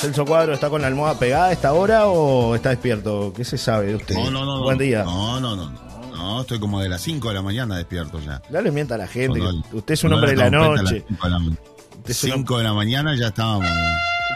Celso 0.00 0.24
Cuadro 0.24 0.52
está 0.54 0.68
con 0.68 0.80
la 0.82 0.88
almohada 0.88 1.18
pegada 1.18 1.46
a 1.46 1.52
esta 1.52 1.72
hora 1.72 2.06
o 2.06 2.56
está 2.56 2.70
despierto? 2.70 3.32
¿Qué 3.36 3.44
se 3.44 3.56
sabe 3.56 3.86
de 3.88 3.94
usted? 3.96 4.14
No, 4.16 4.30
no, 4.32 4.44
no. 4.44 4.62
Buen 4.62 4.78
día. 4.78 5.04
No, 5.04 5.40
no, 5.40 5.54
no. 5.54 5.70
No, 6.12 6.40
estoy 6.40 6.58
como 6.58 6.80
de 6.80 6.88
las 6.88 7.00
5 7.02 7.28
de 7.28 7.34
la 7.34 7.42
mañana 7.42 7.76
despierto 7.76 8.20
ya. 8.20 8.42
No 8.50 8.60
le 8.60 8.70
mienta 8.72 8.96
a 8.96 8.98
la 8.98 9.06
gente. 9.06 9.38
Cuando- 9.38 9.62
que 9.70 9.76
usted 9.76 9.94
es 9.94 10.04
un 10.04 10.12
hombre 10.12 10.30
de 10.32 10.36
la 10.36 10.50
noche. 10.50 11.04
cinco 11.08 11.24
de 11.26 11.30
la 11.30 11.38
ma- 11.38 11.50
Usted 11.98 12.10
es 12.10 12.24
un 12.24 12.30
hom- 12.30 12.34
5 12.34 12.58
de 12.58 12.64
la 12.64 12.72
mañana 12.74 13.14
ya 13.16 13.28
estábamos. 13.28 13.70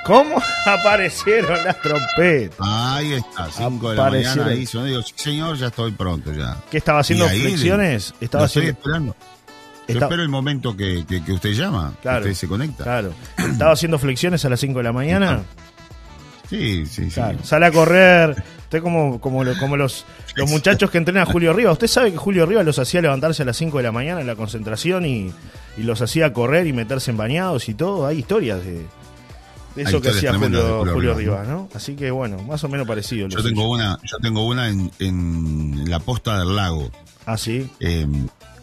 ¿Cómo 0.04 0.36
aparecieron 0.66 1.64
las 1.64 1.80
trompetas? 1.82 2.56
Ahí 2.60 3.14
está, 3.14 3.48
5 3.50 3.90
de 3.90 3.96
la 3.96 4.10
mañana. 4.10 4.46
Ahí, 4.46 4.66
yo 4.66 4.84
digo, 4.84 5.02
sí, 5.02 5.12
señor, 5.16 5.56
ya 5.56 5.66
estoy 5.66 5.90
pronto 5.92 6.32
ya. 6.32 6.56
¿Qué 6.70 6.78
estaba 6.78 7.00
haciendo 7.00 7.26
flexiones? 7.28 8.14
Estaba 8.20 8.46
estoy 8.46 8.66
esperando. 8.68 9.16
Yo 9.88 9.98
espero 10.00 10.22
el 10.22 10.28
momento 10.28 10.76
que, 10.76 11.04
que- 11.08 11.22
que 11.24 11.32
usted 11.32 11.50
llama, 11.52 11.94
Claro. 12.02 12.24
que 12.24 12.30
usted 12.30 12.40
se 12.40 12.48
conecta. 12.48 12.84
Claro. 12.84 13.12
¿Estaba 13.38 13.72
haciendo 13.72 13.98
flexiones 13.98 14.44
a 14.44 14.48
las 14.48 14.58
5 14.60 14.78
de 14.78 14.84
la 14.84 14.92
mañana? 14.92 15.42
Sí, 16.48 16.86
sí, 16.86 17.04
sí. 17.06 17.10
Claro. 17.14 17.38
Sale 17.42 17.66
a 17.66 17.72
correr. 17.72 18.42
Usted 18.64 18.82
como, 18.82 19.20
como, 19.20 19.44
lo- 19.44 19.56
como 19.58 19.76
los, 19.76 20.04
los 20.34 20.50
muchachos 20.50 20.90
que 20.90 20.98
entrenan 20.98 21.22
a 21.22 21.26
Julio 21.26 21.52
Rivas. 21.52 21.72
Usted 21.74 21.86
sabe 21.86 22.10
que 22.12 22.16
Julio 22.18 22.46
Rivas 22.46 22.64
los 22.64 22.78
hacía 22.78 23.00
levantarse 23.00 23.42
a 23.42 23.46
las 23.46 23.56
5 23.56 23.76
de 23.78 23.82
la 23.84 23.92
mañana 23.92 24.20
en 24.20 24.26
la 24.26 24.34
concentración 24.36 25.06
y, 25.06 25.32
y 25.76 25.82
los 25.82 26.00
hacía 26.02 26.32
correr 26.32 26.66
y 26.66 26.72
meterse 26.72 27.10
en 27.12 27.16
bañados 27.16 27.68
y 27.68 27.74
todo. 27.74 28.06
Hay 28.06 28.18
historias 28.20 28.64
de, 28.64 28.86
eso 29.76 30.00
que 30.00 30.08
hacía 30.10 30.34
Julio, 30.34 30.48
de 30.62 30.70
Julio 30.78 30.94
Julio 30.94 31.14
Rivas, 31.14 31.46
¿no? 31.48 31.68
Así 31.74 31.94
que 31.94 32.10
bueno, 32.10 32.42
más 32.42 32.62
o 32.64 32.68
menos 32.68 32.86
parecido. 32.88 33.28
Yo 33.28 33.42
tengo 33.42 33.70
una, 33.70 33.98
yo 34.02 34.18
tengo 34.18 34.46
una 34.46 34.68
en, 34.68 34.90
en 34.98 35.88
la 35.90 36.00
posta 36.00 36.38
del 36.40 36.56
lago. 36.56 36.90
Ah, 37.24 37.36
sí. 37.36 37.68
Eh, 37.80 38.06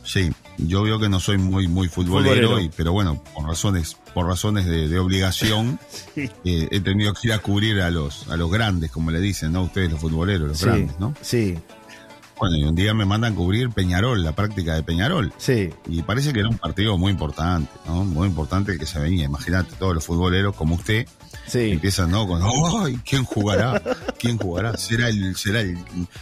sí, 0.04 0.32
yo 0.58 0.84
veo 0.84 1.00
que 1.00 1.10
no 1.10 1.20
soy 1.20 1.38
muy 1.38 1.68
muy 1.68 1.88
futbolero, 1.88 2.48
Futbolero. 2.48 2.60
y- 2.60 2.70
pero 2.76 2.92
bueno, 2.94 3.24
por 3.34 3.48
razones 3.48 3.98
por 4.14 4.28
razones 4.28 4.66
de, 4.66 4.88
de 4.88 5.00
obligación 5.00 5.80
Sí. 6.16 6.30
eh, 6.46 6.68
he 6.72 6.80
tenido 6.80 7.14
que 7.14 7.28
ir 7.30 7.34
a 7.34 7.40
cubrir 7.40 7.82
a 7.82 7.90
los 7.90 8.28
a 8.30 8.38
los 8.38 8.52
grandes, 8.52 8.92
como 8.92 9.10
le 9.12 9.20
dicen, 9.20 9.52
¿no? 9.54 9.64
Ustedes 9.64 9.92
los 9.92 10.00
futboleros, 10.00 10.48
los 10.50 10.58
Sí, 10.60 10.66
grandes, 10.66 11.00
¿no? 11.00 11.14
sí, 11.22 11.58
Bueno, 12.40 12.58
y 12.58 12.64
un 12.64 12.76
día 12.76 12.94
me 12.94 13.06
mandan 13.06 13.36
cubrir 13.36 13.70
Peñarol, 13.70 14.24
la 14.24 14.34
práctica 14.34 14.74
de 14.76 14.84
Peñarol. 14.84 15.32
sí. 15.38 15.70
Y 15.88 16.02
parece 16.02 16.34
que 16.34 16.40
era 16.40 16.50
un 16.50 16.58
partido 16.58 16.98
muy 16.98 17.12
importante, 17.12 17.72
¿no? 17.86 18.04
Muy 18.04 18.28
importante 18.28 18.78
que 18.78 18.86
se 18.86 19.00
venía. 19.00 19.26
Imagínate, 19.26 19.76
todos 19.78 19.94
los 19.94 20.04
futboleros 20.06 20.56
como 20.56 20.76
usted 20.76 21.08
Sí, 21.48 21.72
empiezan, 21.72 22.12
¿no? 22.12 22.28
Con, 22.28 22.42
¡ay! 22.84 23.00
¿Quién 23.08 23.24
jugará? 23.24 23.82
¿Quién 24.20 24.38
jugará? 24.38 24.78
Será 24.78 25.10
el, 25.10 25.36
será 25.36 25.62
el, 25.62 25.78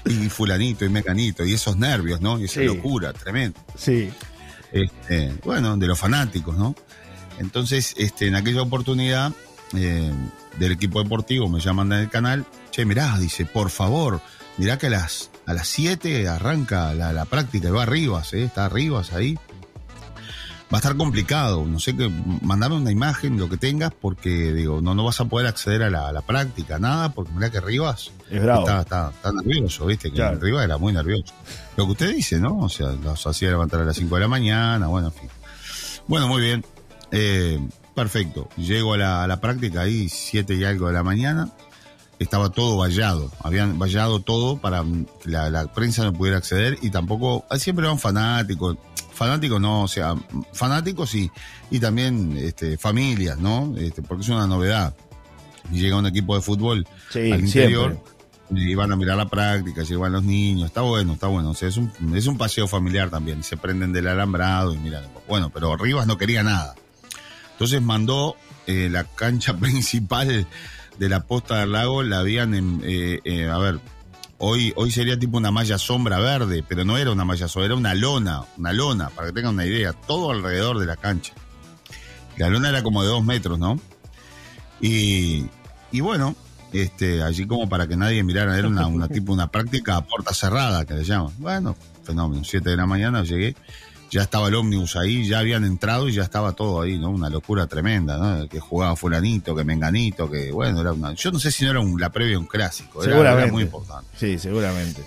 y 0.06 0.30
fulanito 0.30 0.84
y 0.86 0.90
mecanito, 0.90 1.46
y 1.46 1.54
esos 1.54 1.78
nervios, 1.78 2.22
¿no? 2.22 2.40
Y 2.40 2.46
esa 2.46 2.60
Sí. 2.62 2.66
locura, 2.68 3.14
tremendo. 3.14 3.60
sí. 3.76 4.10
Este, 4.72 5.34
bueno, 5.44 5.76
de 5.78 5.86
los 5.88 6.00
fanáticos, 6.00 6.56
¿no? 6.58 6.76
Entonces, 7.40 7.94
este, 7.98 8.28
en 8.28 8.36
aquella 8.36 8.62
oportunidad 8.62 9.34
eh, 9.76 10.12
del 10.60 10.72
equipo 10.74 11.02
deportivo 11.02 11.50
me 11.50 11.60
llaman 11.60 11.92
en 11.94 12.00
el 12.00 12.10
canal, 12.10 12.46
che, 12.72 12.86
mirá, 12.86 13.18
dice, 13.18 13.46
por 13.46 13.70
favor, 13.70 14.22
mirá 14.58 14.78
que 14.78 14.88
a 14.88 14.92
las 14.92 15.31
a 15.52 15.54
las 15.54 15.68
7 15.68 16.28
arranca 16.28 16.94
la, 16.94 17.14
la 17.14 17.26
práctica, 17.26 17.68
y 17.68 17.72
va 17.72 17.84
arriba, 17.84 18.24
¿eh? 18.32 18.44
está 18.46 18.66
arriba 18.66 19.02
ahí. 19.14 19.38
Va 20.74 20.78
a 20.78 20.80
estar 20.80 20.96
complicado, 20.96 21.66
no 21.66 21.80
sé 21.80 21.98
qué, 21.98 22.10
mandame 22.42 22.76
una 22.78 22.92
imagen, 22.92 23.38
lo 23.38 23.50
que 23.50 23.58
tengas, 23.58 23.92
porque 23.94 24.54
digo, 24.54 24.80
no, 24.82 24.96
no 24.96 25.04
vas 25.04 25.20
a 25.20 25.26
poder 25.26 25.46
acceder 25.48 25.84
a 25.84 25.90
la, 25.90 26.08
a 26.08 26.14
la 26.14 26.22
práctica, 26.22 26.80
nada, 26.80 27.10
porque 27.12 27.34
mirá 27.34 27.50
que 27.52 27.60
Rivas 27.60 28.12
Es 28.30 28.42
bravo. 28.42 28.62
está, 28.62 28.80
está, 28.82 29.10
está 29.14 29.34
nervioso, 29.34 29.86
¿viste? 29.86 30.10
Que 30.10 30.16
Claro. 30.16 30.40
Rivas 30.40 30.64
era 30.64 30.78
muy 30.78 30.94
nervioso. 30.94 31.34
Lo 31.76 31.86
que 31.88 31.92
usted 31.92 32.16
dice, 32.16 32.40
¿no? 32.40 32.58
O 32.60 32.70
sea, 32.70 32.88
los 33.04 33.28
hacía 33.28 33.50
levantar 33.50 33.82
a 33.82 33.84
las 33.84 33.98
5 33.98 34.16
de 34.16 34.22
la 34.22 34.28
mañana, 34.30 34.88
bueno, 34.88 35.08
en 35.08 35.14
fin. 35.14 35.30
Bueno, 36.08 36.30
muy 36.30 36.42
bien. 36.42 36.64
Eh, 37.12 37.60
perfecto. 37.94 38.48
Llego 38.56 38.94
a 38.94 38.98
la, 38.98 39.24
a 39.26 39.28
la 39.28 39.42
práctica 39.42 39.82
ahí, 39.82 40.08
7 40.08 40.56
y 40.56 40.64
algo 40.64 40.88
de 40.88 40.94
la 40.94 41.04
mañana. 41.04 41.50
Estaba 42.22 42.50
todo 42.50 42.78
vallado. 42.78 43.32
Habían 43.44 43.80
vallado 43.80 44.20
todo 44.20 44.58
para 44.58 44.84
que 44.84 45.30
la, 45.30 45.50
la 45.50 45.74
prensa 45.74 46.04
no 46.04 46.14
pudiera 46.14 46.38
acceder 46.38 46.78
y 46.82 46.92
tampoco. 46.92 47.46
ah, 47.50 47.58
Siempre 47.58 47.86
eran 47.86 47.98
fanáticos. 47.98 48.78
Fanáticos 49.14 49.60
no, 49.60 49.84
o 49.84 49.88
sea, 49.88 50.16
fanáticos 50.54 51.16
y, 51.16 51.32
y 51.72 51.80
también 51.80 52.38
este, 52.38 52.78
familias, 52.78 53.38
¿no? 53.40 53.74
Este, 53.78 54.02
porque 54.02 54.24
es 54.24 54.30
una 54.30 54.46
novedad. 54.48 54.96
Llega 55.72 55.96
un 55.98 56.06
equipo 56.06 56.36
de 56.36 56.42
fútbol 56.42 56.88
Sí, 57.12 57.32
al 57.32 57.42
interior 57.46 58.00
siempre. 58.50 58.72
y 58.72 58.76
van 58.76 58.92
a 58.92 58.96
mirar 58.96 59.18
la 59.18 59.28
práctica, 59.30 59.84
llevan 59.84 60.12
los 60.12 60.24
niños, 60.24 60.68
está 60.68 60.82
bueno, 60.82 61.14
está 61.14 61.28
bueno, 61.28 61.52
o 61.52 61.54
sea, 61.54 61.70
es 61.70 61.78
un, 61.78 61.92
es 62.16 62.26
un 62.28 62.38
paseo 62.38 62.68
familiar 62.68 63.10
también, 63.10 63.44
se 63.44 63.58
prenden 63.58 63.94
del 63.94 64.08
alambrado 64.08 64.74
y 64.74 64.78
miran, 64.78 65.04
bueno, 65.28 65.50
pero 65.52 65.76
Rivas 65.78 66.08
no 66.08 66.18
quería 66.18 66.42
nada. 66.44 66.76
Entonces 67.54 67.82
mandó 67.82 68.36
eh, 68.68 68.90
la 68.92 69.04
cancha 69.04 69.56
principal 69.60 70.48
de 70.98 71.10
la 71.10 71.24
posta 71.24 71.60
del 71.60 71.72
lago, 71.72 72.04
la 72.04 72.20
habían, 72.20 72.54
en, 72.54 72.82
eh, 72.84 73.20
eh, 73.24 73.50
a 73.50 73.58
ver, 73.58 73.80
hoy, 74.38 74.74
hoy 74.76 74.92
sería 74.92 75.18
tipo 75.18 75.38
una 75.38 75.52
malla 75.52 75.78
sombra 75.78 76.20
verde, 76.20 76.64
pero 76.68 76.86
no 76.86 76.98
era 76.98 77.12
una 77.12 77.26
malla 77.26 77.48
sombra, 77.48 77.68
era 77.68 77.76
una 77.76 77.94
lona, 77.94 78.44
una 78.58 78.74
lona, 78.74 79.10
para 79.10 79.28
que 79.28 79.34
tengan 79.34 79.54
una 79.54 79.66
idea, 79.66 79.94
todo 79.94 80.32
alrededor 80.32 80.80
de 80.80 80.86
la 80.86 80.98
cancha. 80.98 81.34
La 82.38 82.50
lona 82.50 82.70
era 82.70 82.84
como 82.84 83.04
de 83.04 83.10
dos 83.10 83.24
metros, 83.24 83.60
¿no? 83.60 83.80
Y, 84.80 85.46
y 85.92 86.02
bueno, 86.02 86.36
este, 86.74 87.22
allí 87.22 87.46
como 87.46 87.68
para 87.70 87.88
que 87.88 87.98
nadie 87.98 88.24
mirara, 88.24 88.58
era 88.58 88.68
una, 88.68 88.88
una 88.88 89.08
tipo 89.10 89.34
una 89.34 89.48
práctica 89.48 89.98
a 89.98 90.06
puerta 90.06 90.34
cerrada 90.34 90.86
que 90.86 90.94
le 90.94 91.04
llaman. 91.04 91.34
Bueno, 91.38 91.76
fenómeno, 92.04 92.44
7 92.44 92.70
de 92.70 92.78
la 92.78 92.86
mañana 92.86 93.24
llegué, 93.24 93.56
ya 94.12 94.22
estaba 94.24 94.50
el 94.50 94.56
ómnibus 94.56 94.96
ahí, 94.98 95.26
ya 95.28 95.40
habían 95.40 95.64
entrado 95.64 96.08
y 96.10 96.14
ya 96.14 96.22
estaba 96.24 96.52
todo 96.52 96.82
ahí, 96.82 96.98
¿no? 97.00 97.10
Una 97.10 97.30
locura 97.30 97.66
tremenda, 97.66 98.18
¿no? 98.18 98.48
Que 98.48 98.60
jugaba 98.60 98.96
fulanito, 98.96 99.56
que 99.56 99.64
menganito, 99.64 100.30
que 100.30 100.52
bueno, 100.52 100.82
era 100.82 100.92
una, 100.92 101.14
yo 101.14 101.32
no 101.32 101.40
sé 101.40 101.50
si 101.50 101.64
no 101.64 101.72
era 101.72 101.80
un- 101.80 102.00
la 102.00 102.10
previa 102.12 102.38
un 102.38 102.46
clásico, 102.46 103.02
era, 103.04 103.14
Seguramente. 103.14 103.44
era 103.46 103.52
muy 103.54 103.64
importante. 103.64 104.10
Sí, 104.18 104.38
seguramente. 104.38 105.04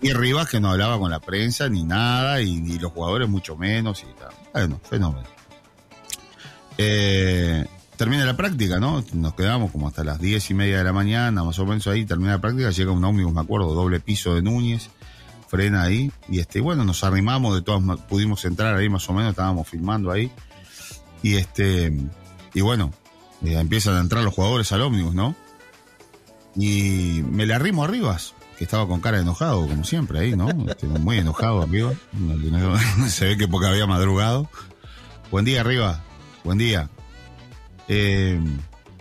Y 0.00 0.12
Rivas 0.12 0.48
que 0.48 0.58
no 0.60 0.70
hablaba 0.70 0.98
con 0.98 1.10
la 1.10 1.20
prensa 1.20 1.68
ni 1.68 1.84
nada, 1.84 2.40
y, 2.42 2.60
ni 2.60 2.78
los 2.78 2.92
jugadores 2.92 3.28
mucho 3.28 3.56
menos, 3.56 4.02
y 4.02 4.18
tal. 4.18 4.32
Bueno, 4.52 4.80
fenómeno. 4.88 5.28
Eh, 6.76 7.64
termina 7.96 8.24
la 8.24 8.36
práctica, 8.36 8.80
¿no? 8.80 9.04
Nos 9.12 9.34
quedamos 9.34 9.70
como 9.70 9.88
hasta 9.88 10.02
las 10.04 10.20
diez 10.20 10.50
y 10.50 10.54
media 10.54 10.78
de 10.78 10.84
la 10.84 10.92
mañana, 10.92 11.44
más 11.44 11.58
o 11.58 11.66
menos 11.66 11.86
ahí, 11.86 12.04
termina 12.04 12.32
la 12.32 12.40
práctica, 12.40 12.70
llega 12.70 12.90
un 12.90 13.04
ómnibus, 13.04 13.32
me 13.32 13.40
acuerdo, 13.40 13.72
doble 13.72 14.00
piso 14.00 14.34
de 14.34 14.42
Núñez, 14.42 14.90
frena 15.48 15.82
ahí, 15.82 16.10
y 16.28 16.40
este, 16.40 16.60
bueno, 16.60 16.84
nos 16.84 17.04
arrimamos, 17.04 17.54
de 17.54 17.62
todas 17.62 18.00
pudimos 18.02 18.44
entrar 18.44 18.74
ahí 18.74 18.88
más 18.88 19.08
o 19.08 19.12
menos, 19.12 19.30
estábamos 19.30 19.68
filmando 19.68 20.10
ahí, 20.10 20.30
y 21.22 21.36
este, 21.36 21.92
y 22.52 22.60
bueno, 22.60 22.92
eh, 23.44 23.58
empiezan 23.58 23.96
a 23.96 24.00
entrar 24.00 24.24
los 24.24 24.34
jugadores 24.34 24.70
al 24.72 24.82
ómnibus, 24.82 25.14
¿no? 25.14 25.34
Y 26.56 27.22
me 27.30 27.46
le 27.46 27.54
arrimo 27.54 27.84
a 27.84 27.86
Rivas, 27.86 28.34
que 28.56 28.64
estaba 28.64 28.86
con 28.86 29.00
cara 29.00 29.16
de 29.16 29.24
enojado, 29.24 29.66
como 29.66 29.84
siempre 29.84 30.20
ahí, 30.20 30.36
¿no? 30.36 30.48
Este, 30.68 30.86
muy 30.86 31.18
enojado 31.18 31.62
arriba. 31.62 31.92
Se 33.08 33.26
ve 33.26 33.36
que 33.36 33.48
porque 33.48 33.68
había 33.68 33.86
madrugado. 33.86 34.48
Buen 35.30 35.44
día, 35.44 35.62
Rivas. 35.62 36.00
Buen 36.44 36.58
día. 36.58 36.88
Eh, 37.88 38.40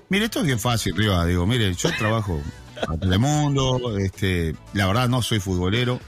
mire, 0.10 0.26
esto 0.26 0.40
es 0.40 0.46
bien 0.46 0.60
fácil, 0.60 0.96
Rivas. 0.96 1.28
Digo, 1.28 1.46
mire, 1.46 1.74
yo 1.74 1.90
trabajo 1.98 2.42
a 2.88 2.98
Telemundo, 2.98 3.98
este, 3.98 4.56
la 4.74 4.88
verdad 4.88 5.08
no 5.08 5.22
soy 5.22 5.40
futbolero. 5.40 6.00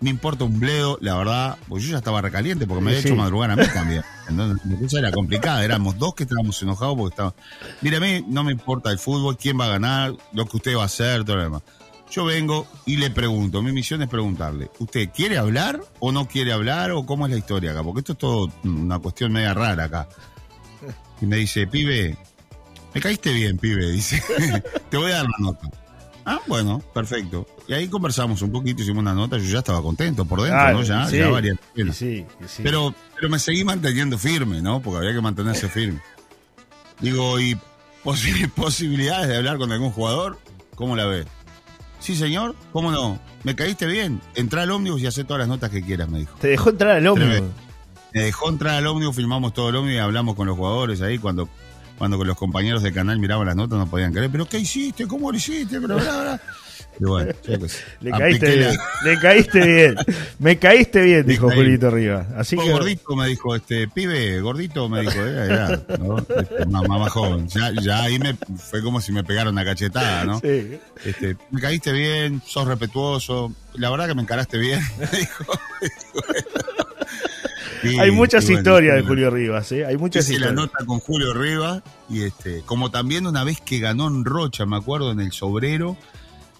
Me 0.00 0.08
importa 0.10 0.44
un 0.44 0.58
bledo, 0.58 0.96
la 1.02 1.14
verdad, 1.16 1.58
porque 1.68 1.84
yo 1.84 1.90
ya 1.92 1.98
estaba 1.98 2.22
recaliente 2.22 2.66
porque 2.66 2.82
me 2.82 2.90
había 2.90 3.02
Sí. 3.02 3.08
hecho 3.08 3.16
madrugar 3.16 3.50
a 3.50 3.56
mí 3.56 3.64
también. 3.74 4.02
Entonces, 4.28 4.66
la 4.70 4.78
cosa 4.78 4.98
era 4.98 5.12
complicada, 5.12 5.62
éramos 5.64 5.98
dos 5.98 6.14
que 6.14 6.22
estábamos 6.22 6.60
enojados 6.62 6.96
porque 6.96 7.12
estaba. 7.12 7.34
Mire, 7.82 7.96
a 7.98 8.00
mí 8.00 8.24
no 8.26 8.42
me 8.42 8.52
importa 8.52 8.90
el 8.90 8.98
fútbol, 8.98 9.36
quién 9.36 9.60
va 9.60 9.66
a 9.66 9.68
ganar, 9.68 10.14
lo 10.32 10.46
que 10.46 10.56
usted 10.56 10.74
va 10.76 10.82
a 10.82 10.86
hacer, 10.86 11.24
todo 11.24 11.36
lo 11.36 11.42
demás. 11.42 11.62
Yo 12.10 12.24
vengo 12.24 12.66
y 12.86 12.96
le 12.96 13.10
pregunto, 13.10 13.62
mi 13.62 13.72
misión 13.72 14.00
es 14.02 14.08
preguntarle, 14.08 14.70
¿usted 14.78 15.10
quiere 15.14 15.36
hablar 15.38 15.80
o 16.00 16.10
no 16.12 16.26
quiere 16.26 16.52
hablar 16.52 16.90
o 16.92 17.04
cómo 17.06 17.26
es 17.26 17.32
la 17.32 17.38
historia 17.38 17.70
acá? 17.72 17.82
Porque 17.84 18.00
esto 18.00 18.12
es 18.12 18.18
todo 18.18 18.50
una 18.64 18.98
cuestión 18.98 19.30
media 19.32 19.52
rara 19.54 19.84
acá. 19.84 20.08
Y 21.20 21.26
me 21.26 21.36
dice, 21.36 21.66
pibe, 21.66 22.16
me 22.94 23.00
caíste 23.00 23.32
bien, 23.32 23.58
pibe, 23.58 23.90
dice, 23.92 24.20
te 24.90 24.96
voy 24.96 25.12
a 25.12 25.16
dar 25.16 25.24
la 25.26 25.36
nota. 25.38 25.68
Ah, 26.24 26.40
bueno, 26.46 26.82
perfecto. 26.94 27.46
Y 27.66 27.72
ahí 27.72 27.88
conversamos 27.88 28.42
un 28.42 28.52
poquito, 28.52 28.82
hicimos 28.82 29.00
una 29.00 29.14
nota, 29.14 29.38
yo 29.38 29.44
ya 29.44 29.58
estaba 29.60 29.80
contento 29.82 30.24
por 30.24 30.42
dentro, 30.42 30.72
¿no? 30.72 30.82
Ya, 30.82 31.06
sí, 31.06 31.18
ya 31.18 31.28
y 31.30 31.52
pena. 31.74 31.92
sí, 31.92 32.26
y 32.44 32.48
sí. 32.48 32.62
Pero, 32.62 32.94
pero 33.14 33.28
me 33.30 33.38
seguí 33.38 33.64
manteniendo 33.64 34.18
firme, 34.18 34.60
¿no? 34.60 34.80
Porque 34.82 34.98
había 34.98 35.12
que 35.14 35.20
mantenerse 35.20 35.68
firme. 35.68 36.00
Digo, 37.00 37.38
¿y 37.40 37.56
posi- 38.04 38.50
posibilidades 38.54 39.28
de 39.28 39.36
hablar 39.36 39.58
con 39.58 39.72
algún 39.72 39.90
jugador? 39.90 40.38
¿Cómo 40.74 40.96
la 40.96 41.06
ves? 41.06 41.26
Sí, 42.00 42.16
señor, 42.16 42.54
¿cómo 42.72 42.90
no? 42.90 43.18
¿Me 43.44 43.54
caíste 43.54 43.86
bien? 43.86 44.20
Entrá 44.34 44.62
al 44.62 44.70
ómnibus 44.70 45.00
y 45.02 45.06
hacé 45.06 45.24
todas 45.24 45.40
las 45.40 45.48
notas 45.48 45.70
que 45.70 45.82
quieras, 45.82 46.08
me 46.08 46.20
dijo. 46.20 46.34
Te 46.40 46.48
dejó 46.48 46.70
entrar 46.70 46.96
al 46.96 47.06
ómnibus. 47.06 47.48
Me 48.14 48.22
dejó 48.22 48.48
entrar 48.48 48.74
al 48.74 48.86
ómnibus, 48.86 49.14
filmamos 49.16 49.52
todo 49.54 49.68
el 49.68 49.76
ómnibus 49.76 49.96
y 49.96 49.98
hablamos 50.00 50.34
con 50.34 50.46
los 50.46 50.56
jugadores 50.56 51.00
ahí 51.02 51.18
cuando, 51.18 51.48
cuando 52.00 52.16
con 52.16 52.26
los 52.26 52.36
compañeros 52.38 52.82
del 52.82 52.94
canal 52.94 53.18
miraban 53.18 53.46
las 53.46 53.54
notas 53.56 53.78
no 53.78 53.86
podían 53.86 54.10
creer. 54.10 54.30
¿Pero 54.30 54.48
qué 54.48 54.58
hiciste? 54.58 55.06
¿Cómo 55.06 55.30
lo 55.30 55.36
hiciste? 55.36 55.78
Pero, 55.78 55.96
bla, 55.96 56.20
bla. 56.22 56.40
Y 56.98 57.04
bueno, 57.04 57.30
yo 57.46 57.58
qué 57.60 57.68
sé. 57.68 57.82
Le 58.00 58.10
caíste 58.10 58.56
bien, 58.56 58.76
le 59.04 59.18
caíste 59.20 59.60
bien. 59.66 59.94
Me 60.38 60.58
caíste 60.58 61.02
bien, 61.02 61.26
dijo 61.26 61.48
caí. 61.48 61.58
Julito 61.58 61.90
Rivas. 61.90 62.26
Así 62.36 62.56
que 62.56 62.70
gordito 62.72 63.14
me 63.16 63.26
dijo, 63.26 63.54
este, 63.54 63.86
pibe, 63.86 64.40
gordito 64.40 64.88
me 64.88 65.02
dijo, 65.02 65.12
era, 65.20 65.44
era, 65.44 65.82
¿no? 65.98 66.18
Este, 66.18 66.64
más, 66.66 66.88
más- 66.88 67.00
más 67.00 67.12
joven. 67.12 67.46
Ya, 67.48 67.70
ya 67.82 68.02
ahí 68.04 68.18
me 68.18 68.34
fue 68.56 68.82
como 68.82 69.00
si 69.02 69.12
me 69.12 69.22
pegaron 69.22 69.52
una 69.52 69.64
cachetada, 69.64 70.24
¿no? 70.24 70.40
sí. 70.40 70.78
Este, 71.04 71.36
me 71.50 71.60
caíste 71.60 71.92
bien, 71.92 72.40
sos 72.46 72.66
respetuoso, 72.66 73.54
la 73.74 73.90
verdad 73.90 74.08
que 74.08 74.14
me 74.14 74.22
encaraste 74.22 74.56
bien, 74.58 74.80
me 74.98 75.06
dijo. 75.18 75.44
Hay 78.00 78.10
muchas 78.10 78.44
bueno, 78.44 78.58
historias 78.58 78.94
de 78.96 79.00
bueno, 79.02 79.08
Julio 79.08 79.30
Rivas, 79.30 79.72
¿eh? 79.72 79.86
Hay 79.86 79.96
muchas 79.96 80.24
Hice 80.24 80.38
la 80.38 80.46
historias. 80.48 80.72
nota 80.72 80.84
con 80.86 81.00
Julio 81.00 81.34
Rivas 81.34 81.82
y 82.08 82.22
este, 82.22 82.62
como 82.66 82.90
también 82.90 83.26
una 83.26 83.44
vez 83.44 83.60
que 83.60 83.78
ganó 83.78 84.08
en 84.08 84.24
Rocha, 84.24 84.66
me 84.66 84.76
acuerdo, 84.76 85.12
en 85.12 85.20
el 85.20 85.32
Sobrero, 85.32 85.96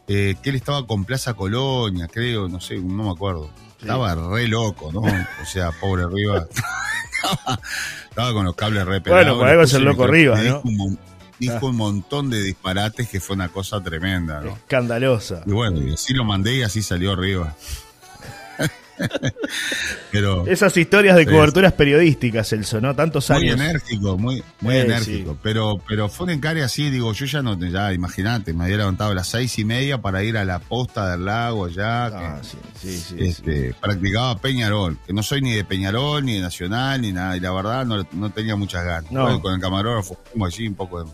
eh, 0.09 0.37
que 0.43 0.51
él 0.51 0.57
estaba 0.57 0.87
con 0.87 1.05
Plaza 1.05 1.35
Colonia, 1.35 2.09
creo, 2.09 2.49
no 2.49 2.61
sé, 2.61 2.79
no 2.79 3.05
me 3.05 3.11
acuerdo. 3.11 3.51
Estaba 3.81 4.15
re 4.15 4.47
loco, 4.49 4.91
¿no? 4.93 5.01
O 5.01 5.47
sea, 5.47 5.71
pobre 5.73 6.05
Rivas. 6.07 6.47
estaba, 7.15 7.61
estaba 8.09 8.33
con 8.33 8.45
los 8.45 8.55
cables 8.55 8.85
re 8.85 9.01
Bueno, 9.01 9.03
pelados, 9.19 9.39
por 9.39 9.49
algo 9.49 9.63
es 9.63 9.73
el 9.75 9.85
loco 9.85 10.07
Rivas, 10.07 10.39
¿no? 10.43 10.61
Dijo, 10.63 10.63
un, 10.65 10.99
dijo 11.39 11.59
Ah. 11.63 11.67
un 11.71 11.77
montón 11.77 12.29
de 12.31 12.43
disparates 12.43 13.09
que 13.09 13.21
fue 13.21 13.37
una 13.37 13.49
cosa 13.49 13.83
tremenda, 13.83 14.41
¿no? 14.43 14.51
Escandalosa. 14.51 15.43
Y 15.47 15.53
bueno, 15.53 15.81
y 15.81 15.95
así 15.95 16.13
lo 16.13 16.25
mandé 16.25 16.57
y 16.57 16.63
así 16.63 16.83
salió 16.83 17.17
Rivas. 17.17 17.55
Pero 20.11 20.47
Esas 20.47 20.77
historias 20.77 21.17
de 21.17 21.27
coberturas 21.27 21.73
periodísticas, 21.73 22.49
Celso, 22.49 22.81
¿no? 22.81 22.95
Tantos 22.95 23.31
muy 23.31 23.49
años. 23.49 23.55
enérgico, 23.61 24.19
muy, 24.19 24.43
muy 24.61 24.75
Eh, 24.77 24.81
enérgico. 24.83 25.33
sí. 25.33 25.39
Pero, 25.43 25.81
pero 25.87 26.09
fue 26.09 26.25
un 26.25 26.31
encare 26.31 26.63
así, 26.63 26.91
digo, 26.91 27.13
yo 27.13 27.27
ya 27.27 27.43
no, 27.43 27.59
ya 27.59 27.93
imagínate, 27.93 28.53
me 28.53 28.65
había 28.65 28.79
levantado 28.79 29.13
a 29.13 29.15
las 29.15 29.29
seis 29.29 29.59
y 29.59 29.65
media 29.65 29.99
para 29.99 30.23
ir 30.23 30.37
a 30.37 30.45
la 30.45 30.59
posta 30.59 31.11
del 31.13 31.25
lago 31.25 31.67
allá, 31.67 32.07
Ah, 32.07 32.41
que, 32.41 32.47
sí, 32.49 32.59
sí, 32.81 32.99
sí, 32.99 33.01
sí. 33.09 33.25
este, 33.25 33.75
practicaba 33.81 34.37
Peñarol, 34.39 34.99
que 35.07 35.13
no 35.13 35.23
soy 35.23 35.41
ni 35.43 35.53
de 35.55 35.65
Peñarol, 35.65 36.25
ni 36.25 36.35
de 36.35 36.41
Nacional, 36.41 37.01
ni 37.01 37.13
nada, 37.13 37.37
y 37.37 37.41
la 37.41 37.53
verdad 37.53 37.85
no, 37.87 38.07
no 38.13 38.31
tenía 38.31 38.57
muchas 38.57 38.85
ganas. 38.85 39.11
No. 39.13 39.23
Bueno, 39.23 39.41
con 39.41 39.55
el 39.55 39.61
camarógrafo 39.61 40.19
fuimos 40.31 40.53
allí 40.53 40.67
un 40.69 40.75
poco 40.75 41.05
de- 41.05 41.11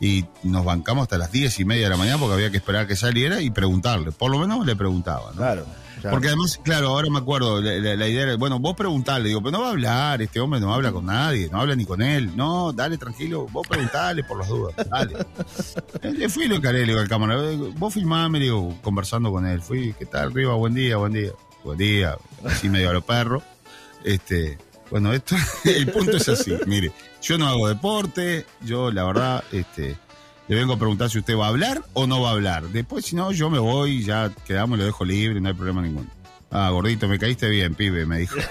y 0.00 0.24
nos 0.42 0.64
bancamos 0.64 1.02
hasta 1.02 1.16
las 1.16 1.30
diez 1.30 1.60
y 1.60 1.64
media 1.64 1.84
de 1.84 1.90
la 1.90 1.96
mañana 1.96 2.18
porque 2.18 2.34
había 2.34 2.50
que 2.50 2.56
esperar 2.56 2.88
que 2.88 2.96
saliera 2.96 3.40
y 3.40 3.50
preguntarle, 3.50 4.10
por 4.10 4.32
lo 4.32 4.38
menos 4.40 4.66
le 4.66 4.74
preguntaba, 4.74 5.30
¿no? 5.30 5.36
Claro. 5.36 5.64
Claro. 6.02 6.14
Porque 6.16 6.26
además, 6.28 6.60
claro, 6.62 6.88
ahora 6.88 7.08
me 7.10 7.18
acuerdo, 7.18 7.60
la, 7.62 7.72
la- 7.78 7.96
la 7.96 8.08
idea 8.08 8.22
era, 8.24 8.36
bueno, 8.36 8.58
vos 8.58 8.76
preguntarle, 8.76 9.28
digo, 9.28 9.40
pero 9.42 9.52
no 9.52 9.60
va 9.62 9.68
a 9.68 9.70
hablar, 9.70 10.20
este 10.20 10.38
hombre 10.40 10.60
no 10.60 10.74
habla 10.74 10.92
con 10.92 11.06
nadie, 11.06 11.48
no 11.50 11.60
habla 11.60 11.74
ni 11.74 11.86
con 11.86 12.02
él. 12.02 12.36
No, 12.36 12.72
dale, 12.72 12.98
tranquilo, 12.98 13.46
vos 13.50 13.66
preguntale 13.66 14.22
por 14.24 14.38
las 14.38 14.48
dudas, 14.48 14.74
dale. 14.90 15.14
Le 16.02 16.28
fui 16.28 16.44
y 16.44 16.48
lo 16.48 16.56
encaré, 16.56 16.80
le 16.80 16.86
digo 16.88 17.00
al 17.00 17.08
cámara, 17.08 17.36
eh, 17.42 17.56
vos 17.76 17.94
filmame, 17.94 18.38
le 18.38 18.44
digo, 18.46 18.76
conversando 18.82 19.30
con 19.32 19.46
él. 19.46 19.62
Fui, 19.62 19.94
¿qué 19.98 20.04
tal, 20.04 20.34
Riva? 20.34 20.54
Buen 20.54 20.74
día, 20.74 20.96
buen 20.98 21.12
día. 21.14 21.30
Buen 21.64 21.78
día, 21.78 22.16
así 22.44 22.68
medio 22.68 22.90
a 22.90 22.92
los 22.92 23.04
perros. 23.04 23.42
Este, 24.04 24.58
bueno, 24.90 25.12
esto, 25.12 25.36
el 25.64 25.90
punto 25.92 26.16
es 26.16 26.28
así, 26.28 26.52
mire, 26.66 26.90
yo 27.22 27.38
no 27.38 27.46
hago 27.46 27.68
deporte, 27.68 28.44
yo 28.62 28.90
la 28.90 29.04
verdad, 29.04 29.44
este, 29.52 29.96
le 30.48 30.56
vengo 30.56 30.74
a 30.74 30.78
preguntar 30.78 31.08
si 31.10 31.18
usted 31.18 31.36
va 31.36 31.46
a 31.46 31.48
hablar 31.48 31.82
o 31.94 32.06
no 32.06 32.20
va 32.20 32.30
a 32.30 32.32
hablar. 32.32 32.64
Después, 32.68 33.04
si 33.06 33.16
no, 33.16 33.32
yo 33.32 33.48
me 33.50 33.58
voy, 33.58 34.04
ya 34.04 34.30
quedamos, 34.46 34.78
lo 34.78 34.84
dejo 34.84 35.04
libre, 35.04 35.40
no 35.40 35.48
hay 35.48 35.54
problema 35.54 35.82
ninguno. 35.82 36.08
Ah, 36.50 36.68
gordito, 36.70 37.08
me 37.08 37.18
caíste 37.18 37.48
bien, 37.48 37.74
pibe, 37.74 38.04
me 38.06 38.18
dijo. 38.18 38.36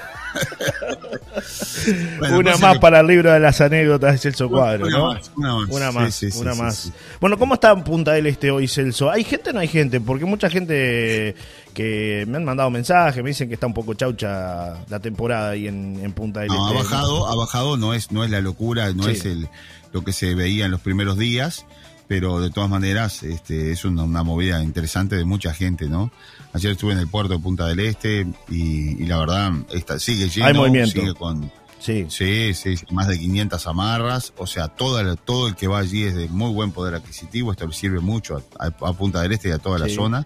Bueno, 2.19 2.39
una 2.39 2.57
más 2.57 2.73
que- 2.75 2.79
para 2.79 2.99
el 3.01 3.07
libro 3.07 3.31
de 3.31 3.39
las 3.39 3.59
anécdotas 3.61 4.13
de 4.13 4.17
Celso 4.19 4.49
Cuadro, 4.49 4.85
una 4.87 4.97
¿no? 4.97 5.05
más, 5.13 5.31
una 5.35 5.55
más. 5.55 5.69
Una 5.69 5.91
más, 5.91 6.15
sí, 6.15 6.31
sí, 6.31 6.39
una 6.39 6.53
sí, 6.53 6.61
más. 6.61 6.91
Bueno, 7.19 7.37
¿cómo 7.37 7.55
está 7.55 7.71
en 7.71 7.83
Punta 7.83 8.13
del 8.13 8.27
Este 8.27 8.51
hoy, 8.51 8.67
Celso? 8.67 9.09
¿Hay 9.09 9.23
gente 9.23 9.49
o 9.49 9.53
no 9.53 9.59
hay 9.59 9.67
gente? 9.67 9.99
Porque 9.99 10.25
mucha 10.25 10.49
gente 10.49 11.35
que 11.73 12.25
me 12.27 12.37
han 12.37 12.45
mandado 12.45 12.69
mensajes, 12.69 13.23
me 13.23 13.29
dicen 13.29 13.47
que 13.47 13.55
está 13.55 13.67
un 13.67 13.73
poco 13.73 13.93
chaucha 13.93 14.75
la 14.89 14.99
temporada 14.99 15.51
ahí 15.51 15.67
en, 15.67 15.99
en 16.03 16.11
Punta 16.13 16.41
del 16.41 16.49
No, 16.49 16.67
ha 16.67 16.71
Este. 16.71 16.83
bajado, 16.83 17.27
ha 17.27 17.35
bajado, 17.35 17.77
no 17.77 17.93
es, 17.93 18.11
no 18.11 18.23
es 18.23 18.29
la 18.29 18.41
locura, 18.41 18.93
no 18.93 19.07
es 19.07 19.25
el, 19.25 19.47
lo 19.91 20.03
que 20.03 20.13
se 20.13 20.35
veía 20.35 20.65
en 20.65 20.71
los 20.71 20.81
primeros 20.81 21.17
días, 21.17 21.65
pero 22.07 22.41
de 22.41 22.49
todas 22.49 22.69
maneras, 22.69 23.23
este, 23.23 23.71
es 23.71 23.85
una, 23.85 24.03
una 24.03 24.23
movida 24.23 24.61
interesante 24.63 25.15
de 25.15 25.25
mucha 25.25 25.53
gente, 25.53 25.87
¿no? 25.87 26.11
Ayer 26.53 26.71
estuve 26.71 26.93
en 26.93 26.99
el 26.99 27.07
puerto 27.07 27.33
de 27.33 27.39
Punta 27.39 27.67
del 27.67 27.79
Este 27.79 28.27
y, 28.49 29.03
y 29.03 29.05
la 29.05 29.17
verdad, 29.19 29.51
está, 29.71 29.99
sigue 29.99 30.27
lleno, 30.27 30.47
Hay 30.47 30.53
movimiento. 30.53 30.99
sigue 30.99 31.13
con, 31.13 31.51
Sí, 31.81 32.05
Sí, 32.09 32.53
sí, 32.53 32.75
más 32.91 33.07
de 33.07 33.17
500 33.17 33.65
amarras, 33.65 34.33
o 34.37 34.45
sea, 34.45 34.67
todo 34.67 34.99
el, 34.99 35.17
todo 35.17 35.47
el 35.47 35.55
que 35.55 35.67
va 35.67 35.79
allí 35.79 36.03
es 36.03 36.13
de 36.13 36.27
muy 36.29 36.51
buen 36.51 36.71
poder 36.71 36.93
adquisitivo, 36.93 37.51
esto 37.51 37.65
le 37.65 37.73
sirve 37.73 37.99
mucho 37.99 38.43
a, 38.59 38.69
Punta 38.93 39.21
del 39.21 39.31
Este 39.31 39.49
y 39.49 39.51
a 39.51 39.57
toda 39.57 39.79
la 39.79 39.89
zona, 39.89 40.23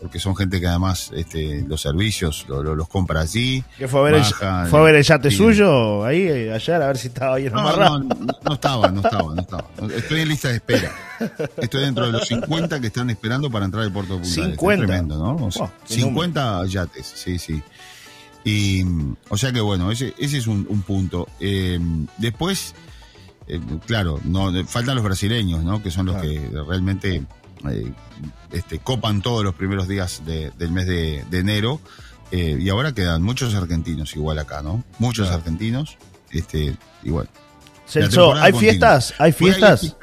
porque 0.00 0.18
son 0.18 0.36
gente 0.36 0.60
que 0.60 0.66
además 0.66 1.10
este, 1.14 1.64
los 1.66 1.80
servicios 1.80 2.44
lo- 2.48 2.62
lo- 2.62 2.74
los 2.74 2.88
compra 2.88 3.20
allí. 3.22 3.64
que 3.78 3.88
fue 3.88 4.00
a 4.00 4.02
ver, 4.04 4.14
el, 4.14 4.20
bajan, 4.20 4.66
fue 4.68 4.78
a 4.80 4.82
ver 4.82 4.94
el 4.96 5.02
yate 5.04 5.30
sí. 5.30 5.36
suyo 5.36 6.04
ahí 6.04 6.20
eh, 6.22 6.52
ayer 6.52 6.82
a 6.82 6.86
ver 6.88 6.98
si 6.98 7.08
estaba 7.08 7.36
bien 7.36 7.52
No, 7.52 7.60
amarrado. 7.60 7.98
no, 8.00 8.14
no, 8.14 8.26
no 8.44 8.52
estaba, 8.54 8.88
no 8.90 9.00
estaba, 9.00 9.34
no 9.34 9.40
estaba. 9.40 9.64
Estoy 9.96 10.20
en 10.20 10.28
lista 10.28 10.48
de 10.48 10.54
espera. 10.56 10.92
Estoy 11.56 11.80
dentro 11.82 12.06
de 12.06 12.12
los 12.12 12.28
50 12.28 12.80
que 12.80 12.88
están 12.88 13.08
esperando 13.10 13.50
para 13.50 13.64
entrar 13.64 13.84
al 13.84 13.92
puerto 13.92 14.14
de 14.14 14.20
Punta 14.20 14.34
del 14.34 14.50
Este. 14.50 14.56
50. 14.56 14.86
Tremendo, 14.86 15.16
¿no? 15.18 15.46
O 15.46 15.50
sea, 15.50 15.62
Wow, 15.62 15.72
qué 15.88 15.94
50 15.94 16.66
yates, 16.66 17.06
sí, 17.16 17.38
sí. 17.38 17.62
Y, 18.44 18.84
mm, 18.84 19.16
o 19.30 19.36
sea 19.36 19.50
que 19.52 19.60
bueno, 19.60 19.90
ese, 19.90 20.14
ese 20.18 20.38
es 20.38 20.46
un, 20.46 20.66
un 20.68 20.82
punto. 20.82 21.26
Eh, 21.40 21.80
después, 22.18 22.74
eh, 23.48 23.60
claro, 23.86 24.20
no 24.24 24.52
faltan 24.66 24.94
los 24.94 25.04
brasileños, 25.04 25.64
¿no? 25.64 25.82
Que 25.82 25.90
son 25.90 26.06
los 26.06 26.16
Claro. 26.16 26.28
que 26.30 26.50
realmente 26.68 27.22
eh, 27.70 27.92
este, 28.52 28.78
copan 28.78 29.22
todos 29.22 29.44
los 29.44 29.54
primeros 29.54 29.88
días 29.88 30.22
de- 30.24 30.50
del 30.58 30.70
mes 30.72 30.86
de, 30.86 31.24
de 31.30 31.38
enero. 31.38 31.80
Eh, 32.32 32.58
y 32.60 32.68
ahora 32.70 32.92
quedan 32.92 33.22
muchos 33.22 33.54
argentinos 33.54 34.16
igual 34.16 34.38
acá, 34.38 34.62
¿no? 34.62 34.82
Muchos 34.98 35.26
Claro. 35.28 35.42
argentinos. 35.42 35.96
Este, 36.30 36.74
igual. 37.04 37.28
Celso, 37.86 38.34
¿hay 38.34 38.52
fiestas? 38.52 39.14
¿Hay 39.18 39.30
fiestas? 39.32 39.96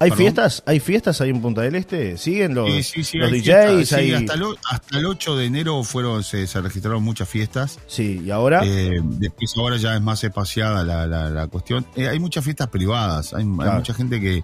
¿Hay 0.00 0.10
Perdón. 0.10 0.16
fiestas? 0.18 0.62
¿Hay 0.66 0.80
fiestas 0.80 1.20
ahí 1.20 1.30
en 1.30 1.40
Punta 1.40 1.60
del 1.62 1.76
Este? 1.76 2.16
¿Siguen 2.18 2.54
los, 2.54 2.68
Sí, 2.68 2.82
sí, 2.82 3.04
sí, 3.04 3.18
los 3.18 3.30
hay 3.30 3.40
DJs? 3.40 3.92
hay... 3.92 4.12
hasta, 4.12 4.34
el, 4.34 4.42
o- 4.42 4.56
hasta 4.70 4.98
el 4.98 5.06
8 5.06 5.36
de 5.36 5.44
enero 5.46 5.82
fueron 5.84 6.24
se, 6.24 6.46
se 6.46 6.60
registraron 6.60 7.02
muchas 7.02 7.28
fiestas. 7.28 7.78
Sí, 7.86 8.20
¿y 8.24 8.30
ahora? 8.30 8.62
Eh, 8.64 9.00
después 9.02 9.52
ahora 9.56 9.76
ya 9.76 9.94
es 9.94 10.00
más 10.02 10.24
espaciada 10.24 10.82
la, 10.82 11.06
la, 11.06 11.30
la 11.30 11.46
cuestión. 11.46 11.86
Eh, 11.94 12.08
hay 12.08 12.18
muchas 12.18 12.42
fiestas 12.42 12.68
privadas, 12.68 13.34
hay, 13.34 13.42
hay 13.44 13.70
mucha 13.70 13.94
gente 13.94 14.20
que... 14.20 14.42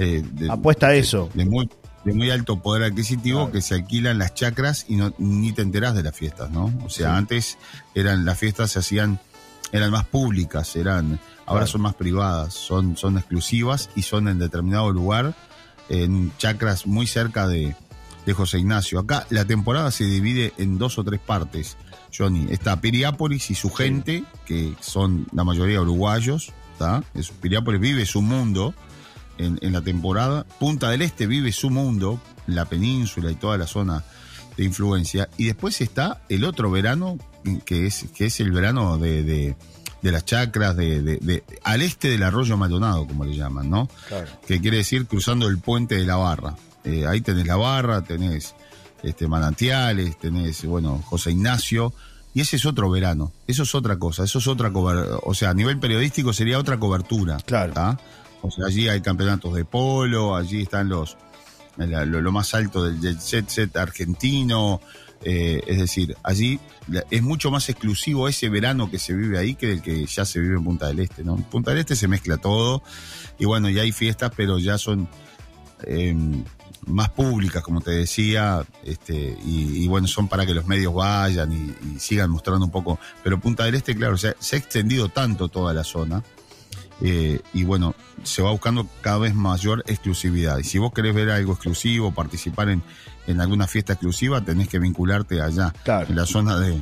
eh, 0.00 0.24
de- 0.32 0.50
Apuesta 0.50 0.88
a 0.88 0.94
eso. 0.94 1.28
De 1.34 1.44
muy, 1.44 1.68
de 2.04 2.14
muy 2.14 2.30
alto 2.30 2.60
poder 2.62 2.84
adquisitivo 2.84 3.40
Claro. 3.40 3.52
que 3.52 3.60
se 3.62 3.74
alquilan 3.74 4.18
las 4.18 4.34
chacras 4.34 4.86
y 4.88 4.96
no, 4.96 5.12
ni 5.18 5.52
te 5.52 5.62
enterás 5.62 5.94
de 5.94 6.02
las 6.02 6.16
fiestas, 6.16 6.50
¿no? 6.50 6.72
O 6.84 6.88
sea, 6.90 7.10
Sí. 7.12 7.16
antes 7.18 7.58
eran 7.94 8.24
las 8.24 8.38
fiestas 8.38 8.70
se 8.72 8.78
hacían, 8.78 9.20
eran 9.72 9.90
más 9.90 10.06
públicas, 10.06 10.74
eran 10.76 11.20
ahora 11.46 11.60
Claro. 11.62 11.66
son 11.66 11.80
más 11.82 11.94
privadas, 11.94 12.54
son, 12.54 12.96
son 12.96 13.18
exclusivas 13.18 13.90
y 13.94 14.02
son 14.02 14.28
en 14.28 14.38
determinado 14.38 14.90
lugar, 14.92 15.34
en 15.88 16.32
chacras 16.38 16.86
muy 16.86 17.06
cerca 17.06 17.46
de, 17.48 17.74
de 18.24 18.32
José 18.32 18.58
Ignacio. 18.60 19.00
Acá 19.00 19.26
la 19.30 19.44
temporada 19.44 19.90
se 19.90 20.04
divide 20.04 20.52
en 20.58 20.78
dos 20.78 20.98
o 20.98 21.04
tres 21.04 21.20
partes, 21.20 21.76
Johnny. 22.16 22.46
Está 22.50 22.80
Piriápolis 22.80 23.50
y 23.50 23.54
su 23.54 23.70
gente, 23.70 24.24
que 24.46 24.74
son 24.80 25.26
la 25.32 25.42
mayoría 25.44 25.80
uruguayos, 25.80 26.52
¿está? 26.72 27.02
Es- 27.14 27.30
Piriápolis 27.30 27.80
vive 27.80 28.06
su 28.06 28.22
mundo 28.22 28.72
en, 29.44 29.58
en 29.62 29.72
la 29.72 29.80
temporada. 29.82 30.44
Punta 30.58 30.90
del 30.90 31.02
Este 31.02 31.26
vive 31.26 31.52
su 31.52 31.70
mundo, 31.70 32.20
la 32.46 32.64
península 32.66 33.30
y 33.30 33.34
toda 33.34 33.56
la 33.58 33.66
zona 33.66 34.04
de 34.56 34.64
influencia. 34.64 35.28
Y 35.36 35.44
después 35.46 35.80
está 35.80 36.20
el 36.28 36.44
otro 36.44 36.70
verano, 36.70 37.18
que 37.64 37.86
es, 37.86 38.06
que 38.14 38.26
es 38.26 38.40
el 38.40 38.52
verano 38.52 38.98
de, 38.98 39.22
de- 39.22 39.56
de 40.02 40.12
las 40.12 40.24
chacras, 40.24 40.74
de, 40.76 41.42
al 41.62 41.82
este 41.82 42.08
del 42.08 42.22
arroyo 42.22 42.56
Maldonado, 42.56 43.06
como 43.06 43.26
le 43.26 43.36
llaman, 43.36 43.68
¿no? 43.68 43.86
Claro. 44.08 44.26
que 44.46 44.58
quiere 44.58 44.78
decir 44.78 45.06
cruzando 45.06 45.46
el 45.46 45.58
puente 45.58 45.96
de 45.96 46.06
la 46.06 46.16
barra. 46.16 46.56
Eh, 46.84 47.04
ahí 47.06 47.20
tenés 47.20 47.46
la 47.46 47.56
barra, 47.56 48.00
tenés 48.02 48.54
este, 49.02 49.28
manantiales, 49.28 50.18
tenés, 50.18 50.64
bueno, 50.64 51.02
José 51.04 51.32
Ignacio, 51.32 51.92
y 52.32 52.40
ese 52.40 52.56
es 52.56 52.64
otro 52.64 52.88
verano, 52.90 53.30
eso 53.46 53.64
es 53.64 53.74
otra 53.74 53.98
cosa, 53.98 54.24
eso 54.24 54.38
es 54.38 54.46
otra 54.46 54.72
cobertura, 54.72 55.18
o 55.22 55.34
sea, 55.34 55.50
a 55.50 55.54
nivel 55.54 55.78
periodístico 55.78 56.32
sería 56.32 56.58
otra 56.58 56.78
cobertura. 56.78 57.36
Claro. 57.44 57.74
¿tá? 57.74 57.98
O 58.42 58.50
sea, 58.50 58.66
allí 58.66 58.88
hay 58.88 59.00
campeonatos 59.00 59.54
de 59.54 59.64
polo, 59.64 60.34
allí 60.34 60.62
están 60.62 60.88
los 60.88 61.16
lo, 61.76 62.32
más 62.32 62.54
alto 62.54 62.84
del 62.84 63.00
jet 63.00 63.48
set, 63.48 63.76
argentino, 63.76 64.80
eh, 65.22 65.62
es 65.66 65.78
decir, 65.78 66.16
allí 66.22 66.58
es 67.10 67.22
mucho 67.22 67.50
más 67.50 67.68
exclusivo 67.68 68.28
ese 68.28 68.48
verano 68.48 68.90
que 68.90 68.98
se 68.98 69.14
vive 69.14 69.38
ahí 69.38 69.54
que 69.54 69.72
el 69.72 69.82
que 69.82 70.06
ya 70.06 70.24
se 70.24 70.40
vive 70.40 70.56
en 70.56 70.64
Punta 70.64 70.88
del 70.88 71.00
Este, 71.00 71.24
¿no? 71.24 71.36
En 71.36 71.42
Punta 71.44 71.70
del 71.70 71.80
Este 71.80 71.96
se 71.96 72.08
mezcla 72.08 72.38
todo 72.38 72.82
y 73.38 73.44
bueno, 73.44 73.68
ya 73.68 73.82
hay 73.82 73.92
fiestas, 73.92 74.32
pero 74.36 74.58
ya 74.58 74.78
son 74.78 75.08
eh, 75.84 76.14
más 76.86 77.10
públicas, 77.10 77.62
como 77.62 77.80
te 77.80 77.90
decía, 77.90 78.64
este, 78.84 79.36
y, 79.44 79.86
bueno, 79.86 80.06
son 80.06 80.28
para 80.28 80.46
que 80.46 80.54
los 80.54 80.66
medios 80.66 80.94
vayan 80.94 81.52
y, 81.52 81.98
sigan 81.98 82.30
mostrando 82.30 82.64
un 82.64 82.70
poco. 82.70 82.98
Pero 83.22 83.38
Punta 83.38 83.64
del 83.64 83.74
Este, 83.74 83.94
claro, 83.94 84.16
se 84.16 84.28
ha 84.28 84.58
extendido 84.58 85.10
tanto 85.10 85.48
toda 85.48 85.74
la 85.74 85.84
zona 85.84 86.22
Eh, 87.02 87.40
y 87.54 87.64
bueno, 87.64 87.94
se 88.24 88.42
va 88.42 88.50
buscando 88.50 88.86
cada 89.00 89.18
vez 89.18 89.34
mayor 89.34 89.82
exclusividad. 89.86 90.58
Y 90.58 90.64
si 90.64 90.78
vos 90.78 90.92
querés 90.92 91.14
ver 91.14 91.30
algo 91.30 91.52
exclusivo, 91.54 92.12
participar 92.12 92.68
en, 92.68 92.82
en 93.26 93.40
alguna 93.40 93.66
fiesta 93.66 93.94
exclusiva, 93.94 94.40
tenés 94.42 94.68
que 94.68 94.78
vincularte 94.78 95.40
allá, 95.40 95.72
Claro. 95.84 96.06
en 96.10 96.16
la 96.16 96.26
zona 96.26 96.58
de, 96.58 96.78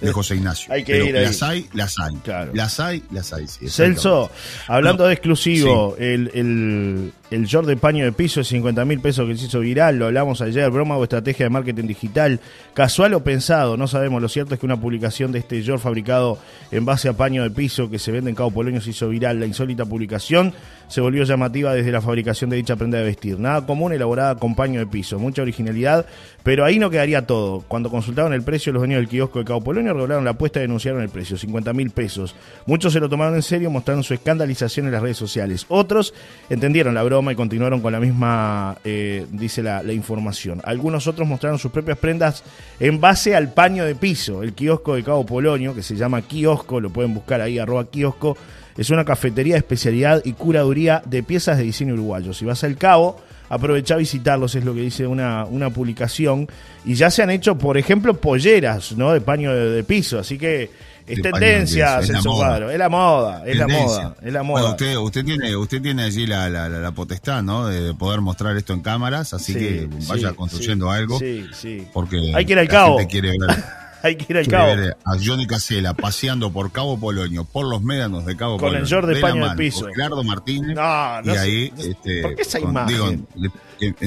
de 0.00 0.12
José 0.12 0.34
Ignacio. 0.36 0.72
Hay 0.72 0.82
que 0.82 0.92
Pero 0.94 1.04
ir 1.06 1.16
ahí. 1.16 1.24
las 1.26 1.42
hay, 1.42 1.68
las 1.72 1.98
hay. 2.00 2.16
Claro. 2.16 2.50
Las 2.54 2.80
hay, 2.80 3.04
las 3.12 3.32
hay, 3.32 3.46
sí. 3.46 3.68
Celso, 3.68 4.30
hablando 4.66 5.04
No, 5.04 5.08
de 5.08 5.14
exclusivo, 5.14 5.96
el, 5.98 6.30
el, 6.34 7.12
el 7.30 7.44
short 7.44 7.66
de 7.66 7.76
paño 7.76 8.04
de 8.04 8.12
piso 8.12 8.40
de 8.40 8.44
50 8.44 8.84
mil 8.86 9.00
pesos 9.00 9.28
que 9.28 9.36
se 9.36 9.46
hizo 9.46 9.60
viral, 9.60 9.98
lo 9.98 10.06
hablamos 10.06 10.40
ayer, 10.40 10.70
broma 10.70 10.96
o 10.96 11.02
estrategia 11.02 11.44
de 11.44 11.50
marketing 11.50 11.86
digital, 11.86 12.40
casual 12.72 13.12
o 13.14 13.22
pensado, 13.22 13.76
no 13.76 13.86
sabemos. 13.86 14.22
Lo 14.22 14.28
cierto 14.28 14.54
es 14.54 14.60
que 14.60 14.66
una 14.66 14.80
publicación 14.80 15.30
de 15.30 15.40
este 15.40 15.60
short 15.60 15.82
fabricado 15.82 16.38
en 16.70 16.86
base 16.86 17.08
a 17.08 17.12
paño 17.12 17.42
de 17.42 17.50
piso 17.50 17.90
que 17.90 17.98
se 17.98 18.12
vende 18.12 18.30
en 18.30 18.36
Cabo 18.36 18.50
Polonio 18.50 18.80
se 18.80 18.90
hizo 18.90 19.08
viral. 19.08 19.40
La 19.40 19.46
insólita 19.46 19.84
publicación 19.84 20.54
se 20.88 21.02
volvió 21.02 21.24
llamativa 21.24 21.74
desde 21.74 21.92
la 21.92 22.00
fabricación 22.00 22.48
de 22.48 22.56
dicha 22.56 22.76
prenda 22.76 22.98
de 22.98 23.04
vestir. 23.04 23.38
Nada 23.38 23.66
común, 23.66 23.92
elaborada 23.92 24.36
con 24.36 24.54
paño 24.54 24.80
de 24.80 24.86
piso, 24.86 25.18
mucha 25.18 25.42
originalidad, 25.42 26.06
pero 26.42 26.64
ahí 26.64 26.78
no 26.78 26.88
quedaría 26.88 27.26
todo. 27.26 27.62
Cuando 27.68 27.90
consultaron 27.90 28.32
el 28.32 28.42
precio, 28.42 28.72
los 28.72 28.80
dueños 28.80 29.00
del 29.00 29.08
kiosco 29.08 29.38
de 29.38 29.44
Cabo 29.44 29.60
Polonio 29.60 29.92
regularon 29.92 30.24
la 30.24 30.30
apuesta 30.30 30.60
y 30.60 30.62
denunciaron 30.62 31.02
el 31.02 31.10
precio, 31.10 31.36
50 31.36 31.74
mil 31.74 31.90
pesos. 31.90 32.34
Muchos 32.64 32.94
se 32.94 33.00
lo 33.00 33.08
tomaron 33.10 33.34
en 33.34 33.42
serio, 33.42 33.70
mostraron 33.70 34.02
su 34.02 34.14
escandalización 34.14 34.86
en 34.86 34.92
las 34.92 35.02
redes 35.02 35.18
sociales. 35.18 35.66
Otros 35.68 36.14
entendieron 36.48 36.94
la 36.94 37.02
broma 37.02 37.17
y 37.26 37.34
continuaron 37.34 37.80
con 37.80 37.92
la 37.92 38.00
misma, 38.00 38.78
eh, 38.84 39.26
dice 39.30 39.62
la, 39.62 39.82
información. 39.92 40.60
Algunos 40.64 41.06
otros 41.06 41.26
mostraron 41.26 41.58
sus 41.58 41.72
propias 41.72 41.98
prendas 41.98 42.44
en 42.78 43.00
base 43.00 43.34
al 43.34 43.52
paño 43.52 43.84
de 43.84 43.94
piso. 43.94 44.42
El 44.42 44.52
kiosco 44.52 44.94
de 44.94 45.02
Cabo 45.02 45.26
Polonio, 45.26 45.74
que 45.74 45.82
se 45.82 45.96
llama 45.96 46.22
Kiosco, 46.22 46.80
lo 46.80 46.90
pueden 46.90 47.14
buscar 47.14 47.40
ahí, 47.40 47.58
arroba 47.58 47.90
kiosco, 47.90 48.36
es 48.76 48.90
una 48.90 49.04
cafetería 49.04 49.54
de 49.54 49.58
especialidad 49.58 50.22
y 50.24 50.32
curaduría 50.34 51.02
de 51.04 51.22
piezas 51.22 51.58
de 51.58 51.64
diseño 51.64 51.94
uruguayo. 51.94 52.32
Si 52.32 52.44
vas 52.44 52.62
al 52.62 52.76
Cabo, 52.76 53.20
aprovecha 53.48 53.94
a 53.94 53.98
visitarlos, 53.98 54.54
es 54.54 54.64
lo 54.64 54.74
que 54.74 54.80
dice 54.80 55.06
una, 55.06 55.44
una 55.44 55.70
publicación. 55.70 56.48
Y 56.84 56.94
ya 56.94 57.10
se 57.10 57.22
han 57.22 57.30
hecho, 57.30 57.58
por 57.58 57.76
ejemplo, 57.76 58.14
polleras 58.14 58.92
¿no? 58.96 59.12
de 59.12 59.20
paño 59.20 59.52
de 59.52 59.82
piso. 59.84 60.18
Así 60.18 60.38
que 60.38 60.70
es 61.08 61.16
De 61.16 61.30
paño 61.30 61.34
de 61.34 61.46
tendencia, 61.50 61.98
piso, 62.00 62.12
es 62.12 62.24
la 62.24 62.30
moda. 62.30 62.46
Cuadro. 62.48 62.70
Es 62.70 62.78
la 62.78 62.88
moda, 62.88 63.42
es 63.46 63.56
la 63.56 63.66
Tendencia. 63.66 64.02
moda, 64.02 64.16
es 64.22 64.32
la 64.32 64.42
Bueno, 64.42 64.58
moda. 64.58 64.70
usted, 64.70 64.96
usted 64.96 65.24
tiene, 65.24 65.56
usted 65.56 65.82
tiene 65.82 66.02
allí 66.04 66.26
la, 66.26 66.48
la, 66.50 66.68
la- 66.68 66.78
la 66.78 66.90
potestad, 66.92 67.42
¿no? 67.42 67.66
De 67.66 67.94
poder 67.94 68.20
mostrar 68.20 68.56
esto 68.56 68.72
en 68.72 68.80
cámaras, 68.80 69.32
así 69.34 69.52
Sí, 69.52 69.58
que 69.58 69.88
vaya 70.08 70.30
sí, 70.30 70.34
construyendo 70.36 70.86
sí, 70.92 70.98
algo, 70.98 71.18
Sí, 71.18 71.46
sí. 71.54 71.88
porque 71.92 72.32
Hay 72.34 72.44
que 72.44 72.52
ir 72.52 72.58
al 72.58 72.64
la 72.66 72.70
Cabo. 72.70 72.98
quiere 73.08 73.30
ver, 73.30 73.38
Hay 74.00 74.14
que 74.14 74.26
ir 74.32 74.36
al 74.38 74.46
Cabo. 74.46 74.76
ver 74.76 74.96
a 75.04 75.12
Johnny 75.20 75.44
Casella 75.48 75.92
paseando 75.92 76.52
por 76.52 76.70
Cabo 76.70 77.00
Polonio, 77.00 77.42
por 77.44 77.66
los 77.68 77.82
médanos 77.82 78.24
de 78.26 78.36
Cabo 78.36 78.56
Con 78.56 78.68
el 78.68 78.82
Polonio. 78.84 78.86
short 78.88 79.08
de 79.08 79.14
la 79.16 79.20
paño 79.20 79.34
de 79.34 79.40
mano, 79.40 79.56
piso. 79.58 79.80
con 79.80 79.92
Gerardo 79.94 80.22
Martínez. 80.22 80.76
No, 80.76 81.22
no 81.22 81.34
y 81.34 81.36
ahí, 81.36 81.72
No- 81.76 81.82
este, 81.82 82.22
¿Por 82.22 82.34
qué 82.36 82.42
esa 82.42 82.60
con- 82.60 82.70
imagen? 82.70 83.26
digo, 83.34 83.54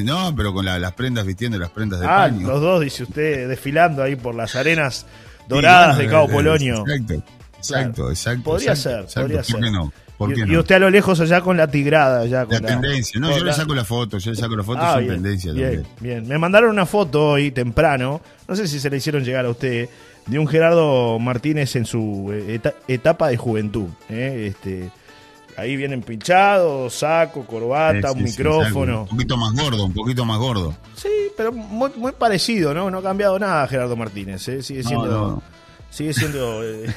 no, 0.06 0.34
pero 0.36 0.54
con 0.54 0.64
la- 0.66 0.80
las 0.80 0.94
prendas 0.94 1.26
vistiendo 1.26 1.58
las 1.60 1.72
prendas 1.72 2.00
de 2.00 2.06
Ah, 2.06 2.18
paño. 2.30 2.48
los 2.48 2.62
dos, 2.62 2.82
dice 2.82 3.04
usted, 3.04 3.50
desfilando 3.50 4.02
ahí 4.02 4.16
por 4.16 4.34
las 4.34 4.56
arenas 4.56 5.06
doradas 5.48 5.98
de 5.98 6.08
Cabo 6.08 6.26
eh, 6.30 6.34
Polonio. 6.34 6.84
Exacto, 6.88 7.24
exacto, 7.58 8.10
exacto. 8.10 8.44
Podría 8.44 8.72
exacto, 8.72 9.10
ser, 9.10 9.22
podría 9.24 9.38
¿Por 9.40 9.46
ser. 9.46 9.60
qué 9.62 9.72
no? 9.72 9.94
¿Por 10.18 10.32
Y, 10.32 10.36
qué 10.36 10.42
y 10.42 10.46
no? 10.54 10.60
usted 10.60 10.76
a 10.76 10.80
lo 10.80 10.90
lejos 10.90 11.20
allá 11.20 11.42
con 11.42 11.58
la 11.58 11.68
tigrada, 11.68 12.22
con 12.46 12.54
La 12.54 12.62
tendencia, 12.62 13.20
no, 13.20 13.30
con 13.30 13.38
yo 13.40 13.44
la- 13.46 13.52
le 13.52 13.58
saco 13.58 13.74
la 13.76 13.84
foto, 13.86 14.18
yo 14.20 14.32
le 14.32 14.38
saco 14.38 14.56
la 14.56 14.64
foto, 14.64 14.80
Ah, 14.82 14.94
son 14.94 15.02
bien, 15.04 15.14
tendencias 15.16 15.56
bien, 15.56 15.68
también. 15.84 15.88
bien. 16.00 16.28
Me 16.28 16.38
mandaron 16.38 16.70
una 16.70 16.86
foto 16.86 17.30
hoy 17.32 17.50
temprano, 17.52 18.22
no 18.48 18.56
sé 18.56 18.68
si 18.68 18.80
se 18.80 18.90
la 18.90 18.98
hicieron 18.98 19.24
llegar 19.24 19.46
a 19.46 19.50
usted, 19.50 19.90
de 20.28 20.38
un 20.38 20.48
Gerardo 20.48 21.18
Martínez 21.18 21.76
en 21.76 21.86
su 21.86 22.30
eh, 22.32 22.54
eta- 22.56 22.76
etapa 22.88 23.30
de 23.30 23.38
juventud. 23.38 23.88
¿eh? 24.10 24.46
Este, 24.52 24.92
ahí 25.58 25.76
vienen 25.76 26.02
pinchados, 26.02 26.94
saco, 26.94 27.46
corbata, 27.46 28.10
Sí, 28.14 28.20
un 28.20 28.28
sí, 28.28 28.38
micrófono. 28.38 29.02
un 29.04 29.08
poquito 29.08 29.38
más 29.38 29.54
gordo, 29.54 29.86
un 29.86 29.94
poquito 29.94 30.26
más 30.26 30.38
gordo. 30.40 30.74
Sí, 30.96 31.10
pero 31.38 31.52
muy, 31.52 31.92
muy 31.96 32.12
parecido, 32.12 32.74
¿no? 32.74 32.90
No 32.92 33.00
ha 33.00 33.04
cambiado 33.04 33.38
nada 33.40 33.68
Gerardo 33.68 33.96
Martínez, 33.96 34.48
¿eh? 34.48 34.62
sigue 34.64 34.84
siendo, 34.84 35.08
no. 35.08 35.44
sigue 35.90 36.14
siendo 36.14 36.64
eh, 36.64 36.94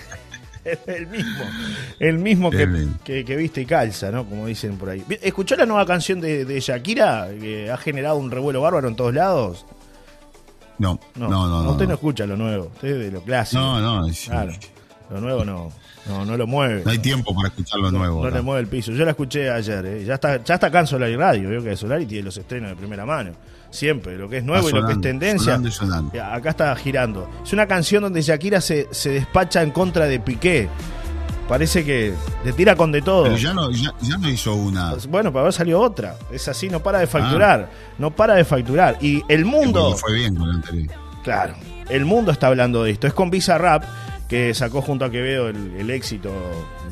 el 0.87 1.07
mismo, 1.07 1.45
el 1.99 2.19
mismo 2.19 2.51
que, 2.51 2.89
que, 3.05 3.25
que 3.25 3.37
viste 3.37 3.61
y 3.63 3.67
calza, 3.67 4.11
¿no? 4.11 4.25
Como 4.27 4.47
dicen 4.47 4.77
por 4.79 4.91
ahí. 4.91 5.05
¿Escuchó 5.23 5.57
la 5.57 5.67
nueva 5.67 5.85
canción 5.87 6.21
de, 6.21 6.45
de 6.45 6.61
Shakira 6.61 7.29
que 7.41 7.71
ha 7.71 7.77
generado 7.77 8.17
un 8.17 8.31
revuelo 8.31 8.61
bárbaro 8.63 8.89
en 8.89 8.97
todos 8.97 9.13
lados? 9.15 9.67
No, 10.79 10.99
no, 11.15 11.29
no, 11.29 11.49
no. 11.63 11.71
usted 11.71 11.85
no, 11.85 11.89
no. 11.91 11.95
escucha 11.95 12.27
lo 12.27 12.37
nuevo, 12.37 12.65
usted 12.75 12.89
es 12.89 12.99
de 12.99 13.11
lo 13.13 13.21
clásico. 13.23 13.63
No, 13.63 13.81
no, 13.81 14.09
es- 14.09 14.25
Claro, 14.25 14.53
lo 15.11 15.21
nuevo 15.21 15.45
no, 15.45 15.71
no, 16.09 16.25
no 16.25 16.37
lo 16.37 16.47
mueve. 16.47 16.83
no 16.85 16.91
hay 16.91 16.99
tiempo 16.99 17.35
para 17.35 17.49
escuchar 17.49 17.81
lo 17.81 17.91
nuevo. 17.91 18.23
No 18.25 18.31
le 18.31 18.43
mueve 18.43 18.61
el 18.63 18.67
piso. 18.69 18.93
Yo 18.93 19.05
la 19.05 19.11
escuché 19.11 19.51
ayer, 19.51 19.85
¿eh? 19.87 20.05
ya 20.05 20.15
está 20.15 20.43
ya 20.43 20.55
está 20.55 20.69
acá 20.69 20.81
en 20.81 20.87
Solari 20.87 21.17
Radio. 21.17 21.51
Veo 21.51 21.63
que 21.63 21.77
Solari 21.77 22.07
tiene 22.07 22.25
los 22.25 22.37
estrenos 22.37 22.71
de 22.71 22.77
primera 22.77 23.05
mano. 23.05 23.33
Siempre, 23.71 24.17
lo 24.17 24.29
que 24.29 24.39
es 24.39 24.45
nuevo 24.45 24.71
y 24.71 24.73
lo 24.73 24.87
que 24.87 24.93
es 24.93 25.01
tendencia. 25.01 25.47
sonando 25.47 25.69
y 25.69 25.73
sonando. 25.73 26.23
Acá 26.23 26.51
está 26.51 26.77
girando. 26.77 27.29
Es 27.43 27.53
una 27.53 27.67
canción 27.67 28.05
donde 28.05 28.23
Shakira 28.23 28.61
se, 28.61 28.89
se 28.93 29.11
despacha 29.11 29.63
en 29.63 29.73
contra 29.73 30.07
de 30.07 30.21
Piqué. 30.21 30.69
Parece 31.49 31.85
que 31.85 32.15
le 32.45 32.53
tira 32.53 32.75
con 32.75 32.91
de 32.91 33.03
todo. 33.03 33.25
Pero 33.25 33.37
ya 33.37 33.53
no, 33.53 33.71
ya, 33.71 33.93
ya 34.01 34.17
no 34.17 34.31
hizo 34.31 34.55
una. 34.55 34.95
Bueno, 35.09 35.33
para 35.33 35.45
ver 35.45 35.53
salió 35.53 35.81
otra. 35.81 36.17
Es 36.33 36.49
así, 36.49 36.69
no 36.69 36.81
para 36.83 37.01
de 37.01 37.07
facturar. 37.07 37.69
No 37.99 38.11
para 38.11 38.35
de 38.35 38.45
facturar. 38.45 38.97
Y 39.01 39.23
el 39.29 39.45
mundo. 39.45 39.95
Fue 39.97 40.15
bien 40.15 40.35
con 40.35 40.49
el 40.49 40.55
anterior. 40.57 40.95
Claro, 41.23 41.55
el 41.91 42.05
mundo 42.05 42.33
está 42.33 42.47
hablando 42.47 42.85
de 42.85 42.93
esto. 42.93 43.07
Es 43.07 43.13
con 43.13 43.31
Visa 43.31 43.59
Rap, 43.59 43.85
que 44.29 44.55
sacó 44.55 44.81
junto 44.83 45.05
a 45.05 45.11
Quevedo 45.11 45.49
el, 45.49 45.75
el 45.79 45.91
éxito 45.91 46.33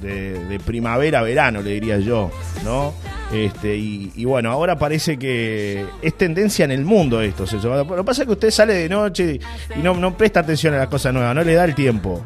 de, 0.00 0.44
de 0.46 0.60
primavera-verano, 0.60 1.62
le 1.62 1.70
diría 1.70 1.98
yo, 1.98 2.30
¿no? 2.64 2.92
Este, 3.32 3.74
y, 3.76 4.12
y 4.14 4.24
bueno, 4.26 4.50
ahora 4.50 4.76
parece 4.78 5.18
que 5.18 5.86
es 6.02 6.18
tendencia 6.18 6.66
en 6.66 6.70
el 6.70 6.84
mundo 6.84 7.22
esto. 7.22 7.46
Celso. 7.46 7.74
Lo 7.84 7.96
que 7.96 8.04
pasa 8.04 8.22
es 8.22 8.26
que 8.26 8.32
usted 8.34 8.50
sale 8.50 8.74
de 8.74 8.88
noche 8.90 9.40
y 9.74 9.78
no, 9.82 9.94
no 9.94 10.14
presta 10.16 10.40
atención 10.40 10.74
a 10.74 10.78
las 10.78 10.88
cosas 10.88 11.14
nuevas, 11.14 11.34
no 11.34 11.42
le 11.42 11.54
da 11.54 11.64
el 11.64 11.74
tiempo, 11.74 12.22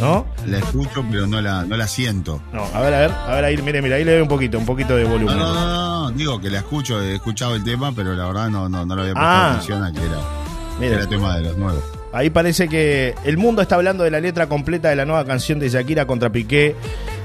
¿no? 0.00 0.26
La 0.46 0.58
escucho, 0.58 1.04
pero 1.10 1.26
no 1.26 1.42
la, 1.42 1.64
no 1.66 1.76
la 1.76 1.86
siento. 1.86 2.40
No, 2.54 2.64
a 2.72 2.80
ver, 2.80 2.94
a 2.94 3.00
ver, 3.00 3.10
a 3.10 3.34
ver, 3.34 3.44
ahí, 3.44 3.56
mire, 3.58 3.82
mire, 3.82 3.96
ahí 3.96 4.04
le 4.04 4.12
doy 4.12 4.22
un 4.22 4.28
poquito, 4.28 4.58
un 4.58 4.64
poquito 4.64 4.96
de 4.96 5.04
volumen. 5.04 5.36
no, 5.36 5.52
no, 5.52 6.08
no, 6.08 6.10
digo 6.12 6.40
que 6.40 6.48
la 6.48 6.58
escucho, 6.60 7.02
he 7.02 7.16
escuchado 7.16 7.54
el 7.54 7.62
tema, 7.62 7.92
pero 7.94 8.14
la 8.14 8.24
verdad 8.26 8.48
no, 8.48 8.66
no, 8.70 8.86
no 8.86 8.96
le 8.96 9.02
había 9.02 9.12
prestado 9.12 9.36
Ah. 9.36 9.50
atención 9.52 9.84
a 9.84 9.92
que 9.92 9.98
era, 9.98 10.16
que 10.16 10.80
Mire. 10.80 10.94
era 10.94 11.06
tema 11.06 11.36
de 11.36 11.42
los 11.42 11.56
nuevos. 11.58 11.84
Ahí 12.16 12.30
parece 12.30 12.66
que 12.66 13.14
el 13.24 13.36
mundo 13.36 13.60
está 13.60 13.74
hablando 13.74 14.02
de 14.02 14.10
la 14.10 14.20
letra 14.20 14.46
completa 14.46 14.88
de 14.88 14.96
la 14.96 15.04
nueva 15.04 15.26
canción 15.26 15.58
de 15.58 15.68
Shakira 15.68 16.06
contra 16.06 16.30
Piqué 16.30 16.74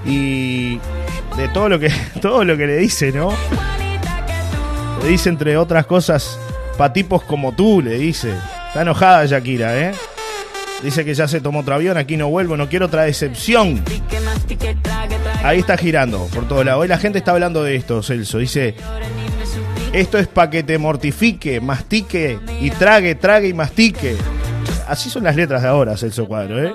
y 0.06 0.80
de 1.38 1.48
todo 1.54 1.70
lo 1.70 1.80
que 1.80 1.90
todo 2.22 2.44
lo 2.44 2.58
que 2.58 2.68
le 2.68 2.76
dice, 2.76 3.14
¿no? 3.14 3.32
Le 5.02 5.08
dice 5.08 5.30
entre 5.30 5.56
otras 5.56 5.86
cosas 5.86 6.38
pa 6.78 6.92
tipos 6.92 7.24
como 7.24 7.54
tú, 7.54 7.82
le 7.82 7.98
dice. 7.98 8.34
Está 8.68 8.82
enojada 8.82 9.26
Shakira, 9.26 9.80
¿eh? 9.80 9.94
Dice 10.84 11.06
que 11.06 11.14
ya 11.14 11.26
se 11.26 11.40
tomó 11.40 11.62
otro 11.62 11.76
avión, 11.76 11.96
aquí 11.96 12.18
no 12.18 12.28
vuelvo, 12.28 12.58
no 12.58 12.68
quiero 12.68 12.88
otra 12.88 13.04
decepción. 13.04 13.82
Ahí 15.42 15.60
está 15.60 15.78
girando 15.78 16.28
por 16.34 16.50
todos 16.50 16.66
lados. 16.66 16.82
Hoy 16.82 16.90
la 16.90 16.98
gente 16.98 17.18
está 17.18 17.32
hablando 17.32 17.64
de 17.64 17.78
esto, 17.78 18.04
Celso. 18.04 18.40
Dice, 18.40 18.76
esto 19.94 20.18
es 20.18 20.28
para 20.28 20.50
que 20.50 20.64
te 20.64 20.78
mortifique, 20.78 21.62
mastique 21.62 22.40
y 22.60 22.72
trague, 22.72 23.16
trague 23.16 23.48
y 23.48 23.54
mastique. 23.54 24.18
Así 24.92 25.10
son 25.10 25.24
las 25.24 25.38
letras 25.38 25.62
de 25.62 25.70
ahora, 25.70 25.96
Celso 25.96 26.28
Cuadro, 26.28 26.62
¿eh? 26.62 26.74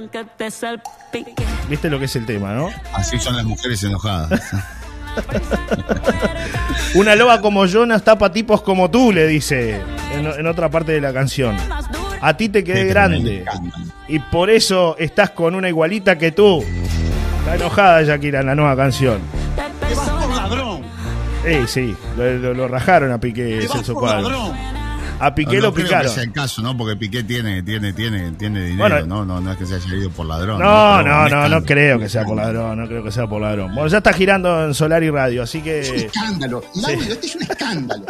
¿Viste 1.69 1.91
lo 1.91 1.99
que 1.99 2.07
es 2.07 2.17
el 2.17 2.25
tema, 2.25 2.55
no? 2.55 2.71
Así 2.95 3.19
son 3.19 3.37
las 3.37 3.45
mujeres 3.45 3.83
enojadas. 3.85 4.41
Una 6.95 7.15
loba 7.15 7.43
como 7.43 7.67
yo 7.67 7.85
no 7.85 7.95
está 7.95 8.17
para 8.19 8.33
tipos 8.33 8.63
como 8.63 8.91
tú, 8.91 9.13
le 9.13 9.27
dice 9.27 9.81
en, 10.15 10.27
en 10.27 10.47
otra 10.47 10.71
parte 10.71 10.93
de 10.93 11.01
la 11.03 11.13
canción. 11.13 11.57
A 12.23 12.35
ti 12.37 12.49
te 12.49 12.65
quedé 12.65 12.83
Sí, 12.85 12.89
grande 12.89 13.45
y 14.09 14.19
por 14.19 14.49
eso 14.49 14.97
estás 14.99 15.31
con 15.31 15.55
una 15.55 15.69
igualita 15.69 16.17
que 16.17 16.33
tú. 16.33 16.65
Está 17.41 17.57
enojada 17.57 18.03
Shakira 18.03 18.41
en 18.41 18.47
la 18.47 18.55
nueva 18.55 18.75
canción. 18.77 19.21
Te 19.89 19.95
vas 19.95 20.09
por 20.11 20.35
ladrón. 20.35 20.83
Eh, 21.45 21.65
sí, 21.69 21.95
lo, 22.17 22.33
lo- 22.39 22.55
lo 22.55 22.69
rajaron 22.69 23.13
a 23.13 23.21
Piqué, 23.21 23.67
Celso 23.71 23.95
Cuadro. 23.95 24.31
ladrón. 24.31 24.76
A 25.19 25.35
Piqué 25.35 25.57
no, 25.57 25.63
lo 25.63 25.69
no 25.69 25.75
creo 25.75 26.03
que 26.03 26.09
sea 26.09 26.23
el 26.23 26.33
caso, 26.33 26.63
¿no? 26.63 26.77
Porque 26.77 26.97
Piqué 26.97 27.23
tiene, 27.23 27.63
tiene, 27.63 27.93
tiene, 27.93 28.33
tiene 28.33 28.61
dinero, 28.65 28.89
Bueno, 28.89 29.07
¿no? 29.07 29.25
¿no? 29.25 29.41
No 29.41 29.53
es 29.53 29.59
que 29.59 29.67
se 29.67 29.77
haya 29.77 29.95
ido 29.95 30.11
por 30.11 30.27
ladrón. 30.27 30.61
No, 30.61 31.03
no, 31.03 31.29
no, 31.29 31.49
no 31.49 31.65
creo 31.65 31.99
que 31.99 32.09
sea 32.09 32.25
por 32.25 32.37
ladrón, 32.37 32.79
no 32.79 32.87
creo 32.87 33.03
que 33.03 33.11
sea 33.11 33.27
por 33.27 33.41
ladrón. 33.41 33.75
Bueno, 33.75 33.89
ya 33.89 33.99
está 33.99 34.13
girando 34.13 34.65
en 34.67 34.75
Solar 34.75 35.03
y 35.03 35.11
Radio, 35.11 35.43
así 35.43 35.63
Es 35.65 35.91
un 35.91 35.97
que 35.97 36.07
escándalo. 36.07 36.63
Lauro, 36.75 37.01
este 37.01 37.27
es 37.27 37.37
un 37.37 37.43
escándalo. 37.43 38.05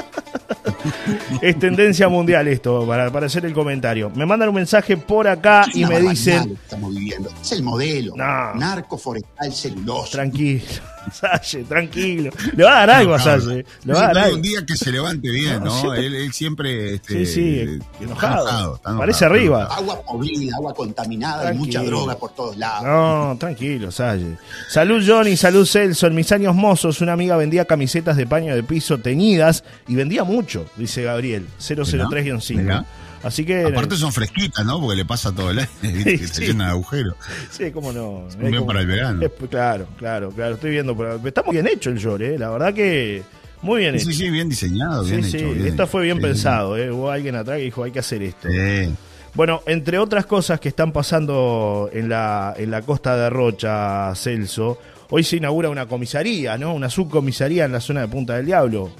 es 1.42 1.58
tendencia 1.58 2.08
mundial 2.08 2.48
esto, 2.48 2.86
para, 2.86 3.10
para 3.10 3.26
hacer 3.26 3.46
el 3.46 3.52
comentario. 3.52 4.10
Me 4.10 4.26
mandan 4.26 4.48
un 4.48 4.56
mensaje 4.56 4.96
por 4.96 5.28
acá 5.28 5.64
Es 5.68 5.76
y 5.76 5.84
me 5.84 6.00
dicen... 6.00 6.40
lo 6.40 6.46
que 6.46 6.52
estamos 6.54 6.94
viviendo. 6.94 7.30
Es 7.40 7.52
el 7.52 7.62
modelo. 7.62 8.14
No. 8.16 8.54
Narco 8.54 8.98
forestal 8.98 9.52
celuloso. 9.52 10.10
Tranquilo, 10.12 10.64
Salle, 11.12 11.64
tranquilo. 11.64 12.30
Le 12.56 12.64
va 12.64 12.82
a 12.82 12.86
dar 12.86 12.90
algo 12.98 13.14
a 13.14 13.18
Salle. 13.18 13.64
Le 13.84 13.92
va 13.92 14.00
a 14.00 14.06
dar 14.08 14.18
algo. 14.18 14.36
un 14.36 14.42
día 14.42 14.64
que 14.66 14.76
se 14.76 14.90
levante 14.92 15.30
bien, 15.30 15.62
No, 15.64 15.82
¿no? 15.84 15.94
Él, 15.94 16.14
él 16.14 16.32
siempre. 16.32 16.94
Este, 16.94 17.24
Sí, 17.26 17.32
sí, 17.32 17.60
está 17.60 18.04
enojado. 18.04 18.76
está 18.76 18.96
Parece 18.98 19.24
enojado. 19.24 19.34
arriba. 19.34 19.64
Agua 19.74 20.02
podrida, 20.02 20.56
agua 20.56 20.74
contaminada 20.74 21.42
y 21.42 21.46
Tranquilo. 21.46 21.64
mucha 21.66 21.82
droga 21.82 22.18
por 22.18 22.34
todos 22.34 22.56
lados. 22.56 22.84
No, 22.84 23.36
tranquilo, 23.38 23.90
Salle. 23.90 24.36
Salud 24.68 25.02
Johnny, 25.06 25.36
salud 25.36 25.66
Celso. 25.66 26.06
En 26.06 26.14
mis 26.14 26.30
años 26.32 26.54
mozos, 26.54 27.00
una 27.00 27.12
amiga 27.12 27.36
vendía 27.36 27.64
camisetas 27.64 28.16
de 28.16 28.26
paño 28.26 28.54
de 28.54 28.62
piso 28.62 28.98
teñidas 28.98 29.64
y 29.88 29.94
vendía 29.94 30.24
mucho, 30.24 30.66
dice 30.76 31.02
Gabriel, 31.02 31.46
003-5. 31.60 32.84
Así 33.22 33.44
que. 33.44 33.64
Aparte 33.64 33.96
son 33.96 34.12
fresquitas, 34.12 34.64
¿no? 34.64 34.80
Porque 34.80 34.96
le 34.96 35.04
pasa 35.04 35.32
todo 35.34 35.50
el 35.50 35.60
año, 35.60 35.68
que 35.82 36.18
se 36.18 36.28
sí. 36.28 36.46
llena 36.46 36.66
de 36.66 36.70
agujeros. 36.70 37.14
Sí, 37.50 37.70
cómo 37.72 37.92
no. 37.92 38.24
Son 38.30 38.40
bien 38.40 38.54
como- 38.54 38.66
para 38.66 38.80
el 38.80 38.86
verano. 38.86 39.22
es- 39.22 39.48
claro, 39.48 39.86
claro, 39.98 40.30
claro. 40.30 40.54
Estoy 40.54 40.70
viendo. 40.70 40.96
pero 40.96 41.16
Está 41.26 41.42
muy 41.42 41.54
bien 41.54 41.66
hecho 41.66 41.90
el 41.90 41.98
short, 41.98 42.22
¿eh? 42.22 42.38
La 42.38 42.50
verdad 42.50 42.72
que. 42.74 43.22
Muy 43.62 43.80
bien 43.80 43.94
hecho. 43.94 44.04
Sí, 44.06 44.12
sí, 44.12 44.30
bien 44.30 44.48
diseñado, 44.48 45.02
Sí, 45.04 45.12
bien 45.12 45.24
sí, 45.24 45.36
hecho. 45.38 45.46
bien 45.52 45.66
esto 45.66 45.82
hecho. 45.84 45.90
fue 45.90 46.02
bien 46.04 46.16
Sí, 46.18 46.22
pensado, 46.22 46.76
¿eh? 46.76 46.90
Hubo 46.92 47.10
alguien 47.10 47.34
atrás 47.36 47.56
que 47.58 47.64
dijo, 47.64 47.82
hay 47.84 47.90
que 47.90 47.98
hacer 48.00 48.22
esto. 48.22 48.48
Sí. 48.50 48.94
Bueno, 49.34 49.62
entre 49.66 49.98
otras 49.98 50.24
cosas 50.26 50.60
que 50.60 50.68
están 50.68 50.92
pasando 50.92 51.90
en 51.92 52.08
la, 52.08 52.54
en 52.56 52.70
la 52.70 52.82
costa 52.82 53.16
de 53.16 53.28
Rocha, 53.28 54.14
Celso, 54.14 54.78
hoy 55.10 55.24
se 55.24 55.36
inaugura 55.36 55.68
una 55.68 55.86
comisaría, 55.86 56.56
¿no? 56.58 56.74
Una 56.74 56.88
subcomisaría 56.90 57.64
en 57.64 57.72
la 57.72 57.80
zona 57.80 58.02
de 58.02 58.08
Punta 58.08 58.34
del 58.36 58.46
Diablo. 58.46 58.90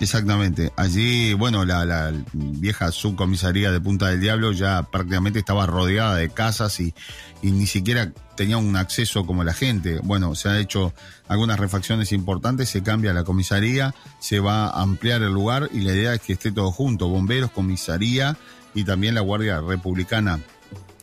Exactamente. 0.00 0.72
Allí, 0.76 1.34
bueno, 1.34 1.64
la, 1.64 1.84
la 1.84 2.12
vieja 2.32 2.90
subcomisaría 2.90 3.70
de 3.70 3.80
Punta 3.80 4.08
del 4.08 4.20
Diablo 4.20 4.52
ya 4.52 4.82
prácticamente 4.82 5.38
estaba 5.38 5.66
rodeada 5.66 6.16
de 6.16 6.30
casas 6.30 6.80
y, 6.80 6.94
ni 7.42 7.66
siquiera 7.66 8.12
tenía 8.36 8.56
un 8.56 8.74
acceso 8.76 9.24
como 9.24 9.44
la 9.44 9.52
gente. 9.52 10.00
Bueno, 10.02 10.34
se 10.34 10.48
han 10.48 10.56
hecho 10.56 10.92
algunas 11.28 11.60
refacciones 11.60 12.12
importantes, 12.12 12.70
se 12.70 12.82
cambia 12.82 13.12
la 13.12 13.22
comisaría, 13.22 13.94
se 14.18 14.40
va 14.40 14.68
a 14.68 14.82
ampliar 14.82 15.22
el 15.22 15.32
lugar 15.32 15.68
y 15.72 15.80
la 15.80 15.92
idea 15.92 16.14
es 16.14 16.20
que 16.20 16.32
esté 16.32 16.50
todo 16.50 16.72
junto, 16.72 17.08
bomberos, 17.08 17.50
comisaría 17.50 18.36
y 18.74 18.84
también 18.84 19.14
la 19.14 19.20
Guardia 19.20 19.60
Republicana. 19.60 20.40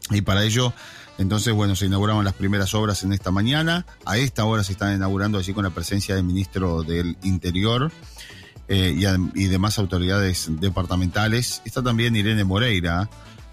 Y 0.09 0.21
para 0.21 0.43
ello, 0.43 0.73
entonces, 1.17 1.53
bueno, 1.53 1.75
se 1.75 1.85
inauguraron 1.85 2.25
las 2.25 2.33
primeras 2.33 2.73
obras 2.73 3.03
en 3.03 3.13
esta 3.13 3.31
mañana. 3.31 3.85
A 4.05 4.17
esta 4.17 4.43
hora 4.43 4.63
se 4.63 4.73
están 4.73 4.95
inaugurando 4.95 5.37
allí 5.37 5.53
con 5.53 5.63
la 5.63 5.69
presencia 5.69 6.15
del 6.15 6.23
ministro 6.23 6.83
del 6.83 7.15
Interior 7.23 7.91
eh, 8.73 8.95
y, 9.35 9.45
demás 9.47 9.77
autoridades 9.79 10.47
departamentales. 10.59 11.61
Está 11.65 11.83
también 11.83 12.15
Irene 12.15 12.45
Moreira, 12.45 13.09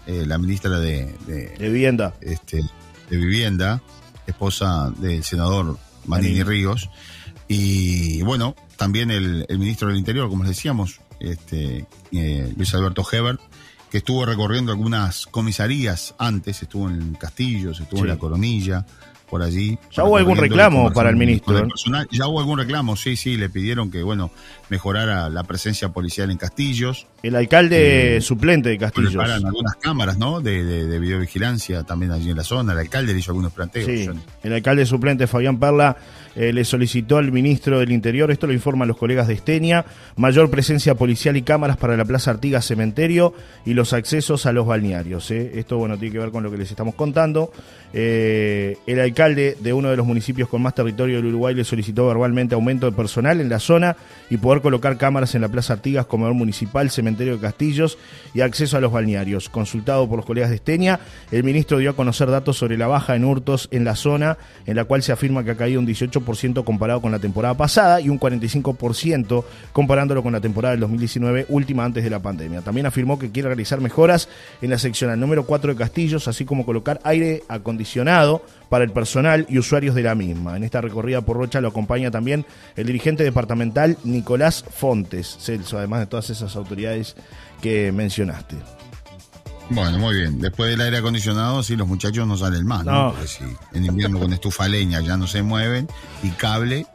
eh, 0.07 0.23
la 0.25 0.37
ministra 0.37 0.79
de, 0.79 1.13
de, 1.27 1.49
De 1.57 1.67
vivienda. 1.69 2.13
este, 2.21 2.63
de 3.09 3.17
Vivienda, 3.17 3.81
esposa 4.27 4.91
del 4.97 5.23
senador 5.25 5.77
Manini 6.05 6.39
Manini. 6.39 6.43
Ríos. 6.43 6.89
Y 7.49 8.21
bueno, 8.21 8.55
también 8.77 9.11
el, 9.11 9.45
el 9.49 9.59
ministro 9.59 9.89
del 9.89 9.97
Interior, 9.97 10.29
como 10.29 10.43
les 10.43 10.55
decíamos, 10.55 11.01
este, 11.19 11.85
eh, 12.13 12.53
Luis 12.55 12.73
Alberto 12.73 13.03
Hebert, 13.11 13.41
que 13.91 13.97
estuvo 13.97 14.25
recorriendo 14.25 14.71
algunas 14.71 15.25
comisarías 15.25 16.15
antes, 16.17 16.61
estuvo 16.61 16.89
en 16.89 17.15
Castillos, 17.15 17.79
estuvo 17.81 17.99
Sí. 17.99 18.03
en 18.03 18.09
La 18.09 18.17
Coronilla, 18.19 18.85
por 19.29 19.41
allí. 19.43 19.77
Ya 19.91 20.03
hubo 20.03 20.17
algún 20.17 20.37
reclamo 20.37 20.91
para 20.91 21.09
el 21.09 21.15
ministro, 21.15 21.57
¿eh? 21.57 21.61
personal. 21.67 22.07
Ya 22.11 22.27
hubo 22.27 22.39
algún 22.39 22.57
reclamo, 22.57 22.95
sí, 22.95 23.15
sí, 23.15 23.37
le 23.37 23.49
pidieron 23.49 23.91
que, 23.91 24.01
bueno, 24.03 24.31
mejorara 24.69 25.29
la 25.29 25.43
presencia 25.43 25.89
policial 25.89 26.31
en 26.31 26.37
Castillos. 26.37 27.07
El 27.21 27.35
alcalde 27.35 28.17
Eh, 28.17 28.21
suplente 28.21 28.69
de 28.69 28.77
Castillos. 28.77 29.11
Preparan 29.13 29.45
algunas 29.45 29.75
cámaras, 29.75 30.17
¿no? 30.17 30.41
De, 30.41 30.63
de, 30.63 30.87
de 30.87 30.99
videovigilancia 30.99 31.83
también 31.83 32.11
allí 32.11 32.29
en 32.31 32.37
la 32.37 32.43
zona. 32.43 32.73
El 32.73 32.79
alcalde 32.79 33.13
le 33.13 33.19
hizo 33.19 33.31
algunos 33.31 33.51
planteos. 33.53 33.85
Sí, 33.85 34.09
el 34.43 34.53
alcalde 34.53 34.85
suplente 34.85 35.27
Fabián 35.27 35.59
Perla 35.59 35.95
eh, 36.35 36.53
le 36.53 36.63
solicitó 36.63 37.17
al 37.17 37.31
ministro 37.31 37.79
del 37.79 37.91
Interior, 37.91 38.31
esto 38.31 38.47
lo 38.47 38.53
informan 38.53 38.87
los 38.87 38.97
colegas 38.97 39.27
de 39.27 39.33
Estenia, 39.33 39.85
mayor 40.15 40.49
presencia 40.49 40.95
policial 40.95 41.37
y 41.37 41.41
cámaras 41.41 41.77
para 41.77 41.97
la 41.97 42.05
Plaza 42.05 42.31
Artigas 42.31 42.65
Cementerio 42.65 43.33
y 43.65 43.73
los 43.73 43.93
accesos 43.93 44.45
a 44.45 44.51
los 44.51 44.65
balnearios. 44.65 45.31
¿eh? 45.31 45.51
Esto, 45.55 45.77
bueno, 45.77 45.97
tiene 45.97 46.13
que 46.13 46.19
ver 46.19 46.31
con 46.31 46.43
lo 46.43 46.51
que 46.51 46.57
les 46.57 46.69
estamos 46.69 46.95
contando. 46.95 47.51
Eh, 47.91 48.77
el 48.85 48.99
alcalde 48.99 49.57
de 49.59 49.73
uno 49.73 49.89
de 49.89 49.97
los 49.97 50.05
municipios 50.05 50.47
con 50.47 50.61
más 50.61 50.75
territorio 50.75 51.15
del 51.17 51.25
Uruguay 51.25 51.55
le 51.55 51.63
solicitó 51.63 52.07
verbalmente 52.07 52.53
aumento 52.53 52.85
de 52.85 52.95
personal 52.95 53.41
en 53.41 53.49
la 53.49 53.59
zona 53.59 53.95
y 54.29 54.37
poder 54.37 54.61
colocar 54.61 54.97
cámaras 54.97 55.33
en 55.33 55.41
la 55.41 55.49
Plaza 55.49 55.73
Artigas, 55.73 56.05
Comedor 56.05 56.35
Municipal, 56.35 56.91
Cementerio 56.91 57.35
de 57.35 57.41
Castillos 57.41 57.97
y 58.35 58.41
acceso 58.41 58.77
a 58.77 58.81
los 58.81 58.91
balnearios. 58.91 59.49
Consultado 59.49 60.07
por 60.07 60.17
los 60.17 60.25
colegas 60.25 60.51
de 60.51 60.57
Estenia, 60.57 60.99
el 61.31 61.43
ministro 61.43 61.79
dio 61.79 61.89
a 61.89 61.95
conocer 61.95 62.29
datos 62.29 62.57
sobre 62.57 62.77
la 62.77 62.87
baja 62.87 63.15
en 63.15 63.25
hurtos 63.25 63.67
en 63.71 63.83
la 63.85 63.95
zona, 63.95 64.37
en 64.67 64.75
la 64.75 64.85
cual 64.85 65.01
se 65.01 65.11
afirma 65.11 65.43
que 65.43 65.51
ha 65.51 65.57
caído 65.57 65.79
un 65.79 65.87
18% 65.87 66.18
comparado 66.65 67.01
con 67.01 67.11
la 67.11 67.19
temporada 67.19 67.55
pasada 67.55 68.01
y 68.01 68.09
un 68.09 68.19
45% 68.19 69.43
comparándolo 69.73 70.23
con 70.23 70.33
la 70.33 70.41
temporada 70.41 70.71
del 70.71 70.81
2019, 70.81 71.45
última 71.49 71.85
antes 71.85 72.03
de 72.03 72.09
la 72.09 72.19
pandemia. 72.19 72.61
También 72.61 72.85
afirmó 72.85 73.19
que 73.19 73.31
quiere 73.31 73.49
realizar 73.49 73.81
mejoras 73.81 74.29
en 74.61 74.69
la 74.69 74.77
seccional 74.77 75.19
número 75.19 75.45
4 75.45 75.73
de 75.73 75.77
Castillos, 75.77 76.27
así 76.27 76.45
como 76.45 76.65
colocar 76.65 76.99
aire 77.03 77.43
acondicionado 77.47 78.43
para 78.69 78.83
el 78.83 78.91
personal 78.91 79.45
y 79.49 79.57
usuarios 79.57 79.95
de 79.95 80.03
la 80.03 80.15
misma. 80.15 80.55
En 80.55 80.63
esta 80.63 80.81
recorrida 80.81 81.21
por 81.21 81.37
Rocha 81.37 81.61
lo 81.61 81.69
acompaña 81.69 82.11
también 82.11 82.45
el 82.75 82.87
dirigente 82.87 83.23
departamental 83.23 83.97
Nicolás 84.03 84.63
Fontes, 84.69 85.37
Celso, 85.39 85.77
además 85.77 86.01
de 86.01 86.05
todas 86.07 86.29
esas 86.29 86.55
autoridades 86.55 87.15
que 87.61 87.91
mencionaste. 87.91 88.55
Bueno, 89.69 89.99
muy 89.99 90.15
bien. 90.15 90.39
Después 90.39 90.71
del 90.71 90.81
aire 90.81 90.97
acondicionado, 90.97 91.61
sí, 91.63 91.75
los 91.75 91.87
muchachos 91.87 92.25
no 92.27 92.35
salen 92.37 92.65
más, 92.65 92.83
¿no? 92.85 92.91
No. 92.91 93.11
Porque 93.11 93.27
si 93.27 93.43
en 93.73 93.85
invierno 93.85 94.19
con 94.19 94.33
estufa 94.33 94.67
leña 94.67 94.99
ya 95.01 95.15
no 95.17 95.27
se 95.27 95.43
mueven 95.43 95.87
y 96.23 96.29
cable, 96.31 96.87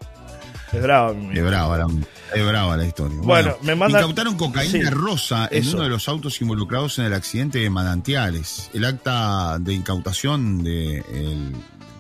Es 0.73 0.83
bravo. 0.83 1.15
mi 1.15 1.39
es 1.39 1.45
brava 1.45 1.79
la, 1.79 1.87
es 2.35 2.45
brava 2.47 2.77
la 2.77 2.85
historia. 2.85 3.19
Bueno, 3.23 3.57
me 3.63 3.77
mandan- 3.77 4.01
Incautaron 4.03 4.37
cocaína 4.37 4.73
Sí, 4.73 4.83
rosa 4.91 5.49
en 5.53 5.63
eso. 5.63 5.77
uno 5.77 5.85
de 5.85 5.91
los 5.91 6.09
autos 6.09 6.41
involucrados 6.41 6.99
en 6.99 7.05
el 7.05 7.13
accidente 7.15 7.61
de 7.61 7.71
Manantiales. 7.71 8.71
El 8.75 8.85
acta 8.85 9.59
de 9.61 9.73
incautación 9.73 10.65
de, 10.65 10.99
el- 10.99 11.53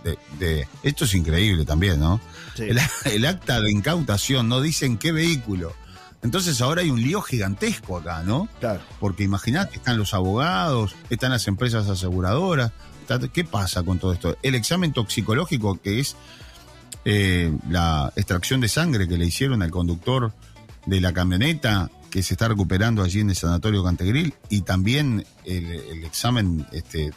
de- 0.02 0.18
de- 0.40 0.68
esto 0.82 1.04
es 1.04 1.14
increíble 1.14 1.64
también, 1.64 2.00
¿no? 2.00 2.20
Sí. 2.56 2.64
El, 2.64 2.78
el 3.12 3.24
acta 3.26 3.60
de 3.60 3.70
incautación 3.70 4.48
no 4.48 4.60
dice 4.60 4.86
en 4.86 4.98
qué 4.98 5.12
vehículo. 5.12 5.72
Entonces 6.24 6.60
ahora 6.60 6.80
hay 6.82 6.90
un 6.90 7.00
lío 7.00 7.20
gigantesco 7.22 7.98
acá, 7.98 8.22
¿no? 8.24 8.48
Claro. 8.58 8.80
Porque 8.98 9.22
imaginate, 9.22 9.76
están 9.76 9.96
los 9.98 10.12
abogados, 10.14 10.96
están 11.10 11.30
las 11.30 11.46
empresas 11.46 11.88
aseguradoras. 11.88 12.72
está- 13.02 13.20
¿Qué 13.28 13.44
pasa 13.44 13.82
con 13.84 13.98
todo 14.00 14.12
esto? 14.14 14.36
El 14.42 14.54
examen 14.56 14.92
toxicológico, 14.92 15.78
que 15.80 16.00
es 16.00 16.16
eh, 17.04 17.52
la 17.68 18.10
extracción 18.16 18.60
de 18.62 18.68
sangre 18.68 19.06
que 19.06 19.18
le 19.18 19.26
hicieron 19.26 19.62
al 19.62 19.70
conductor 19.70 20.32
de 20.86 21.00
la 21.02 21.12
camioneta 21.12 21.90
que 22.10 22.22
se 22.22 22.32
está 22.34 22.48
recuperando 22.48 23.02
allí 23.02 23.20
en 23.20 23.28
el 23.30 23.36
sanatorio 23.36 23.84
Cantegril, 23.84 24.32
y 24.48 24.62
también 24.62 25.26
el, 25.44 25.66
el 25.66 26.04
examen 26.04 26.66
este, 26.72 27.12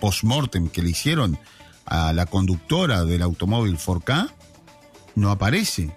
post-mortem 0.00 0.68
que 0.68 0.82
le 0.82 0.90
hicieron 0.90 1.38
a 1.86 2.12
la 2.12 2.26
conductora 2.26 3.04
del 3.04 3.22
automóvil 3.22 3.78
4K, 3.78 4.30
no 5.14 5.30
aparece. 5.30 5.96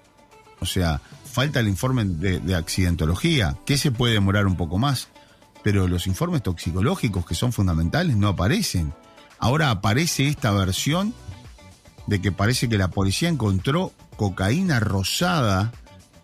O 0.60 0.66
sea, 0.66 1.02
falta 1.28 1.60
el 1.60 1.68
informe 1.68 2.06
de, 2.06 2.40
de 2.40 2.56
accidentología, 2.56 3.58
que 3.66 3.78
se 3.78 3.92
puede 3.92 4.14
demorar 4.14 4.48
un 4.48 4.58
poco 4.58 4.78
más, 4.78 5.10
pero 5.64 5.88
los 5.88 6.08
informes 6.08 6.44
toxicológicos 6.44 7.26
que 7.26 7.36
son 7.36 7.54
fundamentales 7.54 8.18
no 8.18 8.28
aparecen. 8.30 8.94
Ahora 9.40 9.70
aparece 9.70 10.28
esta 10.28 10.52
versión 10.52 11.14
de 12.08 12.22
que 12.22 12.32
parece 12.32 12.70
que 12.70 12.78
la 12.78 12.88
policía 12.90 13.30
encontró 13.30 13.92
cocaína 14.16 14.80
rosada 14.80 15.72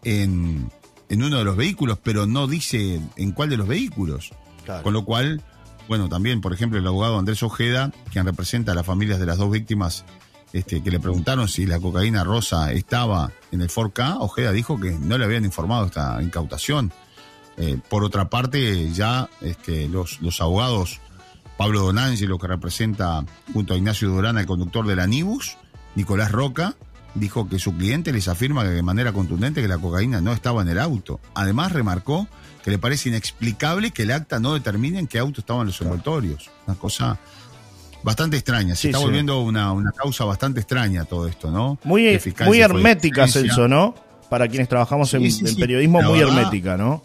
en, 0.04 0.72
en 1.10 1.24
uno 1.24 1.38
de 1.38 1.44
los 1.44 1.56
vehículos, 1.56 2.00
pero 2.02 2.26
no 2.26 2.48
dice 2.48 3.00
en 3.16 3.32
cuál 3.32 3.50
de 3.50 3.58
los 3.58 3.68
vehículos. 3.68 4.32
Claro. 4.66 4.84
Con 4.84 4.94
lo 4.94 5.06
cual, 5.06 5.44
bueno, 5.88 6.10
también, 6.10 6.42
por 6.42 6.54
ejemplo, 6.54 6.80
el 6.80 6.88
abogado 6.88 7.20
Andrés 7.20 7.44
Ojeda, 7.44 7.92
quien 8.12 8.26
representa 8.26 8.72
a 8.72 8.76
las 8.76 8.86
familias 8.86 9.20
de 9.20 9.26
las 9.26 9.38
dos 9.38 9.52
víctimas, 9.52 10.06
este, 10.54 10.84
que 10.84 10.92
le 10.92 11.00
preguntaron 11.00 11.48
si 11.48 11.66
la 11.66 11.80
cocaína 11.80 12.24
rosa 12.24 12.72
estaba 12.72 13.32
en 13.52 13.62
el 13.62 13.70
4K, 13.70 14.18
Ojeda 14.20 14.52
dijo 14.52 14.80
que 14.80 14.92
no 14.92 15.18
le 15.18 15.26
habían 15.26 15.46
informado 15.46 15.88
esta 15.88 16.22
incautación. 16.22 16.94
Eh, 17.58 17.80
por 17.90 18.04
otra 18.04 18.30
parte, 18.30 18.92
ya 18.92 19.30
este, 19.42 19.90
los, 19.90 20.20
abogados, 20.40 21.02
Pablo 21.58 21.82
Donangelo, 21.82 22.38
que 22.38 22.48
representa 22.48 23.26
junto 23.52 23.74
a 23.74 23.78
Ignacio 23.78 24.10
Durán 24.10 24.38
al 24.38 24.46
conductor 24.46 24.86
de 24.86 24.96
la 24.96 25.08
Nibus, 25.08 25.58
Nicolás 25.96 26.32
Roca, 26.32 26.76
dijo 27.16 27.50
que 27.50 27.58
su 27.58 27.76
cliente 27.76 28.12
les 28.12 28.28
afirma 28.28 28.64
de 28.64 28.82
manera 28.84 29.12
contundente 29.12 29.62
que 29.62 29.68
la 29.68 29.78
cocaína 29.80 30.22
no 30.22 30.34
estaba 30.34 30.62
en 30.62 30.70
el 30.70 30.80
auto. 30.80 31.20
Además, 31.34 31.72
remarcó 31.72 32.28
que 32.64 32.72
le 32.72 32.78
parece 32.78 33.10
inexplicable 33.10 33.92
que 33.92 34.04
el 34.04 34.12
acta 34.12 34.40
no 34.40 34.54
determine 34.54 35.00
en 35.00 35.08
qué 35.08 35.20
auto 35.20 35.42
estaban 35.42 35.68
los 35.68 35.82
envoltorios. 35.82 36.50
Una 36.68 36.78
cosa 36.78 37.20
bastante 38.04 38.38
extraña. 38.38 38.76
Se 38.76 38.82
Sí, 38.84 38.88
está 38.90 39.00
sí. 39.00 39.04
volviendo 39.06 39.40
una, 39.42 39.72
una 39.72 39.92
causa 39.92 40.26
bastante 40.26 40.60
extraña 40.60 41.06
todo 41.06 41.28
esto, 41.28 41.50
¿no? 41.52 41.80
Muy, 41.84 42.20
muy 42.46 42.60
hermética. 42.62 43.28
Celso, 43.28 43.68
¿no? 43.68 43.96
Para 44.30 44.48
quienes 44.48 44.68
trabajamos 44.70 45.14
en, 45.14 45.30
Sí, 45.32 45.46
en 45.48 45.56
periodismo, 45.56 46.02
La 46.02 46.10
muy 46.10 46.20
verdad- 46.20 46.38
hermética, 46.40 46.78
¿no? 46.78 47.02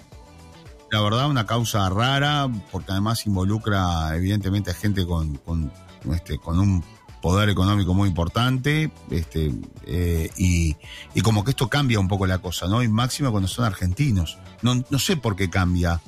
la 0.91 1.03
verdad, 1.03 1.29
una 1.29 1.45
causa 1.45 1.87
rara, 1.91 2.49
porque 2.73 2.93
además 2.93 3.27
involucra 3.27 4.17
evidentemente 4.17 4.71
a 4.71 4.75
gente 4.75 5.05
con, 5.05 5.37
con, 5.37 5.71
este, 6.15 6.39
con 6.39 6.59
un 6.59 6.83
poder 7.21 7.51
económico 7.51 7.93
muy 7.93 8.09
importante, 8.09 8.91
este, 9.11 9.53
eh, 9.85 10.31
y, 10.39 10.77
y 11.15 11.21
como 11.21 11.45
que 11.45 11.51
esto 11.51 11.69
cambia 11.69 12.01
un 12.01 12.09
poco 12.09 12.27
la 12.27 12.39
cosa, 12.39 12.69
¿no? 12.69 12.83
Y 12.83 12.89
máxima 12.89 13.31
cuando 13.31 13.49
son 13.49 13.67
argentinos. 13.67 14.39
No, 14.63 14.83
no 14.89 14.99
sé 14.99 15.19
por 15.19 15.37
qué 15.37 15.51
cambia. 15.51 16.01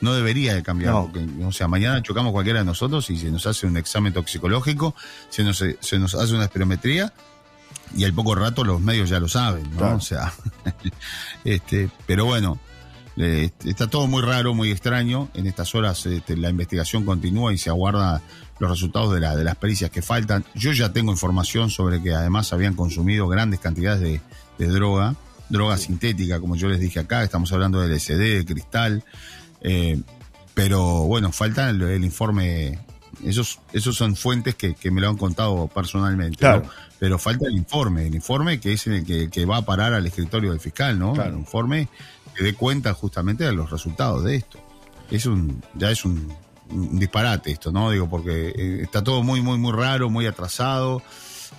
No 0.00 0.14
debería 0.14 0.54
de 0.54 0.62
cambiar, 0.62 0.92
No. 0.92 1.02
porque, 1.04 1.26
o 1.44 1.52
sea, 1.52 1.68
mañana 1.68 2.02
chocamos 2.02 2.32
cualquiera 2.32 2.58
de 2.60 2.64
nosotros 2.66 3.08
y 3.10 3.16
se 3.16 3.30
nos 3.30 3.46
hace 3.46 3.66
un 3.66 3.76
examen 3.76 4.12
toxicológico, 4.12 4.94
se 5.30 5.42
nos, 5.42 5.64
se 5.80 5.98
nos 5.98 6.14
hace 6.14 6.34
una 6.34 6.44
espirometría 6.44 7.12
y 7.96 8.04
al 8.04 8.12
poco 8.12 8.34
rato 8.34 8.64
los 8.64 8.80
medios 8.80 9.08
ya 9.08 9.20
lo 9.20 9.28
saben, 9.28 9.70
¿no? 9.70 9.78
Claro. 9.78 9.96
O 9.96 10.00
sea, 10.00 10.32
este, 11.44 11.88
pero 12.06 12.24
bueno, 12.26 12.58
eh, 13.16 13.50
está 13.64 13.88
todo 13.88 14.06
muy 14.06 14.22
raro, 14.22 14.54
muy 14.54 14.70
extraño. 14.70 15.30
En 15.34 15.46
estas 15.46 15.74
horas 15.74 16.04
este, 16.06 16.36
la 16.36 16.50
investigación 16.50 17.04
continúa 17.04 17.52
y 17.54 17.58
se 17.58 17.70
aguarda 17.70 18.20
los 18.58 18.70
resultados 18.70 19.14
de, 19.14 19.20
la, 19.20 19.34
de 19.36 19.44
las 19.44 19.56
pericias 19.56 19.90
que 19.90 20.02
faltan. 20.02 20.44
Yo 20.54 20.72
ya 20.72 20.92
tengo 20.92 21.12
información 21.12 21.70
sobre 21.70 22.02
que 22.02 22.12
además 22.14 22.52
habían 22.52 22.74
consumido 22.74 23.28
grandes 23.28 23.60
cantidades 23.60 24.00
de, 24.00 24.20
de 24.58 24.66
droga, 24.66 25.14
droga 25.48 25.76
sintética, 25.78 26.40
como 26.40 26.56
yo 26.56 26.68
les 26.68 26.80
dije 26.80 26.98
acá, 27.00 27.22
estamos 27.22 27.52
hablando 27.52 27.80
de 27.80 27.88
LSD, 27.94 28.18
de 28.18 28.44
cristal. 28.44 29.04
Eh, 29.60 30.00
pero 30.54 31.02
bueno, 31.02 31.32
falta 31.32 31.70
el, 31.70 31.82
el 31.82 32.04
informe. 32.04 32.80
Esos, 33.24 33.60
esos 33.72 33.96
son 33.96 34.14
fuentes 34.14 34.54
que, 34.54 34.74
que 34.74 34.90
me 34.90 35.00
lo 35.00 35.08
han 35.08 35.16
contado 35.16 35.68
personalmente. 35.68 36.36
Claro. 36.38 36.64
¿no? 36.64 36.70
Pero 36.98 37.18
falta 37.18 37.46
el 37.46 37.56
informe, 37.56 38.06
el 38.06 38.14
informe 38.14 38.60
que 38.60 38.72
es 38.72 38.86
el 38.86 39.04
que, 39.04 39.30
que 39.30 39.44
va 39.44 39.58
a 39.58 39.62
parar 39.62 39.92
al 39.92 40.06
escritorio 40.06 40.50
del 40.50 40.60
fiscal, 40.60 40.98
¿no? 40.98 41.12
Claro. 41.12 41.30
El 41.30 41.38
informe 41.38 41.88
que 42.34 42.44
dé 42.44 42.54
cuenta 42.54 42.92
justamente 42.94 43.44
de 43.44 43.52
los 43.52 43.70
resultados 43.70 44.24
de 44.24 44.36
esto. 44.36 44.58
Es 45.10 45.26
un, 45.26 45.62
ya 45.74 45.90
es 45.90 46.04
un, 46.04 46.32
un 46.70 46.98
disparate 46.98 47.52
esto, 47.52 47.70
¿no? 47.70 47.90
Digo, 47.90 48.08
porque 48.08 48.48
eh, 48.48 48.80
está 48.82 49.02
todo 49.02 49.22
muy, 49.22 49.40
muy, 49.40 49.58
muy 49.58 49.72
raro, 49.72 50.10
muy 50.10 50.26
atrasado. 50.26 51.02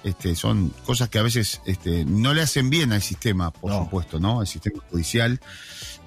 Este, 0.03 0.35
son 0.35 0.73
cosas 0.85 1.09
que 1.09 1.19
a 1.19 1.23
veces 1.23 1.61
este, 1.65 2.05
no 2.05 2.33
le 2.33 2.41
hacen 2.41 2.69
bien 2.69 2.91
al 2.93 3.01
sistema, 3.01 3.51
por 3.51 3.71
No. 3.71 3.83
supuesto, 3.83 4.19
¿no? 4.19 4.39
Al 4.41 4.47
sistema 4.47 4.81
judicial, 4.89 5.39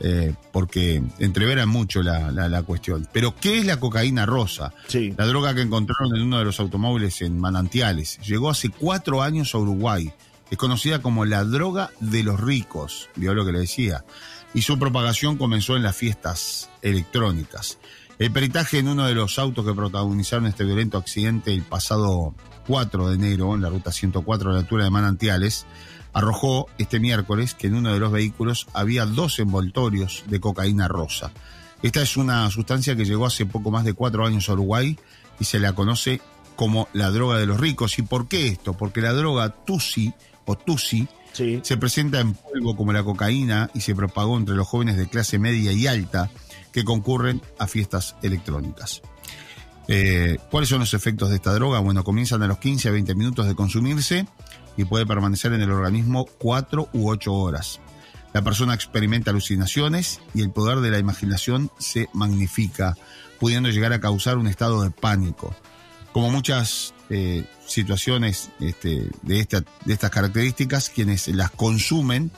eh, 0.00 0.34
porque 0.52 1.02
entreveran 1.18 1.68
mucho 1.68 2.02
la, 2.02 2.30
la, 2.30 2.48
la 2.48 2.62
cuestión. 2.62 3.08
Pero, 3.12 3.34
¿qué 3.36 3.58
es 3.58 3.66
la 3.66 3.78
cocaína 3.78 4.26
rosa? 4.26 4.72
Sí. 4.88 5.14
La 5.16 5.26
droga 5.26 5.54
que 5.54 5.62
encontraron 5.62 6.16
en 6.16 6.22
uno 6.22 6.38
de 6.38 6.44
los 6.44 6.60
automóviles 6.60 7.20
en 7.22 7.38
Manantiales. 7.38 8.18
Llegó 8.26 8.50
hace 8.50 8.68
cuatro 8.70 9.22
años 9.22 9.54
a 9.54 9.58
Uruguay. 9.58 10.12
Es 10.50 10.58
conocida 10.58 11.00
como 11.00 11.24
la 11.24 11.44
droga 11.44 11.90
de 12.00 12.22
los 12.24 12.40
ricos, 12.40 13.08
vio 13.16 13.34
lo 13.34 13.44
que 13.46 13.52
le 13.52 13.60
decía. 13.60 14.04
Y 14.52 14.62
su 14.62 14.78
propagación 14.80 15.36
comenzó 15.36 15.76
en 15.76 15.84
las 15.84 15.94
fiestas 15.96 16.70
electrónicas. 16.82 17.78
El 18.18 18.32
peritaje 18.32 18.78
en 18.78 18.88
uno 18.88 19.06
de 19.06 19.14
los 19.14 19.38
autos 19.38 19.64
que 19.64 19.72
protagonizaron 19.72 20.46
este 20.46 20.64
violento 20.64 20.98
accidente 20.98 21.54
el 21.54 21.62
pasado 21.62 22.34
4 22.70 23.08
de 23.08 23.14
enero 23.16 23.56
en 23.56 23.62
la 23.62 23.68
ruta 23.68 23.90
104 23.90 24.50
a 24.50 24.52
la 24.52 24.60
altura 24.60 24.84
de 24.84 24.90
Manantiales 24.90 25.66
arrojó 26.12 26.68
este 26.78 27.00
miércoles 27.00 27.54
que 27.54 27.66
en 27.66 27.74
uno 27.74 27.92
de 27.92 27.98
los 27.98 28.12
vehículos 28.12 28.68
había 28.74 29.06
dos 29.06 29.40
envoltorios 29.40 30.22
de 30.28 30.38
cocaína 30.38 30.86
rosa. 30.86 31.32
Esta 31.82 32.00
es 32.00 32.16
una 32.16 32.48
sustancia 32.50 32.94
que 32.94 33.04
llegó 33.04 33.26
hace 33.26 33.44
poco 33.44 33.72
más 33.72 33.84
de 33.84 33.94
cuatro 33.94 34.24
años 34.24 34.48
a 34.48 34.52
Uruguay 34.52 34.96
y 35.40 35.44
se 35.46 35.58
la 35.58 35.72
conoce 35.72 36.20
como 36.54 36.86
la 36.92 37.10
droga 37.10 37.38
de 37.38 37.46
los 37.46 37.58
ricos. 37.58 37.98
¿Y 37.98 38.02
por 38.02 38.28
qué 38.28 38.46
esto? 38.46 38.74
Porque 38.74 39.00
la 39.00 39.14
droga 39.14 39.48
Tusi 39.64 40.14
o 40.44 40.56
Tusi 40.56 41.08
Sí. 41.32 41.60
se 41.62 41.76
presenta 41.76 42.20
en 42.20 42.34
polvo 42.34 42.76
como 42.76 42.92
la 42.92 43.02
cocaína 43.02 43.70
y 43.74 43.80
se 43.80 43.96
propagó 43.96 44.36
entre 44.36 44.54
los 44.54 44.68
jóvenes 44.68 44.96
de 44.96 45.08
clase 45.08 45.38
media 45.38 45.72
y 45.72 45.88
alta 45.88 46.30
que 46.72 46.84
concurren 46.84 47.42
a 47.58 47.66
fiestas 47.66 48.14
electrónicas. 48.22 49.02
Eh, 49.92 50.38
¿Cuáles 50.52 50.68
son 50.68 50.78
los 50.78 50.94
efectos 50.94 51.30
de 51.30 51.36
esta 51.36 51.52
droga? 51.52 51.80
Bueno, 51.80 52.04
comienzan 52.04 52.42
a 52.44 52.46
los 52.46 52.58
15 52.58 52.88
a 52.88 52.92
20 52.92 53.14
minutos 53.16 53.48
de 53.48 53.56
consumirse 53.56 54.24
y 54.76 54.84
puede 54.84 55.04
permanecer 55.04 55.52
en 55.52 55.62
el 55.62 55.70
organismo 55.72 56.26
4 56.38 56.90
u 56.92 57.10
8 57.10 57.32
horas. 57.34 57.80
La 58.32 58.42
persona 58.42 58.72
experimenta 58.74 59.32
alucinaciones 59.32 60.20
y 60.32 60.42
el 60.42 60.50
poder 60.52 60.78
de 60.78 60.92
la 60.92 60.98
imaginación 61.00 61.72
se 61.78 62.08
magnifica, 62.12 62.96
pudiendo 63.40 63.68
llegar 63.70 63.92
a 63.92 64.00
causar 64.00 64.38
un 64.38 64.46
estado 64.46 64.82
de 64.84 64.92
pánico. 64.92 65.56
Como 66.12 66.30
muchas 66.30 66.94
eh, 67.08 67.44
situaciones 67.66 68.50
este, 68.60 69.08
de, 69.22 69.40
esta- 69.40 69.64
de 69.84 69.92
estas 69.92 70.10
características, 70.10 70.88
quienes 70.90 71.26
las 71.26 71.50
consumen 71.50 72.30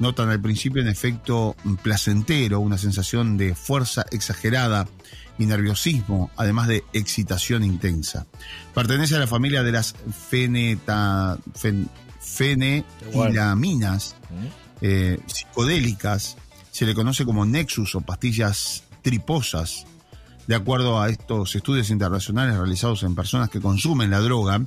notan 0.00 0.28
al 0.30 0.40
principio 0.40 0.82
un 0.82 0.88
efecto 0.88 1.54
placentero, 1.84 2.58
una 2.58 2.78
sensación 2.78 3.36
de 3.36 3.54
fuerza 3.54 4.04
exagerada 4.10 4.88
y 5.38 5.46
nerviosismo, 5.46 6.30
además 6.36 6.68
de 6.68 6.84
excitación 6.92 7.64
intensa. 7.64 8.26
Pertenece 8.74 9.16
a 9.16 9.18
la 9.20 9.26
familia 9.26 9.62
de 9.62 9.72
las 9.72 9.94
feneta, 10.30 11.38
fen- 11.54 11.88
fenilaminas 12.20 14.16
eh, 14.80 15.18
psicodélicas, 15.26 16.36
se 16.70 16.84
le 16.86 16.94
conoce 16.94 17.24
como 17.24 17.46
nexus 17.46 17.94
o 17.94 18.00
pastillas 18.00 18.84
triposas. 19.02 19.86
De 20.46 20.54
acuerdo 20.54 21.00
a 21.00 21.08
estos 21.08 21.56
estudios 21.56 21.90
internacionales 21.90 22.56
realizados 22.56 23.02
en 23.02 23.16
personas 23.16 23.50
que 23.50 23.60
consumen 23.60 24.10
la 24.10 24.20
droga, 24.20 24.60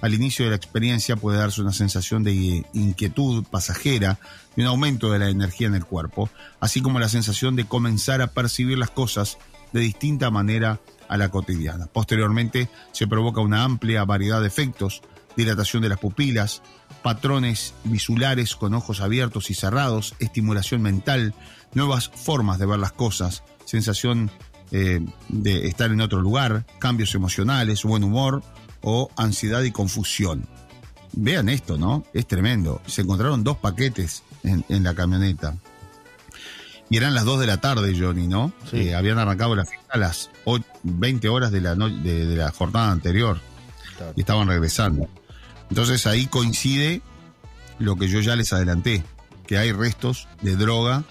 al 0.00 0.14
inicio 0.14 0.44
de 0.44 0.50
la 0.50 0.56
experiencia 0.56 1.16
puede 1.16 1.38
darse 1.38 1.60
una 1.60 1.72
sensación 1.72 2.22
de 2.22 2.64
inquietud 2.72 3.42
pasajera 3.50 4.20
y 4.56 4.60
un 4.60 4.68
aumento 4.68 5.10
de 5.10 5.18
la 5.18 5.28
energía 5.30 5.66
en 5.66 5.74
el 5.74 5.84
cuerpo, 5.86 6.30
así 6.60 6.80
como 6.82 7.00
la 7.00 7.08
sensación 7.08 7.56
de 7.56 7.64
comenzar 7.64 8.22
a 8.22 8.28
percibir 8.28 8.78
las 8.78 8.90
cosas 8.90 9.38
de 9.74 9.80
distinta 9.80 10.30
manera 10.30 10.80
a 11.08 11.18
la 11.18 11.28
cotidiana. 11.28 11.86
Posteriormente 11.86 12.70
se 12.92 13.06
provoca 13.08 13.40
una 13.40 13.64
amplia 13.64 14.04
variedad 14.04 14.40
de 14.40 14.46
efectos, 14.46 15.02
dilatación 15.36 15.82
de 15.82 15.88
las 15.88 15.98
pupilas, 15.98 16.62
patrones 17.02 17.74
visulares 17.82 18.54
con 18.54 18.72
ojos 18.72 19.00
abiertos 19.00 19.50
y 19.50 19.54
cerrados, 19.54 20.14
estimulación 20.20 20.80
mental, 20.80 21.34
nuevas 21.74 22.08
formas 22.08 22.60
de 22.60 22.66
ver 22.66 22.78
las 22.78 22.92
cosas, 22.92 23.42
sensación 23.64 24.30
eh, 24.70 25.04
de 25.28 25.66
estar 25.66 25.90
en 25.90 26.00
otro 26.00 26.20
lugar, 26.20 26.64
cambios 26.78 27.14
emocionales, 27.16 27.82
buen 27.82 28.04
humor 28.04 28.44
o 28.80 29.10
ansiedad 29.16 29.62
y 29.62 29.72
confusión. 29.72 30.46
Vean 31.14 31.48
esto, 31.48 31.76
¿no? 31.78 32.04
Es 32.14 32.28
tremendo. 32.28 32.80
Se 32.86 33.02
encontraron 33.02 33.42
dos 33.42 33.56
paquetes 33.56 34.22
en, 34.44 34.64
en 34.68 34.84
la 34.84 34.94
camioneta. 34.94 35.56
Y 36.90 36.96
eran 36.98 37.14
las 37.14 37.24
2 37.24 37.40
de 37.40 37.46
la 37.46 37.56
tarde, 37.58 37.94
Johnny, 37.98 38.26
¿no? 38.26 38.52
Sí. 38.70 38.88
Eh, 38.88 38.94
habían 38.94 39.18
arrancado 39.18 39.54
la 39.56 39.64
fiesta 39.64 39.88
a 39.94 39.98
las 39.98 40.30
o- 40.44 40.58
20 40.82 41.28
horas 41.28 41.50
de 41.50 41.60
la, 41.60 41.74
no- 41.74 41.88
de, 41.88 42.26
de 42.26 42.36
la 42.36 42.50
jornada 42.50 42.90
anterior 42.92 43.40
Claro. 43.96 44.12
y 44.16 44.20
estaban 44.20 44.48
regresando. 44.48 45.08
Entonces 45.70 46.06
ahí 46.06 46.26
coincide 46.26 47.00
lo 47.78 47.96
que 47.96 48.08
yo 48.08 48.20
ya 48.20 48.36
les 48.36 48.52
adelanté, 48.52 49.02
que 49.46 49.56
hay 49.58 49.72
restos 49.72 50.28
de 50.42 50.56
droga 50.56 51.04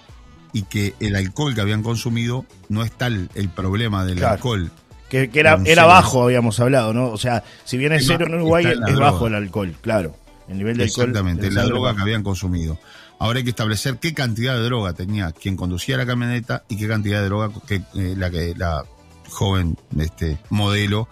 y 0.52 0.62
que 0.62 0.94
el 1.00 1.16
alcohol 1.16 1.54
que 1.54 1.60
habían 1.60 1.82
consumido 1.82 2.46
no 2.68 2.82
es 2.84 2.92
tal 2.92 3.28
el 3.34 3.48
problema 3.48 4.04
del 4.04 4.18
Claro. 4.18 4.34
alcohol. 4.34 4.70
Que, 5.08 5.28
que 5.28 5.40
era, 5.40 5.60
era 5.66 5.84
bajo, 5.86 6.24
habíamos 6.24 6.58
hablado, 6.60 6.92
¿no? 6.94 7.08
O 7.10 7.18
sea, 7.18 7.44
si 7.64 7.76
bien 7.76 7.92
es 7.92 8.06
cero 8.06 8.26
en 8.26 8.34
Uruguay, 8.34 8.64
es 8.66 8.78
droga. 8.80 9.10
bajo 9.10 9.26
el 9.26 9.34
alcohol, 9.34 9.74
claro. 9.80 10.16
El 10.48 10.58
nivel 10.58 10.76
de 10.76 10.84
alcohol. 10.84 11.08
Exactamente, 11.08 11.42
debe 11.42 11.54
la 11.56 11.64
droga 11.64 11.94
que 11.94 12.02
habían 12.02 12.22
consumido. 12.22 12.78
Ahora 13.24 13.38
hay 13.38 13.44
que 13.44 13.50
establecer 13.50 13.96
qué 13.96 14.12
cantidad 14.12 14.54
de 14.54 14.64
droga 14.64 14.92
tenía 14.92 15.32
quien 15.32 15.56
conducía 15.56 15.96
la 15.96 16.04
camioneta 16.04 16.62
y 16.68 16.76
qué 16.76 16.86
cantidad 16.86 17.22
de 17.22 17.24
droga 17.24 17.50
que 17.66 17.76
eh, 17.94 18.14
la 18.18 18.30
que 18.30 18.54
la 18.54 18.84
joven 19.30 19.78
este 19.98 20.38
modelo 20.50 21.08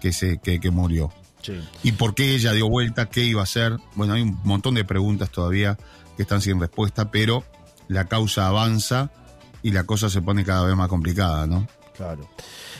que 0.00 0.12
se 0.12 0.38
que, 0.38 0.58
que 0.58 0.72
murió. 0.72 1.12
Sí. 1.40 1.60
¿Y 1.84 1.92
por 1.92 2.16
qué 2.16 2.34
ella 2.34 2.52
dio 2.52 2.68
vuelta? 2.68 3.08
¿Qué 3.08 3.22
iba 3.22 3.42
a 3.42 3.44
hacer? 3.44 3.76
Bueno, 3.94 4.14
hay 4.14 4.22
un 4.22 4.40
montón 4.42 4.74
de 4.74 4.84
preguntas 4.84 5.30
todavía 5.30 5.78
que 6.16 6.22
están 6.22 6.40
sin 6.40 6.58
respuesta, 6.58 7.12
pero 7.12 7.44
la 7.86 8.06
causa 8.06 8.48
avanza 8.48 9.12
y 9.62 9.70
la 9.70 9.84
cosa 9.84 10.10
se 10.10 10.20
pone 10.20 10.44
cada 10.44 10.64
vez 10.66 10.74
más 10.74 10.88
complicada, 10.88 11.46
¿no? 11.46 11.68
Claro. 11.96 12.28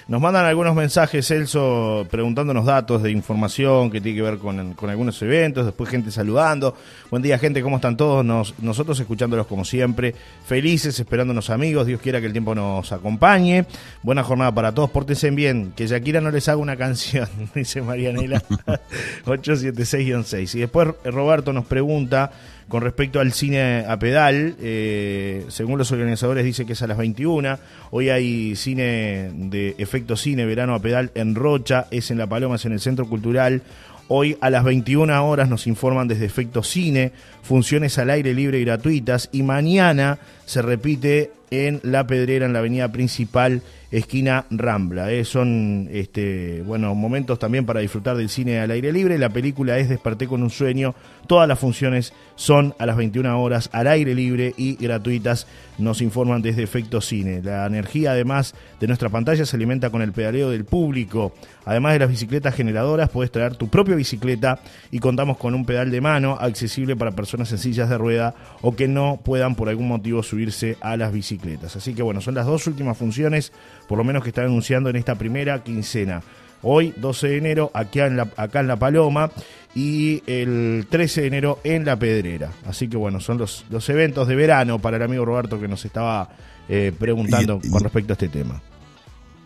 Nos 0.08 0.20
mandan 0.20 0.44
algunos 0.44 0.74
mensajes, 0.74 1.26
Celso, 1.28 2.06
preguntándonos 2.10 2.66
datos 2.66 3.02
de 3.02 3.10
información 3.12 3.90
que 3.90 4.00
tiene 4.00 4.16
que 4.16 4.22
ver 4.22 4.38
con, 4.38 4.74
con 4.74 4.90
algunos 4.90 5.20
eventos, 5.22 5.64
después 5.64 5.88
gente 5.88 6.10
saludando. 6.10 6.76
Buen 7.10 7.22
día, 7.22 7.38
gente, 7.38 7.62
¿cómo 7.62 7.76
están 7.76 7.96
todos? 7.96 8.24
Nos- 8.24 8.54
nosotros 8.58 8.98
escuchándolos 8.98 9.46
como 9.46 9.64
siempre, 9.64 10.14
felices, 10.44 10.98
esperándonos 10.98 11.50
amigos, 11.50 11.86
Dios 11.86 12.00
quiera 12.00 12.20
que 12.20 12.26
el 12.26 12.32
tiempo 12.32 12.54
nos 12.54 12.90
acompañe. 12.92 13.64
Buena 14.02 14.24
jornada 14.24 14.52
para 14.52 14.72
todos, 14.72 14.90
pórtense 14.90 15.30
bien, 15.30 15.72
que 15.76 15.86
Shakira 15.86 16.20
no 16.20 16.30
les 16.32 16.48
haga 16.48 16.58
una 16.58 16.76
canción, 16.82 17.28
dice 17.54 17.80
Marianela 17.80 18.42
876-6. 19.24 20.54
Y 20.56 20.60
después 20.60 20.88
Roberto 21.04 21.52
nos 21.52 21.64
pregunta 21.66 22.32
con 22.72 22.80
respecto 22.80 23.20
al 23.20 23.34
cine 23.34 23.84
a 23.86 23.98
pedal, 23.98 24.56
eh, 24.58 25.44
según 25.48 25.76
los 25.76 25.92
organizadores 25.92 26.42
dice 26.42 26.64
que 26.64 26.72
es 26.72 26.80
a 26.80 26.86
las 26.86 26.96
21. 26.96 27.58
Hoy 27.90 28.08
hay 28.08 28.56
cine 28.56 29.30
de 29.34 29.74
efecto 29.76 30.16
cine 30.16 30.46
verano 30.46 30.74
a 30.74 30.80
pedal 30.80 31.10
en 31.14 31.34
Rocha, 31.34 31.86
es 31.90 32.10
en 32.10 32.16
La 32.16 32.28
Paloma, 32.28 32.54
es 32.56 32.64
en 32.64 32.72
el 32.72 32.80
Centro 32.80 33.06
Cultural. 33.06 33.60
Hoy 34.08 34.38
a 34.40 34.48
las 34.48 34.64
21 34.64 35.28
horas 35.28 35.50
nos 35.50 35.66
informan 35.66 36.08
desde 36.08 36.24
Efecto 36.24 36.62
Cine, 36.62 37.12
funciones 37.42 37.98
al 37.98 38.08
aire 38.08 38.32
libre 38.32 38.58
y 38.58 38.64
gratuitas. 38.64 39.28
Y 39.32 39.42
mañana 39.42 40.18
se 40.44 40.62
repite 40.62 41.32
en 41.50 41.80
La 41.82 42.06
Pedrera, 42.06 42.46
en 42.46 42.54
la 42.54 42.60
avenida 42.60 42.90
principal, 42.90 43.62
esquina 43.90 44.46
Rambla. 44.50 45.12
eh. 45.12 45.24
Son 45.24 45.88
este, 45.92 46.62
bueno, 46.62 46.94
momentos 46.94 47.38
también 47.38 47.66
para 47.66 47.80
disfrutar 47.80 48.16
del 48.16 48.30
cine 48.30 48.58
al 48.58 48.70
aire 48.70 48.90
libre. 48.90 49.18
La 49.18 49.28
película 49.28 49.78
es 49.78 49.88
Desperté 49.88 50.26
con 50.26 50.42
un 50.42 50.48
sueño. 50.50 50.94
Todas 51.26 51.46
las 51.46 51.58
funciones 51.58 52.14
son 52.34 52.74
a 52.78 52.86
las 52.86 52.96
21 52.96 53.40
horas 53.40 53.68
al 53.72 53.86
aire 53.86 54.14
libre 54.14 54.54
y 54.56 54.76
gratuitas, 54.76 55.46
nos 55.78 56.00
informan 56.02 56.42
desde 56.42 56.62
Efecto 56.62 57.00
Cine. 57.00 57.42
La 57.42 57.66
energía, 57.66 58.12
además 58.12 58.54
de 58.80 58.86
nuestra 58.86 59.10
pantalla, 59.10 59.44
se 59.44 59.56
alimenta 59.56 59.90
con 59.90 60.02
el 60.02 60.12
pedaleo 60.12 60.50
del 60.50 60.64
público. 60.64 61.32
Además 61.64 61.92
de 61.92 62.00
las 62.00 62.08
bicicletas 62.08 62.54
generadoras, 62.54 63.10
puedes 63.10 63.30
traer 63.30 63.54
tu 63.54 63.68
propia 63.68 63.94
bicicleta 63.94 64.60
y 64.90 64.98
contamos 64.98 65.36
con 65.36 65.54
un 65.54 65.64
pedal 65.64 65.90
de 65.90 66.00
mano 66.00 66.36
accesible 66.40 66.96
para 66.96 67.12
personas 67.12 67.48
sencillas 67.48 67.88
de 67.88 67.98
rueda 67.98 68.34
o 68.62 68.74
que 68.74 68.88
no 68.88 69.20
puedan 69.22 69.54
por 69.54 69.68
algún 69.68 69.88
motivo 69.88 70.22
subirse 70.32 70.78
a 70.80 70.96
las 70.96 71.12
bicicletas. 71.12 71.76
Así 71.76 71.92
que 71.92 72.02
bueno, 72.02 72.22
son 72.22 72.34
las 72.34 72.46
dos 72.46 72.66
últimas 72.66 72.96
funciones, 72.96 73.52
por 73.86 73.98
lo 73.98 74.04
menos 74.04 74.22
que 74.22 74.30
están 74.30 74.46
anunciando 74.46 74.88
en 74.88 74.96
esta 74.96 75.14
primera 75.16 75.62
quincena. 75.62 76.22
Hoy, 76.62 76.94
12 76.96 77.28
de 77.28 77.36
enero, 77.36 77.70
acá 77.74 78.06
en 78.06 78.16
la, 78.16 78.28
acá 78.36 78.60
en 78.60 78.68
la 78.68 78.76
Paloma 78.76 79.30
y 79.74 80.22
el 80.26 80.86
13 80.88 81.20
de 81.20 81.26
enero 81.26 81.58
en 81.64 81.84
La 81.84 81.98
Pedrera. 81.98 82.50
Así 82.66 82.88
que 82.88 82.96
bueno, 82.96 83.20
son 83.20 83.36
los, 83.36 83.66
los 83.68 83.86
eventos 83.90 84.26
de 84.26 84.36
verano 84.36 84.78
para 84.78 84.96
el 84.96 85.02
amigo 85.02 85.24
Roberto 85.26 85.60
que 85.60 85.68
nos 85.68 85.84
estaba 85.84 86.30
eh, 86.70 86.92
preguntando 86.98 87.60
Y- 87.62 87.66
y- 87.66 87.70
con 87.70 87.82
respecto 87.82 88.12
a 88.12 88.14
este 88.14 88.28
tema. 88.28 88.62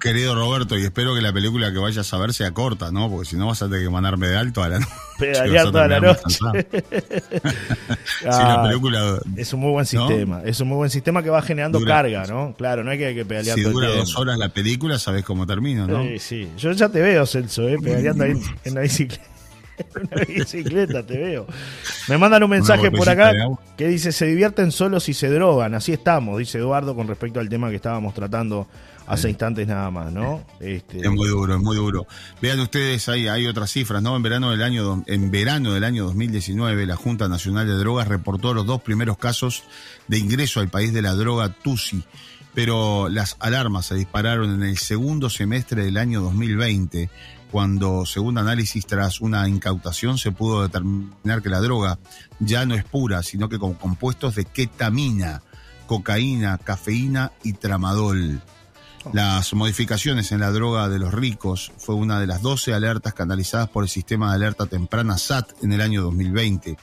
Querido 0.01 0.35
Roberto, 0.35 0.79
y 0.79 0.83
espero 0.85 1.15
que 1.15 1.23
la 1.23 1.33
película 1.33 1.73
que 1.73 1.79
vayas 1.79 2.13
a 2.13 2.19
ver 2.19 2.33
sea 2.35 2.53
corta, 2.53 2.93
¿no? 2.93 3.11
Porque 3.11 3.29
si 3.31 3.37
no 3.37 3.47
vas 3.47 3.63
a 3.63 3.67
tener 3.67 3.83
que 3.83 3.91
mandarme 3.91 4.29
de 4.29 4.37
alto 4.37 4.63
a 4.63 4.69
la 4.69 4.79
noche. 4.81 4.93
Pedalear 5.19 5.65
toda 5.73 5.89
la 5.89 6.01
noche. 6.01 6.21
Ah, 8.29 8.57
la 8.63 8.69
película 8.69 9.19
Es 9.37 9.53
un 9.53 9.61
muy 9.61 9.71
buen 9.73 9.87
¿No? 9.93 10.09
sistema, 10.09 10.43
es 10.45 10.61
un 10.61 10.69
muy 10.69 10.77
buen 10.77 10.91
sistema 10.91 11.23
que 11.23 11.31
va 11.31 11.43
generando 11.43 11.79
Dura- 11.79 11.97
carga, 11.97 12.27
¿no? 12.27 12.55
Claro, 12.57 12.83
no 12.85 12.91
hay 12.91 12.99
que, 12.99 13.07
hay 13.07 13.15
que 13.15 13.25
pedalear 13.25 13.57
si 13.57 13.63
todo 13.63 13.73
dura 13.75 13.89
dos 13.89 14.17
horas 14.17 14.39
la 14.39 14.49
película, 14.49 14.99
sabes 14.99 15.25
cómo 15.25 15.47
termina, 15.47 15.87
¿no? 15.87 16.03
Sí, 16.03 16.19
sí. 16.19 16.49
Yo 16.57 16.73
ya 16.73 16.89
te 16.89 17.01
veo, 17.01 17.27
Celso, 17.27 17.69
¿eh? 17.69 17.77
pedaleando 17.83 18.25
ahí 18.25 18.33
en 18.65 18.75
la 18.75 18.81
bicicleta. 18.83 19.25
En 19.95 20.09
la 20.11 20.25
bicicleta 20.25 21.03
te 21.05 21.19
veo. 21.19 21.47
Me 22.09 22.17
mandan 22.17 22.43
un 22.43 22.49
mensaje 22.49 22.91
por 22.91 23.07
acá 23.11 23.33
que 23.77 23.87
dice, 23.89 24.11
se 24.11 24.25
divierten 24.25 24.73
solo 24.73 25.01
si 25.01 25.13
se 25.13 25.29
drogan. 25.29 25.75
Así 25.75 25.93
estamos, 25.93 26.39
dice 26.39 26.57
Eduardo 26.57 26.95
con 26.97 27.07
respecto 27.07 27.41
al 27.41 27.51
tema 27.51 27.69
que 27.69 27.77
estábamos 27.77 28.15
tratando 28.15 28.67
hace 29.07 29.29
instantes 29.29 29.67
nada 29.67 29.91
más, 29.91 30.13
¿no? 30.13 30.45
Este, 30.61 30.99
Es 30.99 31.11
muy 31.11 31.29
duro, 31.29 31.55
es 31.55 31.61
muy 31.61 31.77
duro. 31.77 32.07
Vean 32.43 32.61
ustedes, 32.61 33.09
hay, 33.09 33.29
hay 33.29 33.47
otras 33.47 33.71
cifras, 33.71 34.03
¿no? 34.03 34.17
En 34.17 34.23
verano 34.23 34.51
del 34.51 34.63
año 34.63 35.03
en 35.07 35.31
verano 35.31 35.73
del 35.73 35.85
año 35.85 36.05
2019, 36.05 36.87
la 36.87 36.97
Junta 36.97 37.29
Nacional 37.29 37.67
de 37.67 37.75
Drogas 37.75 38.09
reportó 38.09 38.53
los 38.55 38.67
dos 38.67 38.83
primeros 38.83 39.19
casos 39.19 39.65
de 40.09 40.19
ingreso 40.19 40.61
al 40.61 40.69
país 40.69 40.93
de 40.93 41.03
la 41.03 41.15
droga 41.15 41.51
TUSI, 41.51 42.05
pero 42.55 43.09
las 43.09 43.37
alarmas 43.39 43.87
se 43.87 43.95
dispararon 43.95 44.55
en 44.55 44.63
el 44.63 44.79
segundo 44.79 45.31
semestre 45.31 45.85
del 45.85 45.99
año 45.99 46.21
2020, 46.23 47.11
cuando, 47.51 48.05
según 48.07 48.39
análisis 48.39 48.87
tras 48.87 49.21
una 49.21 49.49
incautación, 49.49 50.19
se 50.19 50.33
pudo 50.33 50.63
determinar 50.63 51.43
que 51.43 51.49
la 51.49 51.61
droga 51.61 51.99
ya 52.41 52.67
no 52.67 52.75
es 52.75 52.85
pura, 52.85 53.23
sino 53.23 53.49
que 53.49 53.59
con 53.59 53.75
compuestos 53.75 54.35
de 54.35 54.45
ketamina, 54.45 55.43
cocaína, 55.87 56.59
cafeína 56.59 57.33
y 57.45 57.53
tramadol. 57.53 58.43
Las 59.13 59.55
modificaciones 59.55 60.33
en 60.33 60.41
la 60.41 60.51
droga 60.51 60.89
de 60.89 60.99
los 60.99 61.15
ricos 61.15 61.73
fue 61.79 61.95
una 61.95 62.19
de 62.19 62.27
las 62.27 62.43
12 62.43 62.75
alertas 62.75 63.15
canalizadas 63.15 63.69
por 63.69 63.85
el 63.85 63.89
sistema 63.89 64.31
de 64.31 64.37
alerta 64.37 64.67
temprana 64.67 65.17
SAT 65.17 65.63
en 65.63 65.73
el 65.73 65.81
año 65.81 66.03
2020. 66.03 66.77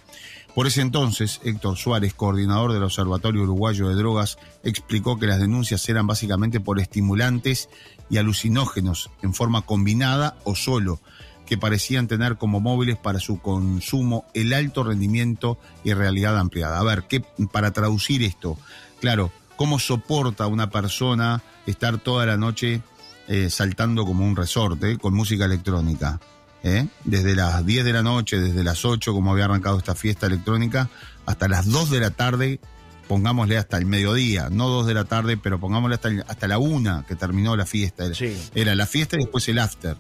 Por 0.55 0.67
ese 0.67 0.81
entonces, 0.81 1.41
Héctor 1.43 1.77
Suárez, 1.77 2.13
coordinador 2.13 2.73
del 2.73 2.83
Observatorio 2.83 3.43
Uruguayo 3.43 3.89
de 3.89 3.95
Drogas, 3.95 4.37
explicó 4.63 5.17
que 5.17 5.25
las 5.27 5.39
denuncias 5.39 5.87
eran 5.89 6.05
básicamente 6.05 6.59
por 6.59 6.79
estimulantes 6.79 7.69
y 8.09 8.17
alucinógenos 8.17 9.09
en 9.23 9.33
forma 9.33 9.63
combinada 9.63 10.37
o 10.43 10.55
solo, 10.55 10.99
que 11.47 11.57
parecían 11.57 12.07
tener 12.07 12.37
como 12.37 12.59
móviles 12.59 12.97
para 12.97 13.19
su 13.19 13.39
consumo 13.39 14.25
el 14.33 14.53
alto 14.53 14.83
rendimiento 14.83 15.57
y 15.83 15.93
realidad 15.93 16.37
ampliada. 16.37 16.79
A 16.79 16.83
ver, 16.83 17.03
¿qué, 17.09 17.21
para 17.51 17.71
traducir 17.71 18.23
esto, 18.23 18.57
claro, 19.01 19.31
¿cómo 19.55 19.79
soporta 19.79 20.47
una 20.47 20.69
persona 20.69 21.41
estar 21.65 21.97
toda 21.97 22.25
la 22.25 22.37
noche 22.37 22.81
eh, 23.27 23.49
saltando 23.49 24.05
como 24.05 24.25
un 24.25 24.35
resorte 24.35 24.97
con 24.97 25.13
música 25.13 25.45
electrónica? 25.45 26.19
¿eh? 26.63 26.87
Desde 27.03 27.35
las 27.35 27.65
10 27.65 27.85
de 27.85 27.93
la 27.93 28.03
noche, 28.03 28.39
desde 28.39 28.63
las 28.63 28.85
8, 28.85 29.13
como 29.13 29.31
había 29.31 29.45
arrancado 29.45 29.77
esta 29.77 29.95
fiesta 29.95 30.27
electrónica, 30.27 30.89
hasta 31.25 31.47
las 31.47 31.69
2 31.69 31.89
de 31.89 31.99
la 31.99 32.11
tarde, 32.11 32.59
pongámosle 33.07 33.57
hasta 33.57 33.77
el 33.77 33.85
mediodía, 33.85 34.49
no 34.49 34.69
2 34.69 34.87
de 34.87 34.93
la 34.93 35.03
tarde, 35.03 35.37
pero 35.37 35.59
pongámosle 35.59 35.95
hasta, 35.95 36.07
el- 36.09 36.23
hasta 36.27 36.47
la 36.47 36.57
1 36.57 37.05
que 37.07 37.15
terminó 37.15 37.55
la 37.55 37.65
fiesta. 37.65 38.05
Era, 38.05 38.15
Sí. 38.15 38.35
era 38.55 38.75
la 38.75 38.85
fiesta 38.85 39.15
y 39.17 39.19
después 39.19 39.47
el 39.49 39.59
after. 39.59 39.97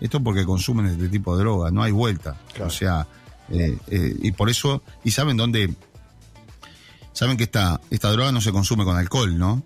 Esto 0.00 0.20
porque 0.20 0.44
consumen 0.44 0.86
este 0.86 1.08
tipo 1.08 1.36
de 1.36 1.44
droga, 1.44 1.70
no 1.70 1.82
hay 1.84 1.92
vuelta. 1.92 2.36
Claro. 2.52 2.66
O 2.66 2.70
sea, 2.70 3.06
eh, 3.50 3.78
eh, 3.88 4.16
y 4.22 4.32
por 4.32 4.50
eso, 4.50 4.82
y 5.04 5.12
saben 5.12 5.36
dónde, 5.36 5.72
saben 7.12 7.36
que 7.36 7.44
esta, 7.44 7.80
esta 7.90 8.10
droga 8.10 8.32
no 8.32 8.40
se 8.40 8.52
consume 8.52 8.84
con 8.84 8.96
alcohol, 8.96 9.38
¿no? 9.38 9.62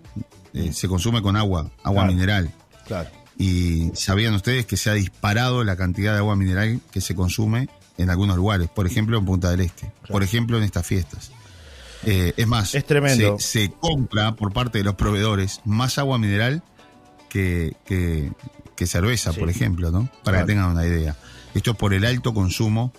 Eh, 0.53 0.71
se 0.73 0.87
consume 0.87 1.21
con 1.21 1.35
agua, 1.35 1.69
agua 1.83 2.03
Claro. 2.03 2.11
mineral. 2.13 2.51
Claro. 2.87 3.09
Y 3.37 3.91
sabían 3.93 4.33
ustedes 4.33 4.65
que 4.65 4.77
se 4.77 4.89
ha 4.89 4.93
disparado 4.93 5.63
la 5.63 5.75
cantidad 5.75 6.13
de 6.13 6.19
agua 6.19 6.35
mineral 6.35 6.79
que 6.91 7.01
se 7.01 7.13
consume 7.15 7.69
en 7.97 8.09
algunos 8.09 8.37
lugares, 8.37 8.69
por 8.69 8.87
ejemplo 8.87 9.17
en 9.17 9.25
Punta 9.25 9.49
del 9.51 9.61
Este, 9.61 9.91
por 10.09 10.23
ejemplo 10.23 10.57
en 10.57 10.63
estas 10.63 10.85
fiestas. 10.85 11.31
Eh, 12.03 12.33
es 12.37 12.47
más, 12.47 12.73
Es 12.75 12.85
tremendo. 12.85 13.37
Se, 13.39 13.65
se 13.67 13.71
compra 13.71 14.35
por 14.35 14.53
parte 14.53 14.77
de 14.79 14.83
los 14.83 14.95
proveedores 14.95 15.61
más 15.65 15.97
agua 15.97 16.17
mineral 16.17 16.63
que, 17.29 17.75
que, 17.85 18.31
que 18.75 18.87
cerveza, 18.87 19.33
Sí. 19.33 19.39
por 19.39 19.49
ejemplo, 19.49 19.91
¿no? 19.91 20.05
Para 20.23 20.37
Claro. 20.37 20.45
que 20.47 20.53
tengan 20.53 20.71
una 20.71 20.85
idea. 20.85 21.15
Esto 21.53 21.71
es 21.71 21.77
por 21.77 21.93
el 21.93 22.05
alto 22.05 22.33
consumo 22.33 22.93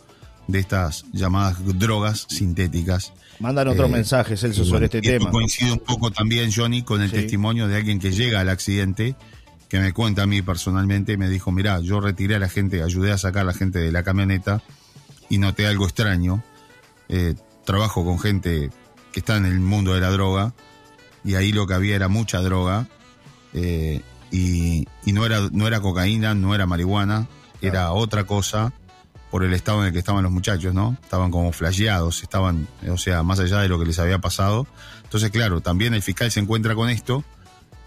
de 0.49 0.59
estas 0.59 1.05
llamadas 1.13 1.57
drogas 1.79 2.27
sintéticas. 2.29 3.13
Mandan 3.39 3.69
otros 3.69 3.89
Eh, 3.89 3.93
mensajes, 3.93 4.41
Celso, 4.41 4.65
sobre 4.65 4.87
este 4.87 4.99
esto 4.99 5.11
tema. 5.11 5.31
coincide 5.31 5.71
un 5.73 5.79
poco 5.79 6.11
también, 6.11 6.51
Johnny, 6.53 6.83
con 6.83 7.01
el 7.03 7.11
Sí. 7.11 7.17
testimonio 7.17 7.69
de 7.69 7.77
alguien 7.77 8.01
que 8.01 8.11
llega 8.11 8.41
al 8.41 8.49
accidente, 8.49 9.15
que 9.69 9.79
me 9.79 9.93
cuenta 9.93 10.23
a 10.23 10.27
mí 10.27 10.43
personalmente, 10.43 11.17
me 11.17 11.29
dijo, 11.29 11.53
mirá, 11.53 11.79
yo 11.81 12.01
retiré 12.01 12.35
a 12.35 12.39
la 12.39 12.49
gente, 12.49 12.83
ayudé 12.83 13.13
a 13.13 13.19
sacar 13.19 13.43
a 13.43 13.45
la 13.45 13.53
gente 13.55 13.79
de 13.79 13.93
la 13.93 14.03
camioneta 14.03 14.63
y 15.29 15.39
noté 15.39 15.67
algo 15.67 15.85
extraño. 15.85 16.43
Eh, 17.11 17.35
trabajo 17.65 18.05
con 18.05 18.19
gente 18.19 18.71
que 19.13 19.21
está 19.21 19.37
en 19.37 19.45
el 19.45 19.61
mundo 19.61 19.95
de 19.95 20.01
la 20.01 20.11
droga 20.11 20.55
y 21.25 21.35
ahí 21.35 21.53
lo 21.53 21.67
que 21.67 21.75
había 21.75 21.95
era 21.97 22.09
mucha 22.09 22.41
droga 22.41 22.87
eh, 23.53 24.01
y, 24.31 24.87
y 25.05 25.13
no, 25.13 25.25
era, 25.27 25.49
no 25.53 25.67
era 25.67 25.81
cocaína, 25.81 26.35
no 26.35 26.55
era 26.55 26.67
marihuana, 26.67 27.29
era 27.61 27.93
otra 27.93 28.25
cosa 28.25 28.73
por 29.31 29.45
el 29.45 29.53
estado 29.53 29.81
en 29.81 29.89
el 29.89 29.93
que 29.93 29.99
estaban 29.99 30.23
los 30.23 30.33
muchachos, 30.33 30.75
¿no? 30.75 30.97
Estaban 31.03 31.31
como 31.31 31.53
flasheados, 31.53 32.23
estaban, 32.23 32.67
o 32.89 32.97
sea, 32.97 33.23
más 33.23 33.39
allá 33.41 33.61
de 33.61 33.69
lo 33.69 33.79
que 33.79 33.87
les 33.87 33.99
había 33.99 34.19
pasado. 34.19 34.67
Entonces, 35.05 35.31
claro, 35.31 35.61
también 35.61 35.95
el 35.95 36.03
fiscal 36.03 36.31
se 36.31 36.41
encuentra 36.41 36.75
con 36.75 36.89
esto, 36.89 37.25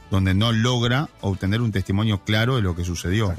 donde 0.10 0.34
no 0.34 0.52
logra 0.52 1.10
obtener 1.22 1.62
un 1.62 1.72
testimonio 1.72 2.24
claro 2.24 2.56
de 2.56 2.62
lo 2.62 2.76
que 2.76 2.84
sucedió. 2.84 3.34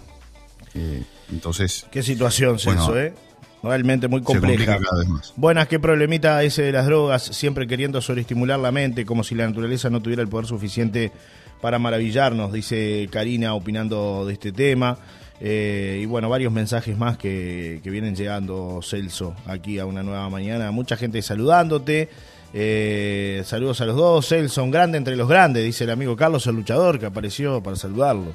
Eh, 0.75 1.05
entonces, 1.31 1.87
Qué 1.91 2.03
situación, 2.03 2.59
Celso, 2.59 2.93
Bueno, 2.93 2.99
¿eh? 2.99 3.15
Realmente 3.63 4.09
muy 4.09 4.21
se 4.21 4.25
compleja. 4.25 4.79
cada 4.79 4.99
vez 4.99 5.09
más. 5.09 5.33
Buenas, 5.37 5.69
qué 5.69 5.79
problemita 5.79 6.43
ese 6.43 6.63
de 6.63 6.73
las 6.73 6.87
drogas, 6.87 7.23
siempre 7.23 7.69
queriendo 7.69 8.01
sobreestimular 8.01 8.59
la 8.59 8.73
mente, 8.73 9.07
como 9.07 9.23
si 9.23 9.37
la 9.37 9.47
naturaleza 9.47 9.89
no 9.89 10.03
tuviera 10.03 10.21
el 10.21 10.29
poder 10.29 10.47
suficiente 10.47 11.13
para 11.61 11.79
maravillarnos, 11.79 12.53
dice 12.53 13.09
Karina 13.13 13.55
opinando 13.55 14.27
de 14.27 14.33
este 14.33 14.51
tema. 14.51 14.99
Eh, 15.45 15.99
y 16.01 16.07
bueno, 16.07 16.29
varios 16.29 16.53
mensajes 16.53 16.97
más 16.97 17.19
que, 17.19 17.81
que 17.83 17.91
vienen 17.91 18.15
llegando, 18.15 18.79
Celso, 18.81 19.35
aquí 19.45 19.81
a 19.81 19.87
una 19.87 20.05
nueva 20.05 20.31
mañana. 20.31 20.71
Mucha 20.71 20.97
gente 20.97 21.21
saludándote. 21.21 22.09
Eh, 22.55 23.43
saludos 23.45 23.81
a 23.81 23.87
los 23.87 23.97
dos. 23.97 24.29
Celso, 24.29 24.63
un 24.63 24.71
grande 24.71 24.99
entre 24.99 25.17
los 25.17 25.29
grandes, 25.29 25.65
dice 25.65 25.83
el 25.83 25.91
amigo 25.91 26.15
Carlos, 26.17 26.47
el 26.47 26.55
luchador, 26.55 27.01
que 27.01 27.07
apareció 27.07 27.61
para 27.61 27.75
saludarlo. 27.75 28.33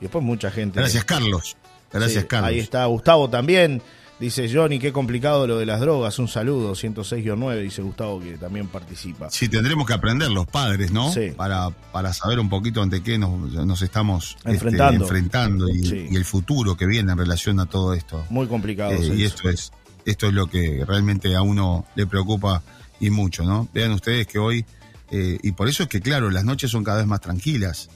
Y 0.00 0.02
después 0.02 0.24
mucha 0.24 0.50
gente. 0.50 0.80
Gracias, 0.80 1.04
Carlos. 1.04 1.56
Gracias, 1.92 2.22
Sí, 2.22 2.28
Carlos. 2.28 2.50
Ahí 2.50 2.58
está 2.58 2.84
Gustavo 2.86 3.30
también. 3.30 3.80
Dice 4.20 4.52
Johnny, 4.52 4.80
qué 4.80 4.92
complicado 4.92 5.46
lo 5.46 5.58
de 5.58 5.66
las 5.66 5.78
drogas. 5.80 6.18
Un 6.18 6.26
saludo, 6.26 6.72
106-9, 6.72 7.62
dice 7.62 7.82
Gustavo, 7.82 8.18
que 8.18 8.36
también 8.36 8.66
participa. 8.66 9.30
Sí, 9.30 9.48
tendremos 9.48 9.86
que 9.86 9.92
aprender 9.92 10.28
los 10.30 10.44
padres, 10.46 10.90
¿no? 10.90 11.12
Sí. 11.12 11.30
Para, 11.36 11.70
para 11.70 12.12
saber 12.12 12.40
un 12.40 12.48
poquito 12.48 12.82
ante 12.82 13.00
qué 13.00 13.16
nos, 13.16 13.52
nos 13.52 13.80
estamos 13.82 14.34
este, 14.38 14.50
Enfrentando. 14.50 15.04
enfrentando 15.04 15.68
y, 15.68 15.84
Sí. 15.86 16.08
y 16.10 16.16
el 16.16 16.24
futuro 16.24 16.76
que 16.76 16.86
viene 16.86 17.12
en 17.12 17.18
relación 17.18 17.60
a 17.60 17.66
todo 17.66 17.94
esto. 17.94 18.24
Muy 18.28 18.48
complicado. 18.48 18.90
Eh, 18.92 19.14
y 19.18 19.24
esto 19.24 19.48
es, 19.48 19.70
esto 20.04 20.26
es 20.26 20.32
lo 20.32 20.48
que 20.48 20.84
realmente 20.84 21.36
a 21.36 21.42
uno 21.42 21.86
le 21.94 22.04
preocupa 22.08 22.62
y 22.98 23.10
mucho, 23.10 23.44
¿no? 23.44 23.68
Vean 23.72 23.92
ustedes 23.92 24.26
que 24.26 24.40
hoy, 24.40 24.66
eh, 25.12 25.38
y 25.44 25.52
por 25.52 25.68
eso 25.68 25.84
es 25.84 25.88
que, 25.88 26.00
claro, 26.00 26.28
las 26.30 26.44
noches 26.44 26.72
son 26.72 26.82
cada 26.82 26.98
vez 26.98 27.06
más 27.06 27.20
tranquilas. 27.20 27.88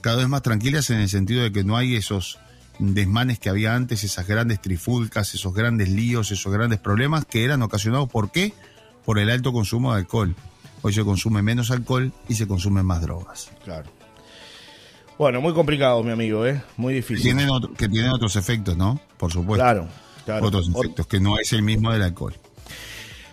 Cada 0.00 0.16
vez 0.16 0.28
más 0.28 0.40
tranquilas 0.40 0.88
en 0.88 1.00
el 1.00 1.10
sentido 1.10 1.42
de 1.42 1.52
que 1.52 1.62
no 1.62 1.76
hay 1.76 1.94
esos 1.96 2.38
desmanes 2.78 3.38
que 3.38 3.48
había 3.50 3.74
antes, 3.74 4.04
esas 4.04 4.26
grandes 4.26 4.60
trifulcas, 4.60 5.34
esos 5.34 5.52
grandes 5.54 5.88
líos, 5.88 6.30
esos 6.30 6.52
grandes 6.52 6.78
problemas 6.78 7.24
que 7.24 7.44
eran 7.44 7.62
ocasionados, 7.62 8.08
¿por 8.08 8.30
qué? 8.30 8.52
Por 9.04 9.18
el 9.18 9.30
alto 9.30 9.52
consumo 9.52 9.92
de 9.94 10.00
alcohol. 10.00 10.34
hoy 10.82 10.92
se 10.92 11.02
consume 11.04 11.42
menos 11.42 11.70
alcohol 11.72 12.12
y 12.28 12.34
se 12.34 12.46
consumen 12.46 12.86
más 12.86 13.00
drogas. 13.02 13.50
Claro. 13.64 13.90
Bueno, 15.18 15.40
muy 15.40 15.52
complicado, 15.52 16.02
mi 16.04 16.12
amigo, 16.12 16.46
¿eh? 16.46 16.62
Muy 16.76 16.94
difícil. 16.94 17.22
Tienen 17.24 17.50
otro- 17.50 17.74
que 17.74 17.88
tienen 17.88 18.12
otros 18.12 18.36
efectos, 18.36 18.76
¿no? 18.76 19.00
Por 19.16 19.32
supuesto. 19.32 19.64
Claro, 19.64 19.88
claro. 20.24 20.46
Otros 20.46 20.70
Ot- 20.70 20.84
efectos, 20.84 21.06
que 21.08 21.18
no 21.18 21.36
es 21.38 21.52
el 21.52 21.62
mismo 21.62 21.90
del 21.90 22.02
alcohol. 22.02 22.34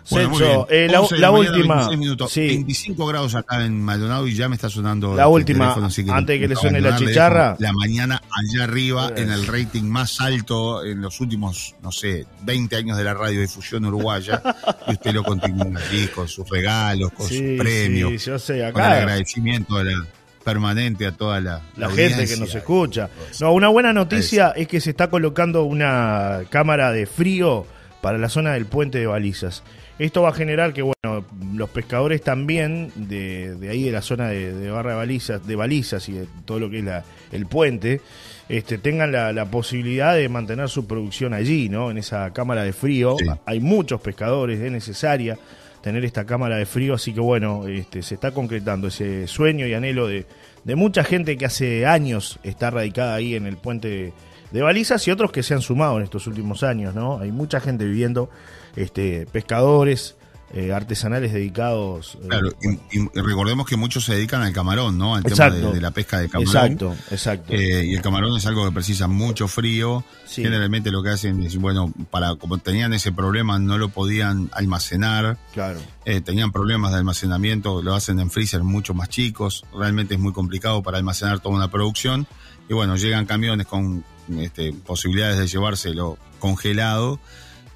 Celso, 0.06 0.68
eh, 0.70 0.88
la- 0.89 1.02
11 1.02 1.15
de 1.15 1.22
la 1.22 1.32
mañana, 1.32 1.50
última, 1.58 1.76
26 1.76 2.00
minutos. 2.00 2.32
sí. 2.32 2.48
25 2.48 3.08
grados 3.08 3.36
acá 3.36 3.65
en 3.65 3.82
Maldonado 3.82 4.28
y 4.28 4.36
ya 4.36 4.48
me 4.48 4.56
está 4.56 4.70
sonando. 4.70 5.15
La 5.15 5.24
el 5.24 5.30
última, 5.30 5.65
teléfono, 5.65 5.88
así 5.88 6.06
antes 6.10 6.36
de 6.36 6.39
que 6.39 6.48
le 6.48 6.56
suene 6.56 6.80
la 6.82 6.96
chicharra. 6.96 7.56
La 7.60 7.74
mañana 7.74 8.22
allá 8.32 8.63
arriba 8.65 9.10
Eh. 9.15 9.22
en 9.24 9.32
el 9.32 9.48
rating 9.48 9.84
más 9.84 10.22
alto 10.22 10.84
en 10.86 11.02
los 11.02 11.20
últimos, 11.22 11.76
no 11.82 11.91
sé, 11.91 12.26
20 12.44 12.76
años 12.76 12.98
de 12.98 13.04
la 13.04 13.13
radiodifusión 13.15 13.86
uruguaya. 13.86 14.41
y 14.88 14.91
usted 14.91 15.13
lo 15.13 15.24
continúa 15.24 15.80
allí 15.82 16.08
con 16.10 16.28
sus 16.28 16.48
regalos, 16.50 17.12
con 17.12 17.28
Sí, 17.28 17.38
sus 17.38 17.58
premios, 17.65 18.12
sí, 18.22 18.30
yo 18.30 18.38
sé, 18.39 18.54
con 18.54 18.60
el 18.62 18.65
acá 18.68 18.91
agradecimiento 18.98 19.76
de 19.78 19.86
la- 19.86 20.06
permanente 20.44 21.08
a 21.08 21.12
toda 21.12 21.41
la, 21.41 21.62
la 21.76 21.89
gente 21.89 22.28
que 22.28 22.38
nos 22.38 22.54
escucha. 22.54 23.10
No, 23.41 23.52
una 23.54 23.68
buena 23.70 23.94
noticia 23.94 24.54
es 24.56 24.68
que 24.68 24.80
se 24.80 24.91
está 24.91 25.10
colocando 25.10 25.63
una 25.63 26.41
cámara 26.52 26.91
de 26.91 27.08
frío 27.08 27.65
para 28.06 28.20
la 28.20 28.30
zona 28.30 28.54
del 28.54 28.68
puente 28.68 29.00
de 29.00 29.08
balizas. 29.08 29.63
Esto 29.98 30.22
va 30.22 30.30
a 30.30 30.34
generar 30.34 30.74
que, 30.74 30.84
bueno, 30.84 31.26
los 31.56 31.70
pescadores 31.72 32.22
también 32.22 32.91
de, 32.94 33.56
de 33.56 33.70
ahí 33.70 33.82
de 33.82 33.91
la 33.91 34.04
zona 34.04 34.30
de, 34.30 34.54
de 34.54 34.70
barra 34.70 34.91
de 34.91 34.98
balizas, 34.98 35.48
de 35.48 35.56
balizas 35.56 36.08
y 36.08 36.12
de 36.12 36.28
todo 36.46 36.60
lo 36.60 36.70
que 36.70 36.78
es 36.78 36.84
la, 36.84 37.04
el 37.32 37.48
puente, 37.48 38.02
este, 38.48 38.78
tengan 38.78 39.12
la, 39.12 39.34
la 39.34 39.46
posibilidad 39.46 40.13
de 40.15 40.30
mantener 40.30 40.70
su 40.70 40.86
producción 40.86 41.34
allí, 41.34 41.68
¿no? 41.68 41.89
En 41.89 41.98
esa 41.98 42.32
cámara 42.32 42.62
de 42.62 42.74
frío. 42.74 43.15
Sí. 43.18 43.26
Hay 43.44 43.60
muchos 43.60 44.00
pescadores, 44.02 44.60
es 44.60 44.72
necesaria 44.72 45.39
tener 45.82 46.06
esta 46.06 46.28
cámara 46.28 46.58
de 46.58 46.68
frío, 46.68 46.94
así 46.94 47.12
que 47.12 47.22
bueno, 47.22 47.68
este, 47.68 48.04
se 48.04 48.13
está 48.13 48.30
concretando 48.30 48.89
ese 48.89 49.26
sueño 49.26 49.65
y 49.65 49.74
anhelo 49.74 50.06
de, 50.06 50.28
de 50.63 50.76
mucha 50.76 51.04
gente 51.04 51.38
que 51.38 51.46
hace 51.48 51.88
años 51.88 52.38
está 52.44 52.70
radicada 52.70 53.15
ahí 53.15 53.34
en 53.34 53.48
el 53.48 53.58
puente 53.58 54.13
de, 54.56 54.62
balizas 54.62 55.08
y 55.08 55.12
otros 55.12 55.32
que 55.32 55.44
se 55.44 55.54
han 55.54 55.62
sumado 55.62 55.98
en 55.98 56.04
estos 56.04 56.28
últimos 56.28 56.63
años, 56.63 56.96
¿no? 56.96 57.20
Hay 57.20 57.32
mucha 57.32 57.60
gente 57.60 57.86
viviendo, 57.86 58.30
este, 58.76 59.26
pescadores, 59.32 60.15
eh, 60.54 60.72
artesanales 60.72 61.34
dedicados. 61.34 62.18
eh, 62.24 62.28
Claro, 62.30 62.50
y, 62.62 63.00
y 63.00 63.22
recordemos 63.22 63.65
que 63.65 63.76
muchos 63.76 64.06
se 64.06 64.13
dedican 64.13 64.41
al 64.41 64.54
camarón, 64.54 64.98
¿no? 64.98 65.15
Al 65.15 65.24
tema 65.24 65.50
de, 65.50 65.74
de 65.74 65.82
la 65.82 65.91
pesca 65.91 66.20
de 66.20 66.30
camarón. 66.30 66.48
exacto, 66.72 66.96
exacto. 67.12 67.54
Eh, 67.54 67.86
y 67.88 67.96
el 67.96 68.02
camarón 68.02 68.38
es 68.38 68.46
algo 68.46 68.63
que 68.63 68.72
precisa 68.72 69.08
mucho 69.08 69.48
frío. 69.48 70.06
Sí. 70.26 70.44
Generalmente 70.44 70.91
lo 70.91 71.04
que 71.04 71.10
hacen 71.10 71.41
es, 71.44 71.58
bueno, 71.58 71.91
para 72.10 72.36
como 72.36 72.58
tenían 72.60 72.94
ese 72.94 73.12
problema, 73.12 73.60
no 73.60 73.78
lo 73.78 73.89
podían 73.89 74.50
almacenar. 74.54 75.38
claro. 75.54 75.80
eh, 76.06 76.22
tenían 76.22 76.52
problemas 76.52 76.91
de 76.91 77.00
almacenamiento, 77.00 77.82
lo 77.82 77.94
hacen 77.96 78.20
en 78.20 78.30
freezer 78.30 78.63
mucho 78.63 78.94
más 78.94 79.10
chicos. 79.10 79.65
Realmente 79.78 80.13
es 80.13 80.20
muy 80.20 80.32
complicado 80.32 80.82
para 80.84 80.98
almacenar 81.00 81.39
toda 81.39 81.56
una 81.56 81.70
producción. 81.70 82.28
Y 82.70 82.74
bueno, 82.74 82.96
llegan 82.96 83.26
camiones 83.26 83.68
con 83.68 84.06
este, 84.38 84.74
posibilidades 84.74 85.38
de 85.38 85.48
llevárselo 85.48 86.18
congelado 86.40 87.20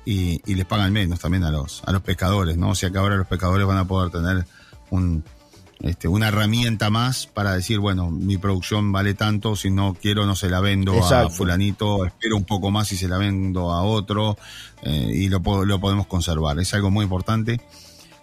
y, 0.05 0.41
y 0.45 0.55
les 0.55 0.65
pagan 0.65 0.91
menos 0.93 1.19
también 1.19 1.43
a 1.43 1.51
los, 1.51 1.83
a 1.85 1.91
los 1.91 2.01
pescadores, 2.01 2.57
¿no? 2.57 2.69
O 2.69 2.75
sea 2.75 2.89
que 2.89 2.97
ahora 2.97 3.15
los 3.15 3.27
pescadores 3.27 3.65
van 3.67 3.77
a 3.77 3.87
poder 3.87 4.11
tener 4.11 4.45
un, 4.89 5.23
este, 5.81 6.07
una 6.07 6.27
herramienta 6.27 6.89
más 6.89 7.27
para 7.27 7.53
decir, 7.53 7.79
bueno, 7.79 8.11
mi 8.11 8.37
producción 8.37 8.91
vale 8.91 9.13
tanto, 9.13 9.55
si 9.55 9.69
no 9.69 9.95
quiero 9.99 10.25
no 10.25 10.35
se 10.35 10.49
la 10.49 10.59
vendo 10.59 11.03
a 11.03 11.29
fulanito, 11.29 12.05
espero 12.05 12.35
un 12.35 12.43
poco 12.43 12.69
más 12.69 12.91
y 12.91 12.97
se 12.97 13.07
la 13.07 13.17
vendo 13.17 13.71
a 13.71 13.83
otro 13.83 14.37
eh, 14.81 15.11
y 15.13 15.29
lo, 15.29 15.39
lo 15.65 15.79
podemos 15.79 16.07
conservar. 16.07 16.59
Es 16.59 16.73
algo 16.73 16.91
muy 16.91 17.03
importante 17.03 17.61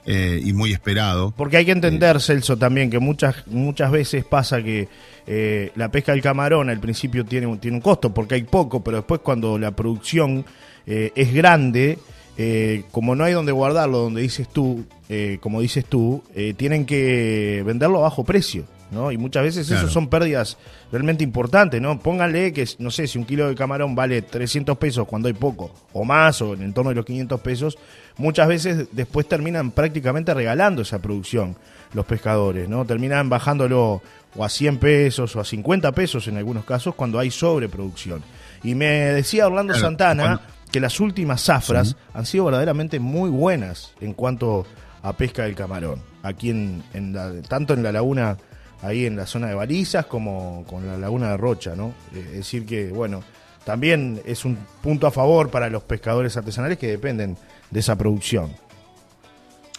eh, 0.06 0.40
y 0.42 0.52
muy 0.52 0.72
esperado. 0.72 1.34
Porque 1.36 1.58
hay 1.58 1.64
que 1.64 1.72
entender, 1.72 2.20
Celso, 2.20 2.56
también 2.56 2.90
que 2.90 2.98
muchas, 2.98 3.46
muchas 3.46 3.90
veces 3.90 4.24
pasa 4.24 4.62
que 4.62 4.88
eh, 5.26 5.72
la 5.74 5.90
pesca 5.90 6.12
del 6.12 6.22
camarón 6.22 6.70
al 6.70 6.80
principio 6.80 7.24
tiene 7.24 7.46
un, 7.46 7.58
tiene 7.58 7.76
un 7.76 7.82
costo 7.82 8.14
porque 8.14 8.36
hay 8.36 8.44
poco, 8.44 8.82
pero 8.82 8.98
después 8.98 9.20
cuando 9.20 9.58
la 9.58 9.72
producción 9.72 10.44
eh, 10.86 11.12
es 11.14 11.34
grande, 11.34 11.98
eh, 12.38 12.84
como 12.90 13.14
no 13.14 13.24
hay 13.24 13.32
donde 13.32 13.52
guardarlo, 13.52 13.98
donde 13.98 14.20
dices 14.20 14.48
tú, 14.48 14.84
eh, 15.08 15.38
como 15.40 15.60
dices 15.60 15.86
tú, 15.86 16.22
eh, 16.34 16.54
tienen 16.54 16.84
que 16.84 17.62
venderlo 17.64 17.98
a 17.98 18.02
bajo 18.02 18.24
precio. 18.24 18.64
¿No? 18.90 19.10
Y 19.12 19.16
muchas 19.18 19.42
veces 19.42 19.66
Claro. 19.66 19.84
eso 19.86 19.92
son 19.92 20.08
pérdidas 20.08 20.56
realmente 20.92 21.24
importantes, 21.24 21.80
¿no? 21.80 21.98
Pónganle 21.98 22.52
que, 22.52 22.68
no 22.78 22.90
sé, 22.90 23.06
si 23.06 23.18
un 23.18 23.24
kilo 23.24 23.48
de 23.48 23.54
camarón 23.54 23.94
vale 23.94 24.22
300 24.22 24.78
pesos 24.78 25.06
cuando 25.06 25.28
hay 25.28 25.34
poco, 25.34 25.72
o 25.92 26.04
más, 26.04 26.40
o 26.42 26.54
en 26.54 26.62
el 26.62 26.72
torno 26.72 26.90
de 26.90 26.96
los 26.96 27.04
500 27.04 27.40
pesos, 27.40 27.78
muchas 28.16 28.46
veces 28.48 28.88
después 28.92 29.28
terminan 29.28 29.70
prácticamente 29.72 30.32
regalando 30.34 30.82
esa 30.82 31.00
producción 31.00 31.56
los 31.92 32.04
pescadores, 32.06 32.68
¿no? 32.68 32.84
Terminan 32.84 33.28
bajándolo 33.28 34.02
o 34.36 34.44
a 34.44 34.48
100 34.48 34.78
pesos 34.78 35.34
o 35.36 35.40
a 35.40 35.44
50 35.44 35.92
pesos 35.92 36.28
en 36.28 36.36
algunos 36.36 36.64
casos 36.64 36.94
cuando 36.94 37.18
hay 37.18 37.30
sobreproducción. 37.30 38.22
Y 38.62 38.74
me 38.74 38.86
decía 38.86 39.46
Orlando 39.46 39.72
Claro, 39.72 39.86
Santana 39.86 40.22
cuando- 40.24 40.42
que 40.72 40.80
las 40.80 41.00
últimas 41.00 41.42
zafras 41.42 41.96
han 42.12 42.26
sido 42.26 42.44
verdaderamente 42.46 42.98
muy 43.00 43.30
buenas 43.30 43.92
en 44.00 44.12
cuanto 44.12 44.66
a 45.02 45.12
pesca 45.14 45.44
del 45.44 45.54
camarón, 45.54 46.02
aquí 46.22 46.50
en, 46.50 46.82
en 46.92 47.12
la- 47.14 47.40
tanto 47.48 47.72
en 47.74 47.82
la 47.82 47.92
laguna 47.92 48.36
ahí 48.82 49.06
en 49.06 49.16
la 49.16 49.26
zona 49.26 49.48
de 49.48 49.54
Balizas 49.54 50.06
como 50.06 50.64
con 50.66 50.86
la 50.86 50.96
laguna 50.96 51.30
de 51.30 51.36
Rocha, 51.36 51.74
¿no? 51.74 51.94
Eh, 52.14 52.26
Es 52.30 52.36
decir 52.38 52.66
que, 52.66 52.88
bueno, 52.90 53.22
también 53.64 54.22
es 54.24 54.44
un 54.44 54.56
punto 54.82 55.06
a 55.06 55.10
favor 55.10 55.50
para 55.50 55.68
los 55.68 55.82
pescadores 55.82 56.36
artesanales 56.36 56.78
que 56.78 56.86
dependen 56.86 57.36
de 57.70 57.80
esa 57.80 57.96
producción. 57.96 58.52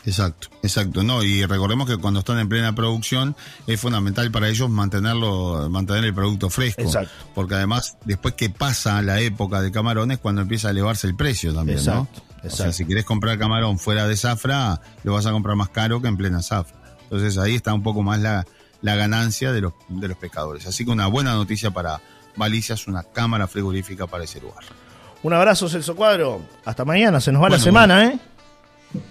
Exacto, 0.06 0.48
exacto. 0.64 1.04
No, 1.04 1.22
y 1.22 1.46
recordemos 1.46 1.86
que 1.86 1.98
cuando 1.98 2.22
están 2.22 2.40
en 2.40 2.48
plena 2.48 2.74
producción 2.74 3.36
es 3.66 3.80
fundamental 3.80 4.32
para 4.32 4.48
ellos 4.48 4.70
mantenerlo, 4.70 5.70
mantener 5.70 6.06
el 6.06 6.14
producto 6.14 6.50
fresco. 6.50 6.82
Exacto. 6.82 7.12
Porque 7.36 7.56
además, 7.56 7.98
después 8.06 8.34
que 8.36 8.50
pasa 8.50 9.02
la 9.02 9.20
época 9.20 9.62
de 9.62 9.70
camarones, 9.70 10.20
cuando 10.20 10.42
empieza 10.42 10.70
a 10.70 10.72
elevarse 10.72 11.08
el 11.08 11.16
precio 11.16 11.54
también, 11.54 11.80
Exacto, 11.80 12.22
¿no? 12.22 12.28
O 12.38 12.40
sea, 12.42 12.50
exacto. 12.50 12.74
si 12.74 12.86
querés 12.86 13.04
comprar 13.04 13.38
camarón 13.38 13.80
fuera 13.80 14.08
de 14.08 14.16
zafra, 14.16 14.80
lo 15.04 15.12
vas 15.12 15.26
a 15.26 15.32
comprar 15.32 15.58
más 15.58 15.70
caro 15.70 16.02
que 16.02 16.08
en 16.08 16.16
plena 16.16 16.42
zafra. 16.42 16.78
Entonces 17.04 17.38
ahí 17.38 17.56
está 17.56 17.74
un 17.74 17.84
poco 17.84 18.02
más 18.02 18.20
la, 18.20 18.46
la 18.82 18.96
ganancia 18.96 19.52
de 19.52 19.62
los, 19.62 19.74
de 19.90 20.08
los 20.08 20.18
pescadores. 20.18 20.66
Así 20.68 20.86
que 20.86 20.92
una 20.92 21.08
buena 21.08 21.34
noticia 21.34 21.72
para 21.72 22.00
Balizas, 22.36 22.88
una 22.88 23.04
cámara 23.04 23.48
frigorífica 23.48 24.06
para 24.08 24.24
ese 24.24 24.40
lugar. 24.40 24.64
Un 25.24 25.34
abrazo, 25.34 25.68
Celso 25.68 25.96
Cuadro. 25.96 26.42
Hasta 26.66 26.86
mañana, 26.86 27.20
se 27.20 27.32
nos 27.32 27.42
va 27.44 27.50
la 27.50 27.60
semana, 27.60 28.06
¿eh? 28.06 28.20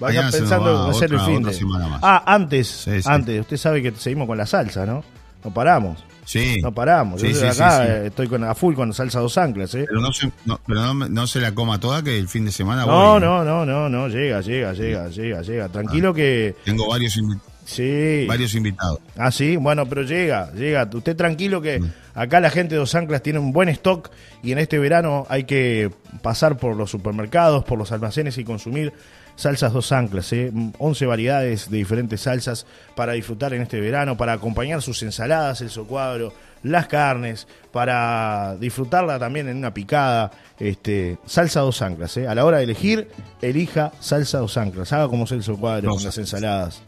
Vaya 0.00 0.22
Mañana 0.22 0.33
se 0.33 0.40
nos 0.40 0.48
pensando 0.50 0.85
en 0.85 0.90
hacer 0.90 1.12
el 1.12 1.20
fin 1.20 1.42
de. 1.42 1.52
semana 1.52 1.88
más. 1.88 2.00
Ah, 2.02 2.22
antes, 2.26 2.66
Sí, 2.68 3.02
sí. 3.02 3.09
antes, 3.11 3.40
usted 3.40 3.57
sabe 3.57 3.83
que 3.83 3.92
seguimos 3.92 4.26
con 4.26 4.38
la 4.38 4.46
salsa, 4.46 4.87
¿no? 4.87 5.05
No 5.44 5.52
paramos, 5.52 6.02
Sí. 6.24 6.61
no 6.62 6.72
paramos. 6.72 7.20
Yo 7.20 7.29
Sí, 7.29 7.35
sí, 7.35 7.44
acá 7.44 7.87
eh, 7.87 8.07
estoy 8.07 8.26
con, 8.26 8.42
a 8.44 8.55
full 8.55 8.74
con 8.74 8.92
salsa 8.94 9.20
dos 9.20 9.37
anclas, 9.37 9.74
¿eh? 9.74 9.85
Pero, 9.87 10.00
no 10.00 10.12
se, 10.12 10.31
no, 10.46 10.59
pero 10.66 10.94
no, 10.94 11.26
se 11.26 11.40
la 11.40 11.55
coma 11.55 11.79
toda, 11.79 12.02
que 12.02 12.18
el 12.18 12.29
fin 12.29 12.44
de 12.46 12.52
semana 12.52 12.87
No, 12.87 13.12
voy. 13.12 13.20
no, 13.20 13.44
no, 13.44 13.66
no, 13.66 13.88
no, 13.88 14.09
llega, 14.09 14.40
llega, 14.40 14.72
llega, 14.72 15.09
llega, 15.09 15.42
llega. 15.42 15.68
Tranquilo 15.68 16.14
que 16.14 16.57
Tengo 16.64 16.88
varios, 16.88 17.16
invi- 17.18 17.38
sí. 17.66 18.24
varios 18.26 18.55
invitados. 18.55 19.00
Ah, 19.16 19.31
sí, 19.31 19.57
bueno, 19.57 19.87
pero 19.87 20.02
llega, 20.02 20.50
llega. 20.52 20.88
Usted 20.92 21.14
tranquilo 21.16 21.61
que 21.61 21.81
Mm. 21.81 21.92
acá 22.14 22.40
la 22.40 22.48
gente 22.50 22.74
de 22.74 22.79
Dos 22.79 22.94
Anclas 22.94 23.22
tiene 23.22 23.38
un 23.38 23.52
buen 23.52 23.68
stock 23.68 24.11
y 24.42 24.52
en 24.52 24.59
este 24.59 24.79
verano 24.79 25.26
hay 25.29 25.44
que 25.44 25.90
pasar 26.22 26.57
por 26.57 26.74
los 26.76 26.90
supermercados, 26.90 27.64
por 27.64 27.79
los 27.79 27.92
almacenes 27.92 28.38
y 28.38 28.44
consumir 28.44 28.92
salsas 29.35 29.72
Dos 29.72 29.92
Anclas, 29.92 30.33
¿eh? 30.33 30.50
11 30.79 31.05
variedades 31.07 31.68
de 31.70 31.76
diferentes 31.76 32.22
salsas 32.22 32.66
para 32.94 33.12
disfrutar 33.12 33.52
en 33.52 33.61
este 33.62 33.81
verano, 33.81 34.16
para 34.16 34.33
acompañar 34.33 34.81
sus 34.81 35.02
ensaladas, 35.02 35.61
el 35.61 35.68
socuadro, 35.68 36.33
las 36.62 36.87
carnes, 36.87 37.46
para 37.70 38.57
disfrutarla 38.59 39.18
también 39.18 39.48
en 39.48 39.59
una 39.59 39.74
picada. 39.74 40.31
Este, 40.59 41.18
salsa 41.26 41.61
Dos 41.61 41.83
Anclas, 41.83 42.16
¿eh? 42.16 42.26
A 42.26 42.35
la 42.35 42.46
hora 42.46 42.57
de 42.59 42.64
elegir, 42.64 43.09
elija 43.42 43.92
salsa 44.00 44.38
Dos 44.38 44.57
Anclas. 44.57 44.90
Haga 44.94 45.09
como 45.09 45.26
Celso 45.26 45.57
Cuadro 45.59 45.90
Dos 45.90 45.96
con 45.96 46.05
las 46.07 46.33
Anclas. 46.35 46.83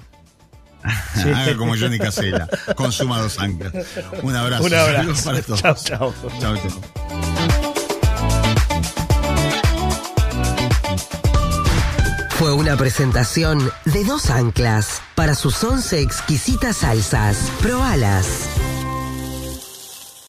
Haga 0.83 1.57
como 1.59 1.77
Johnny 1.77 1.99
Casella. 1.99 2.49
Consuma 2.77 3.21
dos 3.21 3.39
anclas. 3.39 3.73
Un 4.23 4.37
abrazo. 4.37 4.65
Un 4.65 4.75
abrazo. 4.75 5.25
Para 5.25 5.43
todos. 5.43 5.61
Chao, 5.61 5.75
chao. 5.75 6.15
Chao. 6.41 6.57
Fue 12.39 12.53
una 12.53 12.77
presentación 12.77 13.69
de 13.85 14.05
dos 14.05 14.31
anclas 14.31 15.03
para 15.17 15.35
sus 15.35 15.63
once 15.65 16.01
exquisitas 16.01 16.77
salsas. 16.79 17.37
Probalas. 17.61 18.27